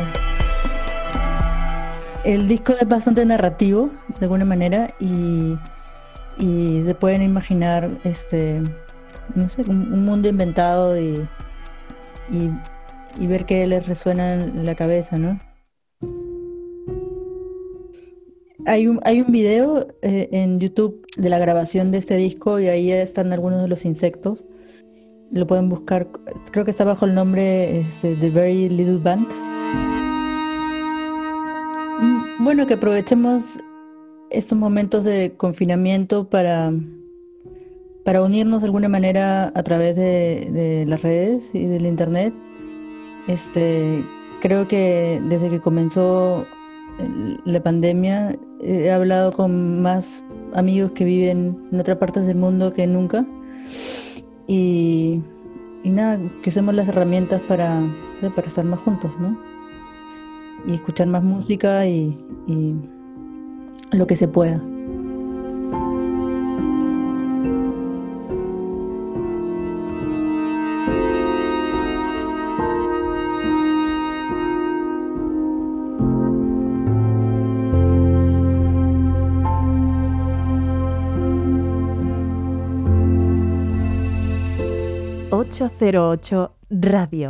El 2.24 2.48
disco 2.48 2.74
es 2.80 2.88
bastante 2.88 3.26
narrativo, 3.26 3.90
de 4.20 4.26
alguna 4.26 4.46
manera, 4.46 4.94
y, 5.00 5.56
se 6.40 6.96
pueden 6.96 7.22
imaginar, 7.22 7.90
este, 8.04 8.62
no 9.36 9.50
sé, 9.50 9.64
un, 9.68 9.92
un 9.94 10.06
mundo 10.06 10.28
inventado 10.28 11.00
y, 11.00 11.28
y, 12.32 12.52
y 13.20 13.28
ver 13.28 13.46
qué 13.46 13.66
les 13.66 13.88
resuena 13.88 14.34
en 14.36 14.66
la 14.66 14.76
cabeza, 14.76 15.18
¿no? 15.18 15.40
Hay 18.66 18.88
un, 18.88 19.00
hay 19.06 19.22
un 19.22 19.32
video 19.32 19.88
eh, 20.02 20.28
en 20.34 20.60
YouTube 20.60 21.06
de 21.16 21.30
la 21.30 21.40
grabación 21.40 21.92
de 21.92 22.00
este 22.00 22.18
disco 22.18 22.60
y 22.60 22.68
ahí 22.68 22.92
están 22.92 23.32
algunos 23.32 23.62
de 23.62 23.70
los 23.70 23.86
insectos. 23.86 24.46
Lo 25.32 25.48
pueden 25.48 25.70
buscar, 25.70 26.08
creo 26.52 26.66
que 26.66 26.72
está 26.72 26.84
bajo 26.84 27.06
el 27.06 27.14
nombre 27.14 27.80
este, 27.80 28.16
The 28.16 28.30
Very 28.30 28.68
Little 28.68 28.98
Band. 28.98 29.28
Bueno, 32.48 32.66
que 32.66 32.76
aprovechemos 32.76 33.44
estos 34.30 34.58
momentos 34.58 35.04
de 35.04 35.34
confinamiento 35.36 36.30
para, 36.30 36.72
para 38.06 38.24
unirnos 38.24 38.62
de 38.62 38.68
alguna 38.68 38.88
manera 38.88 39.52
a 39.54 39.64
través 39.64 39.98
de, 39.98 40.86
las 40.88 41.02
redes 41.02 41.50
y 41.54 41.66
del 41.66 41.86
internet. 41.86 42.34
Este, 43.28 44.02
creo 44.40 44.66
que 44.66 45.22
desde 45.26 45.50
que 45.50 45.60
comenzó 45.60 46.46
la 47.44 47.62
pandemia 47.62 48.34
he 48.62 48.92
hablado 48.92 49.34
con 49.34 49.82
más 49.82 50.24
amigos 50.54 50.94
que 50.94 51.04
viven 51.04 51.68
en 51.70 51.80
otras 51.82 51.98
partes 51.98 52.26
del 52.28 52.38
mundo 52.38 52.74
que 52.74 52.88
nunca. 52.88 53.26
Y, 54.48 55.22
y 55.84 55.90
nada, 55.90 56.18
que 56.42 56.50
usemos 56.50 56.74
las 56.74 56.88
herramientas 56.88 57.42
para, 57.42 57.84
para 58.34 58.48
estar 58.48 58.64
más 58.64 58.80
juntos, 58.80 59.12
¿no? 59.20 59.57
Y 60.66 60.74
escuchar 60.74 61.08
más 61.08 61.24
música 61.24 61.86
y, 61.88 62.16
lo 63.92 64.06
que 64.08 64.16
se 64.16 64.28
pueda. 64.28 64.62
...808 85.30 86.52
Radio. 86.70 87.30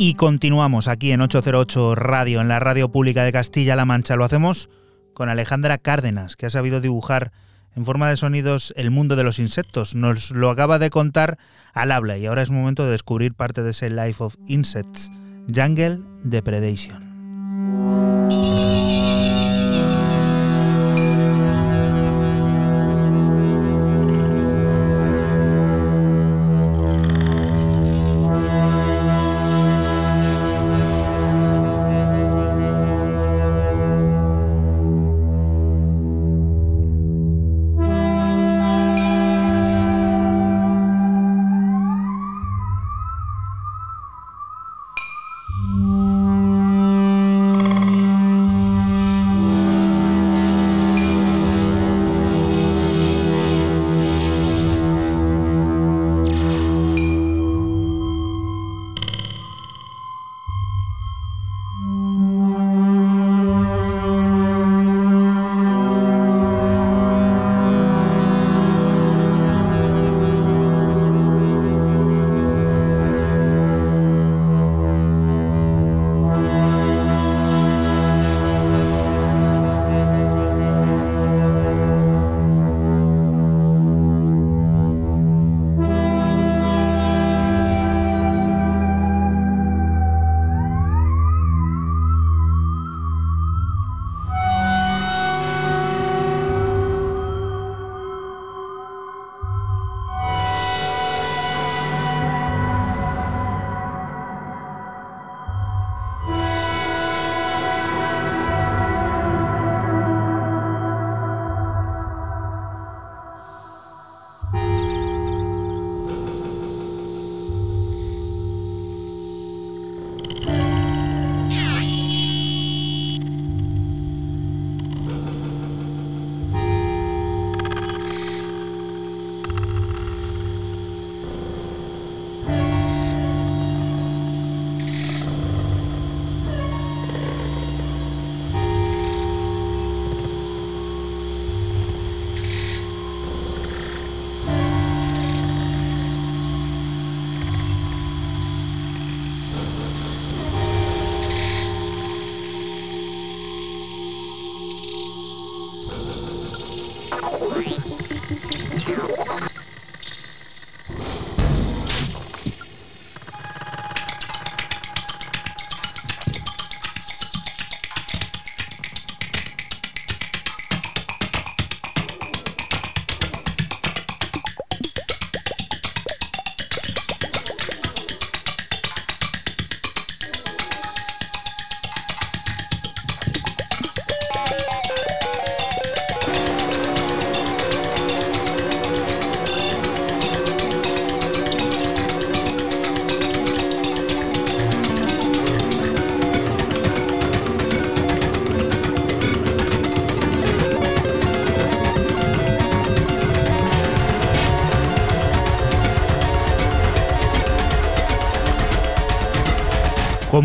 Y 0.00 0.14
continuamos 0.14 0.86
aquí 0.86 1.10
en 1.10 1.20
808 1.22 1.96
Radio, 1.96 2.40
en 2.40 2.46
la 2.46 2.60
radio 2.60 2.88
pública 2.88 3.24
de 3.24 3.32
Castilla-La 3.32 3.84
Mancha. 3.84 4.14
Lo 4.14 4.22
hacemos 4.22 4.70
con 5.12 5.28
Alejandra 5.28 5.76
Cárdenas, 5.76 6.36
que 6.36 6.46
ha 6.46 6.50
sabido 6.50 6.80
dibujar 6.80 7.32
en 7.74 7.84
forma 7.84 8.08
de 8.08 8.16
sonidos 8.16 8.72
el 8.76 8.92
mundo 8.92 9.16
de 9.16 9.24
los 9.24 9.40
insectos. 9.40 9.96
Nos 9.96 10.30
lo 10.30 10.50
acaba 10.50 10.78
de 10.78 10.90
contar 10.90 11.36
al 11.74 11.90
habla 11.90 12.16
y 12.16 12.26
ahora 12.26 12.42
es 12.42 12.52
momento 12.52 12.84
de 12.84 12.92
descubrir 12.92 13.34
parte 13.34 13.64
de 13.64 13.72
ese 13.72 13.90
Life 13.90 14.22
of 14.22 14.36
Insects, 14.46 15.10
Jungle 15.52 15.98
Depredation. 16.22 17.07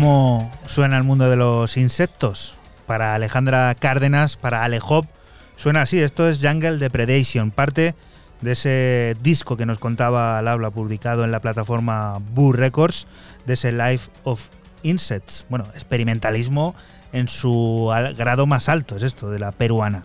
¿Cómo 0.04 0.52
suena 0.66 0.98
el 0.98 1.04
mundo 1.04 1.30
de 1.30 1.36
los 1.36 1.78
insectos? 1.78 2.56
Para 2.86 3.14
Alejandra 3.14 3.74
Cárdenas, 3.74 4.36
para 4.36 4.62
Alejop, 4.62 5.06
suena 5.56 5.80
así. 5.80 5.98
Esto 5.98 6.28
es 6.28 6.40
Jungle 6.42 6.76
Depredation, 6.76 7.50
parte 7.50 7.94
de 8.42 8.52
ese 8.52 9.16
disco 9.22 9.56
que 9.56 9.64
nos 9.64 9.78
contaba 9.78 10.38
al 10.38 10.48
habla, 10.48 10.70
publicado 10.70 11.24
en 11.24 11.30
la 11.30 11.40
plataforma 11.40 12.18
Boo 12.34 12.52
Records, 12.52 13.06
de 13.46 13.54
ese 13.54 13.72
Life 13.72 14.10
of 14.24 14.48
Insects. 14.82 15.46
Bueno, 15.48 15.64
experimentalismo 15.72 16.74
en 17.14 17.26
su 17.28 17.90
grado 18.14 18.44
más 18.44 18.68
alto, 18.68 18.98
es 18.98 19.04
esto, 19.04 19.30
de 19.30 19.38
la 19.38 19.52
peruana. 19.52 20.04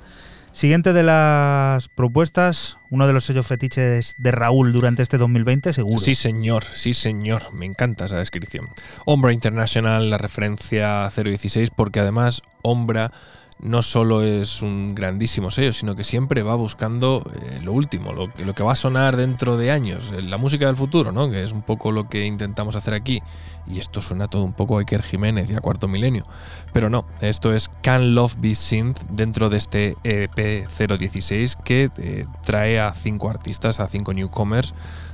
Siguiente 0.60 0.92
de 0.92 1.04
las 1.04 1.88
propuestas, 1.88 2.80
uno 2.90 3.08
de 3.08 3.14
los 3.14 3.24
sellos 3.24 3.48
fetiches 3.48 4.16
de 4.18 4.32
Raúl 4.32 4.74
durante 4.74 5.02
este 5.02 5.18
2020, 5.18 5.72
seguro. 5.72 5.98
Sí, 6.00 6.16
señor, 6.16 6.66
sí, 6.66 6.94
señor. 6.94 7.54
Me 7.54 7.66
encanta 7.66 8.08
esa 8.08 8.18
descripción. 8.18 8.68
Ombra 9.06 9.32
Internacional, 9.32 10.10
la 10.10 10.18
referencia 10.18 11.10
016, 11.16 11.70
porque 11.74 12.02
además 12.02 12.42
Ombra 12.62 13.14
no 13.62 13.82
solo 13.82 14.24
es 14.24 14.62
un 14.62 14.96
grandísimo 14.96 15.52
sello, 15.52 15.74
sino 15.74 15.96
que 15.96 16.04
siempre 16.06 16.44
va 16.44 16.56
buscando 16.56 17.24
eh, 17.42 17.60
lo 17.62 17.74
último, 17.74 18.14
lo, 18.14 18.32
que- 18.34 18.64
va 18.64 18.72
a 18.74 18.76
sonar 18.76 19.18
dentro 19.18 19.58
de 19.58 19.72
años, 19.72 20.12
eh, 20.16 20.22
la 20.22 20.38
música 20.38 20.66
del 20.68 20.76
futuro, 20.78 21.12
¿no? 21.12 21.30
Que 21.30 21.44
es 21.44 21.52
un 21.52 21.62
poco 21.62 21.92
lo 21.92 22.08
que 22.08 22.26
intentamos 22.26 22.76
hacer 22.76 22.94
aquí. 22.94 23.22
Y 23.68 23.78
esto 23.80 24.02
suena 24.02 24.28
todo 24.28 24.46
un 24.46 24.54
poco 24.54 24.78
a 24.78 24.80
Iker 24.80 25.04
Jiménez 25.04 25.50
y 25.50 25.54
a 25.56 25.60
Cuarto 25.60 25.88
Milenio. 25.88 26.26
Pero 26.74 26.90
no, 26.90 27.06
esto 27.22 27.54
es 27.54 27.70
Can 27.84 28.16
Love 28.16 28.36
Be 28.40 28.56
Synth 28.56 29.02
dentro 29.10 29.50
de 29.50 29.58
este 29.58 29.98
EP 30.04 30.68
016 30.68 31.58
que 31.64 31.92
eh, 31.98 32.26
trae 32.44 32.80
a 32.80 32.92
cinco 32.94 33.30
artistas, 33.30 33.80
a 33.80 33.88
cinco 33.88 34.14
newcomers. 34.14 34.74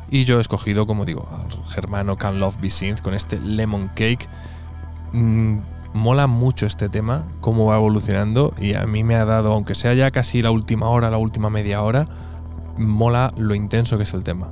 Y 0.10 0.24
yo 0.24 0.38
he 0.38 0.42
escogido, 0.42 0.86
como 0.86 1.04
digo, 1.04 1.28
al 1.34 1.66
germano 1.72 2.16
Can 2.18 2.40
Love 2.40 2.58
Be 2.62 2.70
Synth 2.70 3.02
con 3.02 3.16
este 3.16 3.40
Lemon 3.40 3.88
Cake. 3.96 4.30
Mm, 5.14 5.60
mola 5.96 6.28
mucho 6.28 6.66
este 6.66 6.90
tema, 6.90 7.26
cómo 7.40 7.66
va 7.66 7.78
evolucionando. 7.78 8.54
Y 8.60 8.76
a 8.76 8.86
mí 8.86 9.04
me 9.04 9.16
ha 9.16 9.26
dado, 9.26 9.54
aunque 9.54 9.74
sea 9.74 9.94
ya 9.94 10.12
casi 10.12 10.42
la 10.42 10.52
última 10.52 10.90
hora, 10.90 11.10
la 11.10 11.18
última 11.18 11.50
media 11.50 11.82
hora, 11.82 12.08
mola 12.78 13.34
lo 13.38 13.56
intenso 13.56 13.98
que 13.98 14.04
es 14.04 14.14
el 14.14 14.24
tema. 14.24 14.52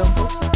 Ocho. 0.00 0.47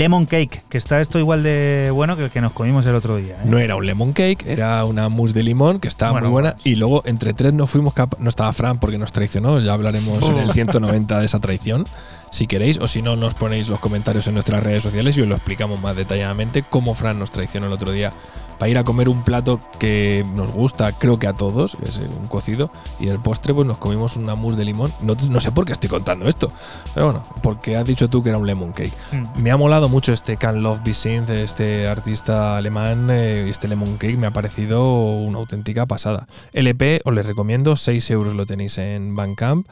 Lemon 0.00 0.24
Cake, 0.24 0.62
que 0.70 0.78
está 0.78 0.98
esto 1.02 1.18
igual 1.18 1.42
de 1.42 1.90
bueno 1.92 2.16
que 2.16 2.24
el 2.24 2.30
que 2.30 2.40
nos 2.40 2.54
comimos 2.54 2.86
el 2.86 2.94
otro 2.94 3.16
día. 3.16 3.34
¿eh? 3.34 3.44
No 3.44 3.58
era 3.58 3.76
un 3.76 3.84
lemon 3.84 4.14
cake, 4.14 4.46
era 4.46 4.82
una 4.86 5.10
mousse 5.10 5.34
de 5.34 5.42
limón 5.42 5.78
que 5.78 5.88
estaba 5.88 6.12
Bueno, 6.12 6.28
muy 6.28 6.32
buena. 6.32 6.50
bueno. 6.52 6.62
Y 6.64 6.76
luego 6.76 7.02
entre 7.04 7.34
tres 7.34 7.52
no 7.52 7.66
fuimos 7.66 7.92
capa- 7.92 8.16
No 8.18 8.30
estaba 8.30 8.50
Fran 8.54 8.78
porque 8.78 8.96
nos 8.96 9.12
traicionó. 9.12 9.60
Ya 9.60 9.74
hablaremos 9.74 10.22
en 10.26 10.38
el 10.38 10.52
190 10.52 11.20
de 11.20 11.26
esa 11.26 11.38
traición, 11.38 11.84
si 12.30 12.46
queréis. 12.46 12.78
O 12.78 12.86
si 12.86 13.02
no, 13.02 13.16
nos 13.16 13.34
ponéis 13.34 13.68
los 13.68 13.80
comentarios 13.80 14.26
en 14.28 14.34
nuestras 14.34 14.62
redes 14.62 14.82
sociales 14.82 15.16
y 15.18 15.22
os 15.22 15.28
lo 15.28 15.34
explicamos 15.34 15.80
más 15.80 15.96
detalladamente 15.96 16.62
cómo 16.62 16.94
Fran 16.94 17.18
nos 17.18 17.30
traicionó 17.30 17.66
el 17.66 17.72
otro 17.72 17.92
día 17.92 18.12
para 18.58 18.68
ir 18.68 18.76
a 18.76 18.84
comer 18.84 19.08
un 19.08 19.24
plato 19.24 19.58
que 19.78 20.22
nos 20.34 20.52
gusta, 20.52 20.92
creo 20.92 21.18
que 21.18 21.26
a 21.26 21.32
todos, 21.32 21.78
es 21.82 21.96
un 21.96 22.26
cocido. 22.28 22.70
Y 22.98 23.08
el 23.08 23.18
postre, 23.18 23.54
pues 23.54 23.66
nos 23.66 23.78
comimos 23.78 24.16
una 24.16 24.34
mousse 24.34 24.58
de 24.58 24.66
limón. 24.66 24.92
No, 25.00 25.16
no 25.30 25.40
sé 25.40 25.50
por 25.50 25.64
qué 25.64 25.72
estoy 25.72 25.88
contando 25.88 26.28
esto, 26.28 26.52
pero 26.92 27.06
bueno, 27.06 27.24
porque 27.42 27.76
has 27.76 27.86
dicho 27.86 28.10
tú 28.10 28.22
que 28.22 28.28
era 28.28 28.36
un 28.38 28.46
lemon 28.46 28.72
cake. 28.72 28.92
Mm. 29.12 29.40
Me 29.40 29.50
ha 29.50 29.56
molado 29.56 29.88
mucho 29.88 30.12
este 30.12 30.36
Can 30.36 30.62
Love 30.62 30.80
Be 30.84 30.92
de 31.00 31.42
este 31.42 31.88
artista 31.88 32.58
alemán, 32.58 33.08
eh, 33.10 33.48
este 33.48 33.66
Lemon 33.68 33.96
Cake, 33.96 34.18
me 34.18 34.26
ha 34.26 34.32
parecido 34.32 34.84
una 34.92 35.38
auténtica 35.38 35.86
pasada. 35.86 36.26
LP, 36.52 37.00
os 37.04 37.14
les 37.14 37.24
recomiendo, 37.24 37.76
6 37.76 38.10
euros 38.10 38.34
lo 38.34 38.44
tenéis 38.44 38.76
en 38.76 39.14
Bandcamp, 39.14 39.66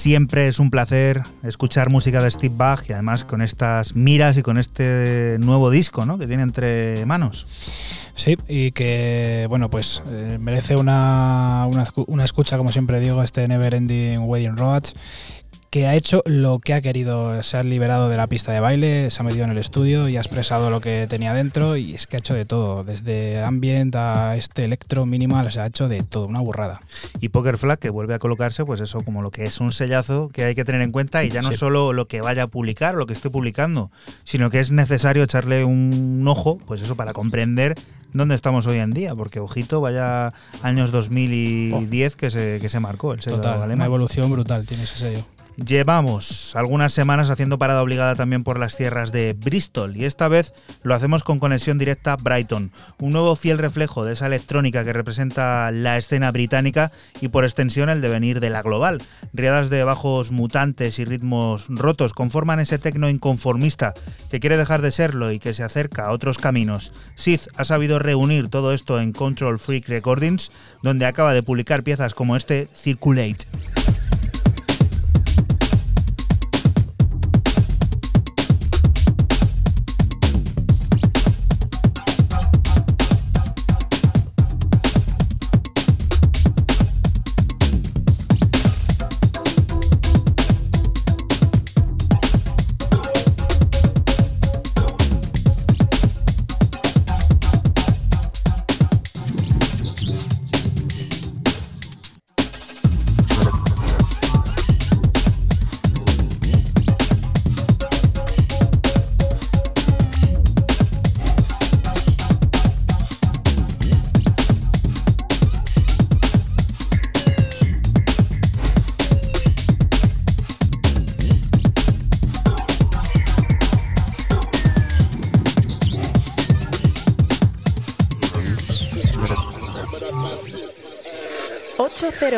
Siempre 0.10 0.48
es 0.48 0.58
un 0.58 0.72
placer 0.72 1.22
escuchar 1.44 1.92
música 1.92 2.20
de 2.20 2.32
Steve 2.32 2.56
Bach 2.58 2.84
y 2.90 2.94
además 2.94 3.24
con 3.24 3.44
estas 3.44 3.96
miras 3.96 4.38
y 4.38 4.42
con 4.42 4.58
este 4.58 5.38
nuevo 5.40 5.70
disco 5.70 6.04
¿no? 6.08 6.18
que 6.18 6.26
tiene 6.26 6.42
entre 6.42 7.06
manos. 7.06 7.46
Sí, 8.14 8.36
y 8.48 8.72
que, 8.72 9.46
bueno, 9.50 9.70
pues 9.70 10.02
eh, 10.08 10.40
merece 10.42 10.78
una, 10.78 11.68
una, 11.68 11.86
una 12.08 12.26
escucha, 12.26 12.58
como 12.58 12.72
siempre 12.72 13.00
digo, 13.00 13.22
este 13.22 13.48
Never 13.48 13.76
Ending 13.76 14.22
Wedding 14.22 14.58
Roads, 14.58 14.96
que 15.70 15.86
ha 15.88 15.96
hecho 15.96 16.24
lo 16.26 16.60
que 16.60 16.74
ha 16.74 16.82
querido. 16.82 17.42
Se 17.44 17.58
ha 17.58 17.64
liberado 17.64 18.10
de 18.10 18.18
la 18.18 18.26
pista 18.28 18.52
de 18.52 18.60
baile, 18.60 19.12
se 19.12 19.22
ha 19.22 19.24
metido 19.24 19.46
en 19.46 19.52
el 19.52 19.58
estudio 19.60 20.10
y 20.10 20.18
ha 20.18 20.20
expresado 20.20 20.70
lo 20.72 20.82
que 20.82 21.06
tenía 21.08 21.34
dentro, 21.34 21.78
y 21.78 21.94
es 21.94 22.08
que 22.08 22.16
ha 22.16 22.20
hecho 22.20 22.34
de 22.34 22.46
todo, 22.46 22.84
desde 22.84 23.44
ambient 23.44 23.96
a 23.96 24.36
este 24.36 24.66
electro 24.66 25.06
minimal, 25.06 25.46
o 25.48 25.52
sea, 25.52 25.64
ha 25.64 25.68
hecho 25.68 25.88
de 25.88 26.02
todo, 26.02 26.26
una 26.28 26.40
burrada. 26.40 26.82
Y 27.22 27.30
Poker 27.30 27.58
Flag 27.58 27.78
que 27.80 27.90
vuelve 27.92 28.14
a 28.16 28.20
colocarse, 28.20 28.66
pues 28.66 28.80
eso, 28.82 29.02
como 29.04 29.22
lo 29.22 29.30
que 29.32 29.44
es 29.44 29.60
un 29.60 29.72
sellazo 29.72 30.30
que 30.30 30.44
hay 30.46 30.56
que 30.56 30.66
tener 30.66 30.82
en 30.82 30.92
cuenta 30.92 31.24
y 31.24 31.30
ya 31.30 31.42
no 31.42 31.52
Sí. 31.52 31.58
solo 31.58 31.94
lo 31.94 32.08
que 32.08 32.22
vaya 32.22 32.44
a 32.44 32.48
publicar, 32.48 32.96
lo 32.96 33.06
que 33.06 33.14
esté 33.14 33.30
publicando, 33.30 33.92
sino 34.24 34.50
que 34.50 34.60
es 34.60 34.72
necesario 34.72 35.24
echarle 35.24 35.64
un 35.66 36.24
ojo, 36.28 36.58
pues 36.66 36.82
eso, 36.82 36.96
para 36.96 37.14
comprender 37.14 37.76
dónde 38.14 38.34
estamos 38.34 38.66
hoy 38.66 38.78
en 38.80 38.92
día, 38.92 39.14
porque 39.14 39.40
ojito, 39.40 39.82
vaya 39.82 40.32
años 40.64 40.92
2010 40.92 42.16
que, 42.16 42.32
se, 42.32 42.58
que 42.60 42.70
se 42.70 42.80
marcó 42.80 43.14
el 43.14 43.22
sello 43.22 43.36
Total, 43.38 43.56
una 43.58 43.66
alemán. 43.66 43.86
evolución 43.86 44.32
brutal 44.32 44.66
tiene 44.66 44.84
ese 44.84 44.96
sello. 44.98 45.26
Llevamos 45.66 46.56
algunas 46.56 46.94
semanas 46.94 47.30
haciendo 47.30 47.58
parada 47.58 47.84
obligada 47.84 48.16
también 48.16 48.44
por 48.44 48.58
las 48.58 48.78
tierras 48.78 49.12
de 49.12 49.34
Bristol 49.34 49.98
y 49.98 50.06
esta 50.06 50.30
vez 50.30 50.54
lo 50.84 50.94
hacemos 50.94 51.24
con 51.24 51.40
conexión 51.40 51.78
directa 51.78 52.16
Brighton, 52.16 52.72
un 53.00 53.12
nuevo 53.12 53.36
fiel 53.36 53.58
reflejo 53.58 54.06
de 54.06 54.14
esa 54.14 54.28
electrónica 54.28 54.86
que 54.86 54.94
representa 54.94 55.70
la 55.72 55.98
escena 55.98 56.32
británica 56.32 56.92
y 57.20 57.28
por 57.28 57.44
extensión 57.44 57.90
el 57.90 58.00
devenir 58.00 58.40
de 58.40 58.50
la 58.50 58.62
global. 58.62 59.02
Riadas 59.34 59.70
de 59.70 59.84
bajos 59.84 60.32
mutantes 60.32 60.98
y 60.98 61.04
ritmos 61.04 61.66
rotos 61.68 62.14
conforman 62.14 62.62
ese 62.62 62.80
tecno 62.80 63.10
inconformista 63.10 63.94
que 64.32 64.40
quiere 64.40 64.56
dejar 64.56 64.82
de 64.82 64.92
serlo 64.92 65.32
y 65.32 65.40
que 65.40 65.54
se 65.54 65.64
acerca 65.64 66.06
a 66.06 66.12
otros 66.12 66.38
caminos. 66.38 66.94
Sith 67.16 67.48
ha 67.58 67.66
sabido 67.66 68.00
reunir 68.00 68.48
todo 68.48 68.72
esto 68.72 69.02
en 69.02 69.12
Control 69.12 69.60
Freak 69.60 69.90
Recordings, 69.90 70.52
donde 70.84 71.06
acaba 71.06 71.34
de 71.34 71.44
publicar 71.44 71.84
piezas 71.84 72.14
como 72.14 72.38
este 72.38 72.70
Circulate. 72.74 73.46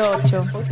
808.'Los 0.00 0.71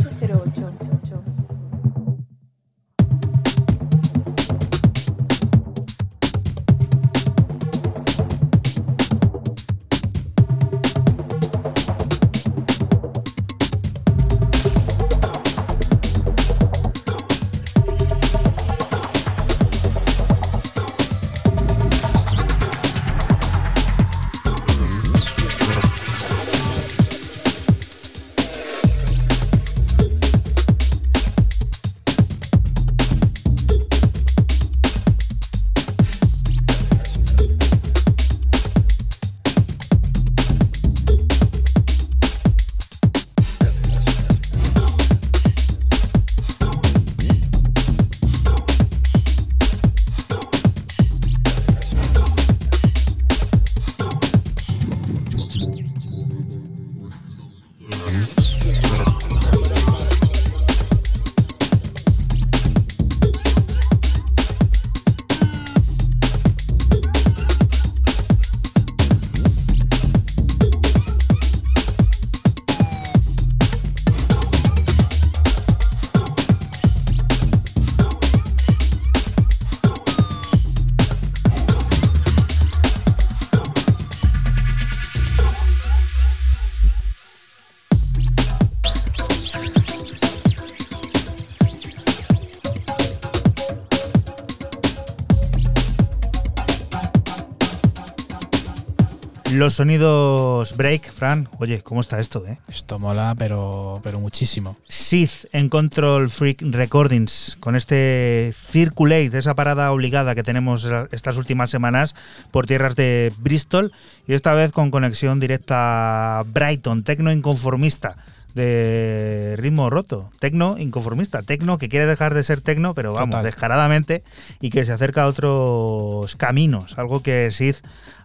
sonidos 99.69 100.75
break, 100.75 101.11
Fran. 101.11 101.47
Oye, 101.59 101.81
¿cómo 101.81 102.01
está 102.01 102.19
esto, 102.19 102.43
eh? 102.47 102.57
Esto 102.67 102.99
mola, 102.99 103.35
pero, 103.37 103.99
pero 104.03 104.19
muchísimo. 104.19 104.75
Sith 104.87 105.45
en 105.51 105.69
Control 105.69 106.29
Freak 106.29 106.61
Recordings, 106.61 107.57
con 107.59 107.75
este 107.75 108.53
Circulate, 108.71 109.37
esa 109.37 109.53
parada 109.53 109.91
obligada 109.91 110.35
que 110.35 110.43
tenemos 110.43 110.87
estas 111.11 111.37
últimas 111.37 111.69
semanas 111.69 112.15
por 112.51 112.65
tierras 112.65 112.95
de 112.95 113.31
Bristol, 113.37 113.91
y 114.27 114.33
esta 114.33 114.53
vez 114.53 114.71
con 114.71 114.89
conexión 114.89 115.39
directa 115.39 116.39
a 116.39 116.43
Brighton, 116.43 117.03
tecno 117.03 117.31
inconformista 117.31 118.15
de 118.53 119.55
ritmo 119.57 119.89
roto, 119.89 120.29
tecno 120.39 120.77
inconformista, 120.77 121.41
tecno 121.41 121.77
que 121.77 121.87
quiere 121.87 122.05
dejar 122.05 122.33
de 122.33 122.43
ser 122.43 122.61
tecno, 122.61 122.93
pero 122.93 123.13
vamos, 123.13 123.29
Total. 123.29 123.45
descaradamente, 123.45 124.23
y 124.59 124.71
que 124.71 124.85
se 124.85 124.91
acerca 124.91 125.23
a 125.23 125.27
otros 125.27 126.35
caminos, 126.35 126.97
algo 126.97 127.23
que 127.23 127.49
Sid 127.51 127.75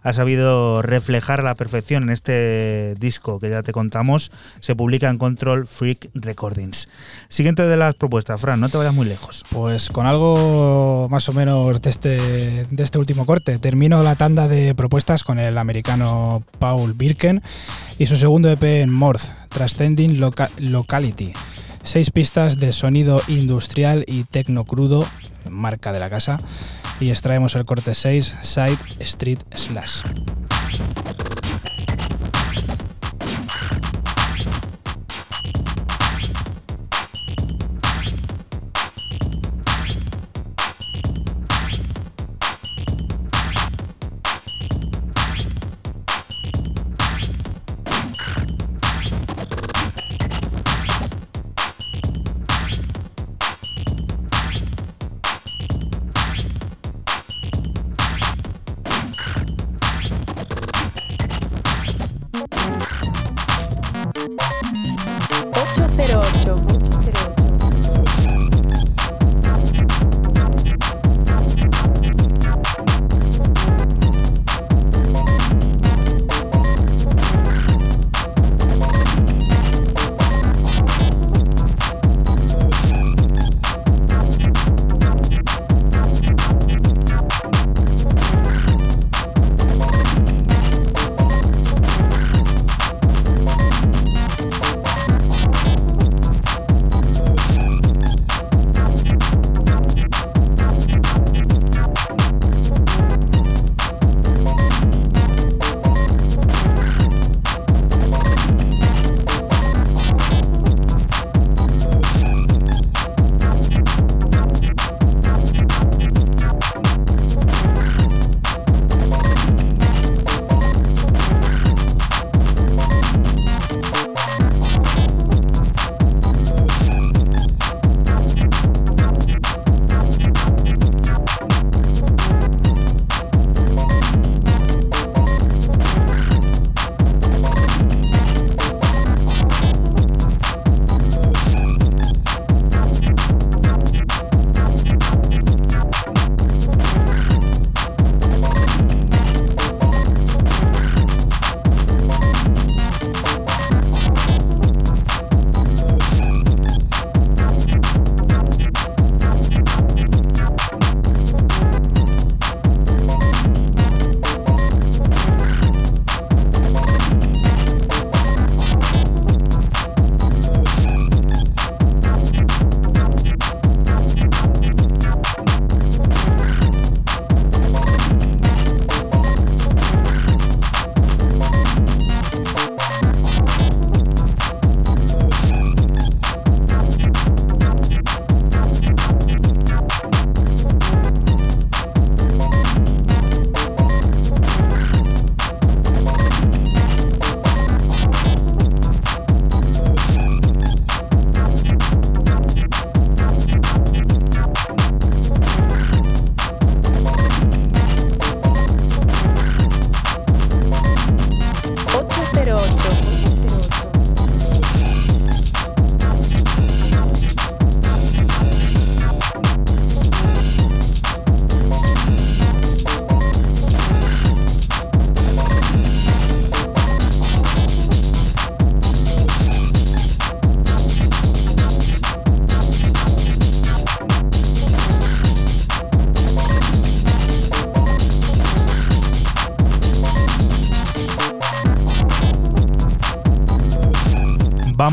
ha 0.07 0.13
sabido 0.13 0.81
reflejar 0.81 1.41
a 1.41 1.43
la 1.43 1.55
perfección 1.55 2.03
en 2.03 2.09
este 2.11 2.95
disco 2.95 3.39
que 3.39 3.49
ya 3.49 3.61
te 3.61 3.73
contamos, 3.73 4.31
se 4.61 4.73
publica 4.73 5.09
en 5.09 5.17
Control 5.17 5.67
Freak 5.67 6.09
Recordings. 6.13 6.87
Siguiente 7.27 7.67
de 7.67 7.75
las 7.75 7.93
propuestas, 7.95 8.39
Fran, 8.39 8.59
no 8.61 8.69
te 8.69 8.77
vayas 8.77 8.93
muy 8.93 9.05
lejos. 9.05 9.43
Pues 9.49 9.89
con 9.89 10.05
algo 10.07 11.07
más 11.11 11.27
o 11.27 11.33
menos 11.33 11.81
de 11.81 11.89
este, 11.89 12.17
de 12.69 12.83
este 12.83 12.99
último 12.99 13.25
corte. 13.25 13.59
Termino 13.59 14.01
la 14.01 14.15
tanda 14.15 14.47
de 14.47 14.73
propuestas 14.75 15.25
con 15.25 15.39
el 15.39 15.57
americano 15.57 16.41
Paul 16.57 16.93
Birken 16.93 17.41
y 17.97 18.05
su 18.05 18.15
segundo 18.15 18.49
EP 18.49 18.63
en 18.63 18.93
Morth, 18.93 19.23
Transcending 19.49 20.21
Loca- 20.21 20.51
Locality. 20.57 21.33
Seis 21.83 22.11
pistas 22.11 22.57
de 22.57 22.71
sonido 22.71 23.21
industrial 23.27 24.05
y 24.07 24.23
tecno 24.23 24.63
crudo, 24.63 25.05
marca 25.49 25.91
de 25.91 25.99
la 25.99 26.09
casa. 26.09 26.37
Y 26.99 27.11
extraemos 27.11 27.55
el 27.55 27.65
corte 27.65 27.93
6, 27.93 28.37
Side 28.41 28.77
Street 28.99 29.39
Slash. 29.55 30.01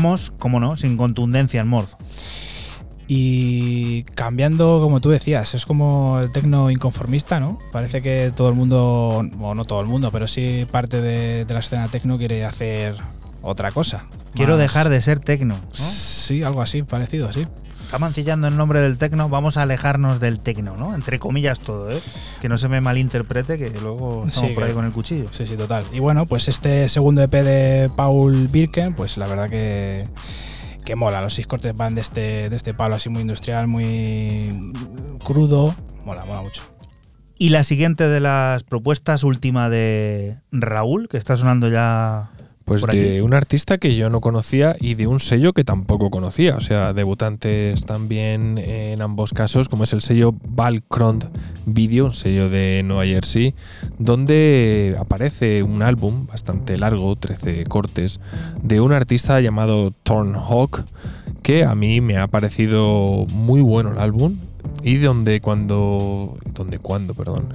Vamos, 0.05 0.31
como 0.39 0.59
no, 0.59 0.77
sin 0.77 0.97
contundencia 0.97 1.61
en 1.61 1.67
Morz. 1.67 1.95
Y 3.07 4.01
cambiando, 4.15 4.79
como 4.81 4.99
tú 4.99 5.09
decías, 5.11 5.53
es 5.53 5.65
como 5.65 6.19
el 6.19 6.31
tecno 6.31 6.71
inconformista, 6.71 7.39
¿no? 7.39 7.59
Parece 7.71 8.01
que 8.01 8.31
todo 8.35 8.49
el 8.49 8.55
mundo, 8.55 9.23
o 9.39 9.53
no 9.55 9.65
todo 9.65 9.81
el 9.81 9.87
mundo, 9.87 10.11
pero 10.11 10.27
sí 10.27 10.65
parte 10.71 11.01
de, 11.01 11.45
de 11.45 11.53
la 11.53 11.59
escena 11.59 11.87
tecno 11.87 12.17
quiere 12.17 12.45
hacer 12.45 12.95
otra 13.43 13.71
cosa. 13.71 14.05
Quiero 14.33 14.53
Más- 14.53 14.61
dejar 14.61 14.89
de 14.89 15.01
ser 15.03 15.19
tecno. 15.19 15.55
¿no? 15.55 15.75
Sí, 15.75 16.41
algo 16.41 16.61
así, 16.63 16.81
parecido, 16.81 17.31
sí. 17.31 17.45
Está 17.83 17.99
mancillando 17.99 18.47
el 18.47 18.57
nombre 18.57 18.81
del 18.81 18.97
tecno, 18.97 19.29
vamos 19.29 19.57
a 19.57 19.61
alejarnos 19.61 20.19
del 20.19 20.39
tecno, 20.39 20.75
¿no? 20.75 20.95
Entre 20.95 21.19
comillas 21.19 21.59
todo, 21.59 21.91
¿eh? 21.91 22.01
Que 22.45 22.49
no 22.49 22.59
se 22.59 22.69
me 22.69 22.79
malinterprete, 22.79 23.57
que 23.57 23.71
luego 23.81 24.25
estamos 24.27 24.49
Sí, 24.49 24.53
por 24.53 24.65
ahí 24.65 24.71
con 24.73 24.85
el 24.85 24.91
cuchillo. 24.91 25.29
Sí, 25.31 25.47
sí, 25.47 25.57
total. 25.57 25.83
Y 25.91 25.97
bueno, 25.99 26.27
pues 26.27 26.47
este 26.47 26.87
segundo 26.89 27.23
EP 27.23 27.31
de 27.31 27.89
Paul 27.95 28.49
Birken, 28.49 28.93
pues 28.93 29.17
la 29.17 29.25
verdad 29.25 29.49
que, 29.49 30.05
que 30.85 30.95
mola. 30.95 31.23
Los 31.23 31.33
seis 31.33 31.47
cortes 31.47 31.75
van 31.75 31.95
de 31.95 32.01
este, 32.01 32.51
de 32.51 32.55
este 32.55 32.75
palo 32.75 32.93
así 32.93 33.09
muy 33.09 33.21
industrial, 33.21 33.67
muy 33.67 34.71
crudo. 35.23 35.73
Mola, 36.05 36.23
mola 36.25 36.43
mucho. 36.43 36.61
Y 37.39 37.49
la 37.49 37.63
siguiente 37.63 38.07
de 38.07 38.19
las 38.19 38.61
propuestas, 38.63 39.23
última 39.23 39.71
de 39.71 40.37
Raúl, 40.51 41.07
que 41.09 41.17
está 41.17 41.35
sonando 41.37 41.67
ya 41.67 42.29
Pues 42.63 42.81
por 42.81 42.91
de 42.91 43.09
aquí. 43.13 43.19
un 43.21 43.33
artista 43.33 43.79
que 43.79 43.95
yo 43.95 44.11
no 44.11 44.21
conocía 44.21 44.75
y 44.79 44.93
de 44.93 45.07
un 45.07 45.19
sello 45.19 45.53
que 45.53 45.63
tampoco 45.63 46.11
conocía. 46.11 46.57
O 46.57 46.61
sea, 46.61 46.93
debutantes 46.93 47.85
también 47.85 48.59
en 48.59 49.01
ambos 49.01 49.33
casos, 49.33 49.67
como 49.67 49.83
es 49.85 49.93
el 49.93 50.01
sello 50.01 50.31
Balkrond 50.47 51.25
Video, 51.65 52.05
un 52.05 52.13
sello 52.13 52.49
de 52.49 52.83
Nueva 52.83 53.05
Jersey, 53.05 53.55
donde 53.97 54.95
aparece 54.99 55.63
un 55.63 55.81
álbum 55.81 56.27
bastante 56.27 56.77
largo, 56.77 57.15
13 57.15 57.65
cortes, 57.65 58.19
de 58.61 58.81
un 58.81 58.93
artista 58.93 59.39
llamado 59.41 59.91
Thornhawk, 60.03 60.85
que 61.41 61.63
a 61.63 61.75
mí 61.75 62.01
me 62.01 62.17
ha 62.17 62.27
parecido 62.27 63.25
muy 63.29 63.61
bueno 63.61 63.91
el 63.91 63.99
álbum 63.99 64.37
y 64.83 64.97
donde 64.97 65.41
cuando... 65.41 66.37
donde 66.53 66.79
cuando, 66.79 67.13
perdón 67.13 67.53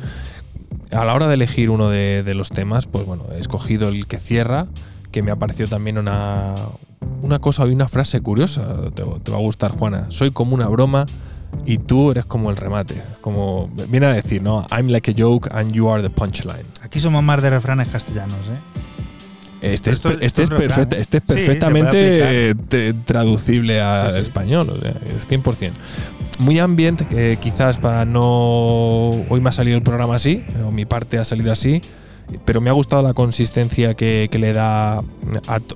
a 0.93 1.05
la 1.05 1.15
hora 1.15 1.29
de 1.29 1.35
elegir 1.35 1.71
uno 1.71 1.89
de, 1.89 2.25
de 2.25 2.35
los 2.35 2.49
temas, 2.49 2.87
pues 2.87 3.07
bueno, 3.07 3.25
he 3.33 3.39
escogido 3.39 3.89
el 3.89 4.09
que 4.09 4.19
cierra, 4.19 4.67
que 5.13 5.23
me 5.23 5.31
ha 5.31 5.37
parecido 5.37 5.69
también 5.69 5.99
una, 5.99 6.69
una 7.23 7.39
cosa 7.39 7.67
y 7.67 7.71
una 7.73 7.89
frase 7.89 8.21
curiosa. 8.21 8.91
Te 8.93 9.03
va 9.03 9.37
a 9.37 9.41
gustar, 9.41 9.73
Juana. 9.73 10.07
Soy 10.11 10.31
como 10.31 10.55
una 10.55 10.69
broma 10.69 11.07
y 11.67 11.79
tú 11.79 12.11
eres 12.11 12.25
como 12.25 12.51
el 12.51 12.57
remate. 12.57 13.03
Como 13.21 13.69
viene 13.89 14.07
a 14.07 14.13
decir, 14.13 14.43
¿no? 14.43 14.67
I'm 14.71 14.89
like 14.89 15.11
a 15.11 15.15
joke 15.17 15.49
and 15.53 15.73
you 15.73 15.89
are 15.91 16.03
the 16.03 16.11
punchline. 16.11 16.65
Aquí 16.83 17.01
somos 17.01 17.23
más 17.23 17.43
de 17.43 17.51
refranes 17.51 17.89
castellanos, 17.89 18.49
¿eh? 18.49 18.59
Este, 19.63 19.91
Esto- 19.91 20.09
es, 20.09 20.23
esto 20.23 20.43
este 20.43 20.43
es 20.43 20.51
perfecta- 20.51 20.97
¿eh? 20.97 21.01
este 21.01 21.19
es 21.19 21.23
Sí, 21.27 21.35
perfectamente 21.35 22.55
te- 22.69 22.95
traducible 22.95 23.81
al 23.83 24.09
Sí, 24.13 24.15
sí. 24.17 24.23
español, 24.23 24.71
o 24.71 24.79
sea, 24.79 24.93
es 25.15 25.27
100%. 25.29 25.73
Muy 26.39 26.59
ambiente, 26.59 27.07
que 27.07 27.37
quizás 27.39 27.77
para 27.77 28.07
no... 28.07 29.11
Hoy 29.29 29.41
me 29.43 29.51
ha 29.51 29.53
salido 29.53 29.77
el 29.77 29.83
programa 29.83 30.15
así, 30.15 30.43
o 30.67 30.71
mi 30.71 30.87
parte 30.87 31.19
ha 31.19 31.27
salido 31.27 31.53
así, 31.53 31.83
pero 32.47 32.63
me 32.63 32.71
ha 32.71 32.73
gustado 32.73 33.03
la 33.03 33.13
consistencia 33.13 33.93
que, 33.93 34.29
que 34.33 34.39
le 34.39 34.55
da 34.55 34.95
a, 35.01 35.03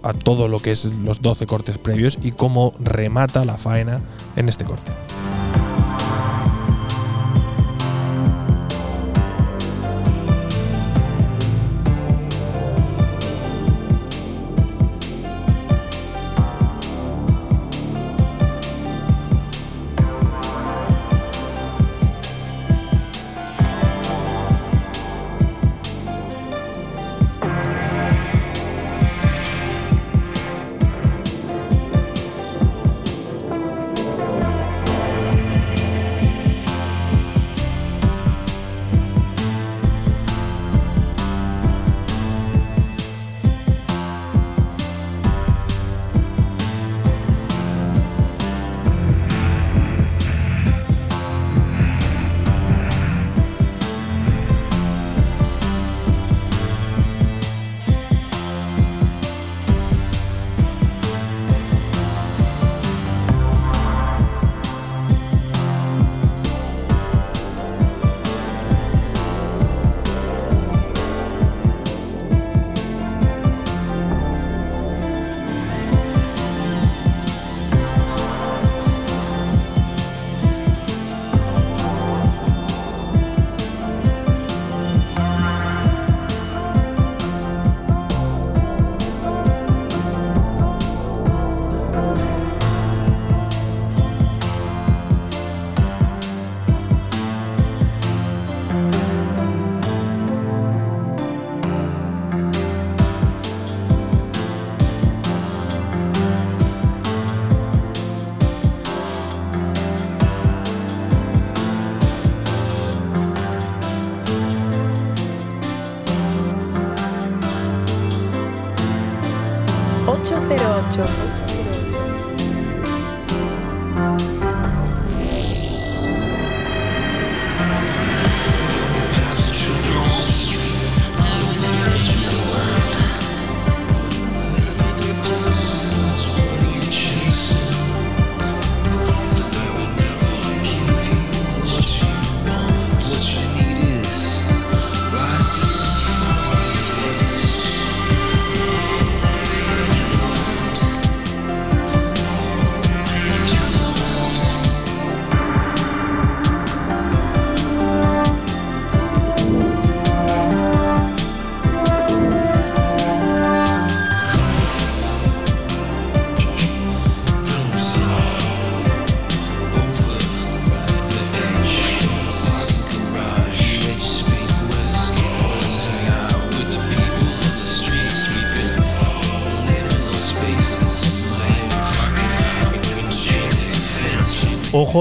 a 0.02 0.12
todo 0.14 0.48
lo 0.48 0.62
que 0.62 0.70
es 0.70 0.86
los 0.86 1.20
12 1.20 1.44
cortes 1.46 1.76
previos 1.76 2.16
y 2.22 2.30
cómo 2.30 2.72
remata 2.80 3.44
la 3.44 3.58
faena 3.58 4.00
en 4.36 4.48
este 4.48 4.64
corte. 4.64 4.92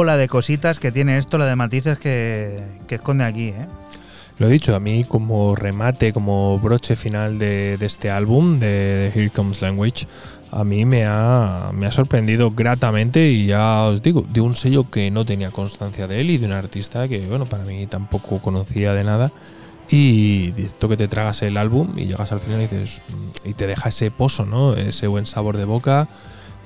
Ojo 0.04 0.08
la 0.08 0.18
de 0.18 0.28
cositas 0.28 0.82
que 0.82 0.92
tiene 0.92 1.18
esto, 1.18 1.38
la 1.38 1.46
de 1.46 1.56
matices 1.56 1.98
que, 1.98 2.62
que 2.88 2.96
esconde 2.96 3.24
aquí, 3.24 3.48
¿eh? 3.48 3.68
Lo 4.38 4.48
he 4.48 4.52
dicho, 4.52 4.76
a 4.76 4.80
mí 4.82 5.06
como 5.06 5.56
remate, 5.56 6.12
como 6.12 6.60
broche 6.60 6.98
final 6.98 7.40
de, 7.40 7.78
de 7.78 7.86
este 7.86 8.12
álbum, 8.12 8.58
de, 8.58 8.68
de 8.68 9.08
Here 9.08 9.30
Comes 9.30 9.62
Language, 9.62 10.06
a 10.52 10.66
mí 10.66 10.84
me 10.84 11.06
ha, 11.06 11.72
me 11.74 11.86
ha 11.86 11.92
sorprendido 11.92 12.52
gratamente 12.52 13.30
y 13.30 13.46
ya 13.46 13.84
os 13.84 14.02
digo, 14.02 14.26
de 14.28 14.42
un 14.42 14.58
sello 14.58 14.92
que 14.92 15.10
no 15.10 15.24
tenía 15.24 15.52
constancia 15.52 16.06
de 16.06 16.20
él 16.20 16.32
y 16.32 16.38
de 16.38 16.48
un 16.48 16.52
artista 16.52 17.08
que, 17.08 17.26
bueno, 17.26 17.46
para 17.46 17.64
mí 17.64 17.88
tampoco 17.88 18.42
conocía 18.42 18.94
de 18.94 19.06
nada. 19.06 19.32
Y 19.90 20.54
esto 20.58 20.90
que 20.90 20.98
te 20.98 21.08
tragas 21.08 21.44
el 21.44 21.56
álbum 21.56 21.98
y 21.98 22.08
llegas 22.08 22.34
al 22.34 22.42
final 22.42 22.60
y 22.60 22.64
dices, 22.64 23.02
y 23.46 23.54
te 23.54 23.68
deja 23.68 23.88
ese 23.88 24.12
pozo, 24.12 24.46
¿no? 24.46 24.74
Ese 24.76 25.08
buen 25.08 25.26
sabor 25.26 25.56
de 25.56 25.64
boca. 25.64 26.10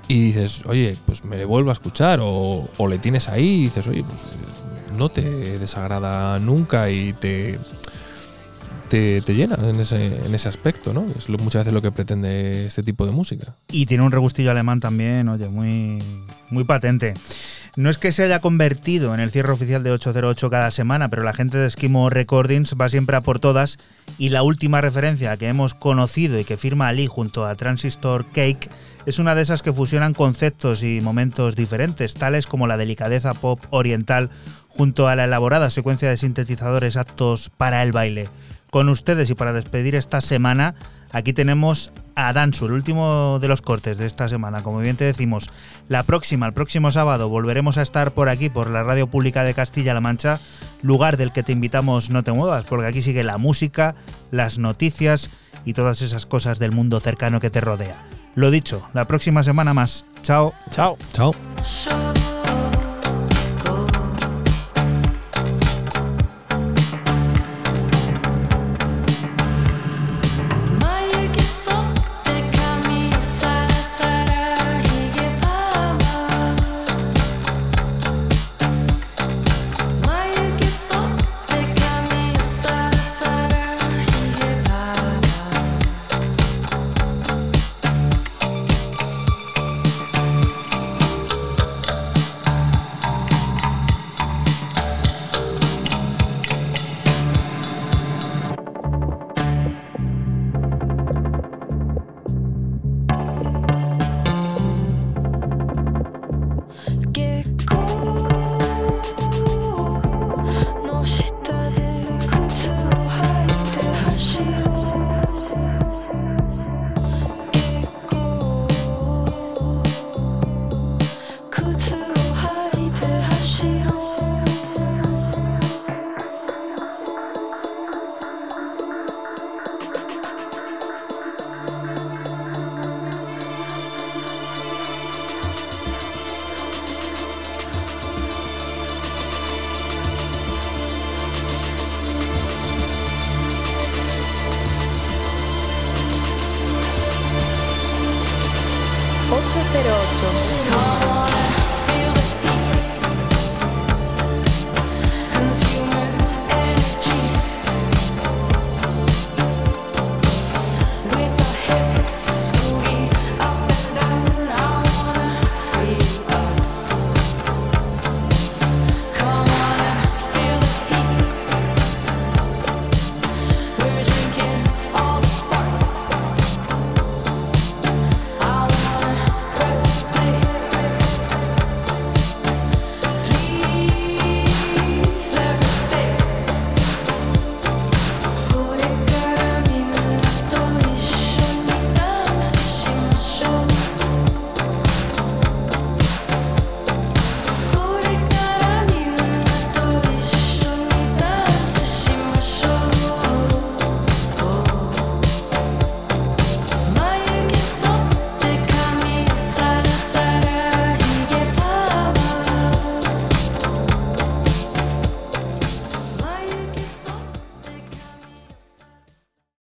Y 0.08 0.20
dices, 0.22 0.66
oye, 0.66 0.96
pues 1.06 1.24
me 1.26 1.36
le 1.38 1.46
vuelvo 1.46 1.70
a 1.70 1.74
escuchar. 1.74 2.20
O, 2.22 2.70
o 2.78 2.88
le 2.88 2.98
tienes 2.98 3.28
ahí 3.28 3.46
y 3.48 3.64
dices, 3.66 3.88
oye, 3.88 4.04
pues 4.04 4.24
no 4.98 5.10
te 5.10 5.60
desagrada 5.60 6.40
nunca 6.40 6.90
y 6.90 7.14
te, 7.14 7.60
te, 8.90 9.22
te 9.22 9.36
llena 9.36 9.56
en 9.62 9.80
ese, 9.80 10.26
en 10.26 10.34
ese 10.34 10.48
aspecto, 10.48 10.94
¿no? 10.94 11.06
Es 11.16 11.28
lo- 11.30 11.38
muchas 11.40 11.62
veces 11.62 11.74
lo 11.74 11.82
que 11.82 11.92
pretende 11.92 12.68
este 12.68 12.84
tipo 12.84 13.06
de 13.06 13.12
música. 13.12 13.56
Y 13.70 13.86
tiene 13.86 14.04
un 14.04 14.12
regustillo 14.12 14.50
alemán 14.52 14.80
también, 14.80 15.28
oye, 15.28 15.50
muy, 15.50 16.02
muy 16.50 16.64
patente. 16.64 17.14
No 17.78 17.92
es 17.92 18.00
que 18.00 18.12
se 18.12 18.24
haya 18.24 18.40
convertido 18.40 19.14
en 19.14 19.20
el 19.20 19.30
cierre 19.30 19.54
oficial 19.54 19.84
de 19.84 19.92
808 19.92 20.50
cada 20.50 20.72
semana, 20.72 21.10
pero 21.10 21.22
la 21.22 21.32
gente 21.32 21.60
de 21.60 21.68
Esquimo 21.68 22.10
Recordings 22.10 22.74
va 22.74 22.90
siempre 22.90 23.16
a 23.16 23.22
por 23.22 23.40
todas 23.40 23.78
y 24.18 24.30
la 24.30 24.42
última 24.42 24.82
referencia 24.82 25.38
que 25.38 25.48
hemos 25.48 25.76
conocido 25.76 26.40
y 26.40 26.44
que 26.44 26.58
firma 26.58 26.88
Ali 26.88 27.06
junto 27.06 27.46
a 27.46 27.54
Transistor 27.54 28.32
Cake 28.32 28.72
es 29.06 29.20
una 29.20 29.36
de 29.36 29.44
esas 29.44 29.62
que 29.62 29.74
fusionan 29.74 30.16
conceptos 30.16 30.82
y 30.82 31.02
momentos 31.02 31.56
diferentes, 31.56 32.16
tales 32.16 32.48
como 32.48 32.66
la 32.66 32.78
delicadeza 32.78 33.36
pop 33.36 33.64
oriental 33.70 34.32
junto 34.70 35.08
a 35.08 35.16
la 35.16 35.26
elaborada 35.26 35.70
secuencia 35.70 36.10
de 36.10 36.18
sintetizadores 36.18 36.98
aptos 36.98 37.52
para 37.58 37.84
el 37.84 37.92
baile. 37.92 38.28
Con 38.78 38.90
ustedes 38.90 39.28
y 39.32 39.34
para 39.34 39.54
despedir 39.54 39.96
esta 39.96 40.22
semana, 40.22 40.76
aquí 41.12 41.34
tenemos 41.34 41.92
a 42.14 42.32
Dansu, 42.32 42.68
el 42.68 42.74
último 42.74 43.40
de 43.42 43.48
los 43.48 43.64
cortes 43.64 43.98
de 43.98 44.06
esta 44.06 44.30
semana. 44.30 44.62
Como 44.62 44.78
bien 44.78 44.96
te 44.96 45.04
decimos, 45.04 45.50
la 45.88 46.04
próxima, 46.04 46.46
el 46.46 46.54
próximo 46.54 46.92
sábado, 46.92 47.28
volveremos 47.28 47.80
a 47.80 47.82
estar 47.82 48.12
por 48.12 48.30
aquí, 48.30 48.52
por 48.52 48.70
la 48.70 48.84
Radio 48.84 49.08
Pública 49.08 49.44
de 49.44 49.56
Castilla-La 49.56 50.00
Mancha, 50.00 50.40
lugar 50.84 51.18
del 51.18 51.32
que 51.32 51.42
te 51.42 51.54
invitamos 51.54 52.12
no 52.12 52.24
te 52.24 52.32
muevas, 52.32 52.66
porque 52.66 52.86
aquí 52.86 53.02
sigue 53.02 53.24
la 53.24 53.40
música, 53.40 53.96
las 54.30 54.60
noticias 54.60 55.32
y 55.66 55.74
todas 55.74 56.04
esas 56.04 56.28
cosas 56.28 56.60
del 56.60 56.72
mundo 56.72 57.00
cercano 57.00 57.40
que 57.40 57.50
te 57.50 57.62
rodea. 57.62 58.08
Lo 58.36 58.52
dicho, 58.52 58.88
la 58.94 59.06
próxima 59.06 59.42
semana 59.42 59.74
más. 59.74 60.06
Chao. 60.22 60.54
Chao. 60.70 60.96
Chao. 61.14 61.34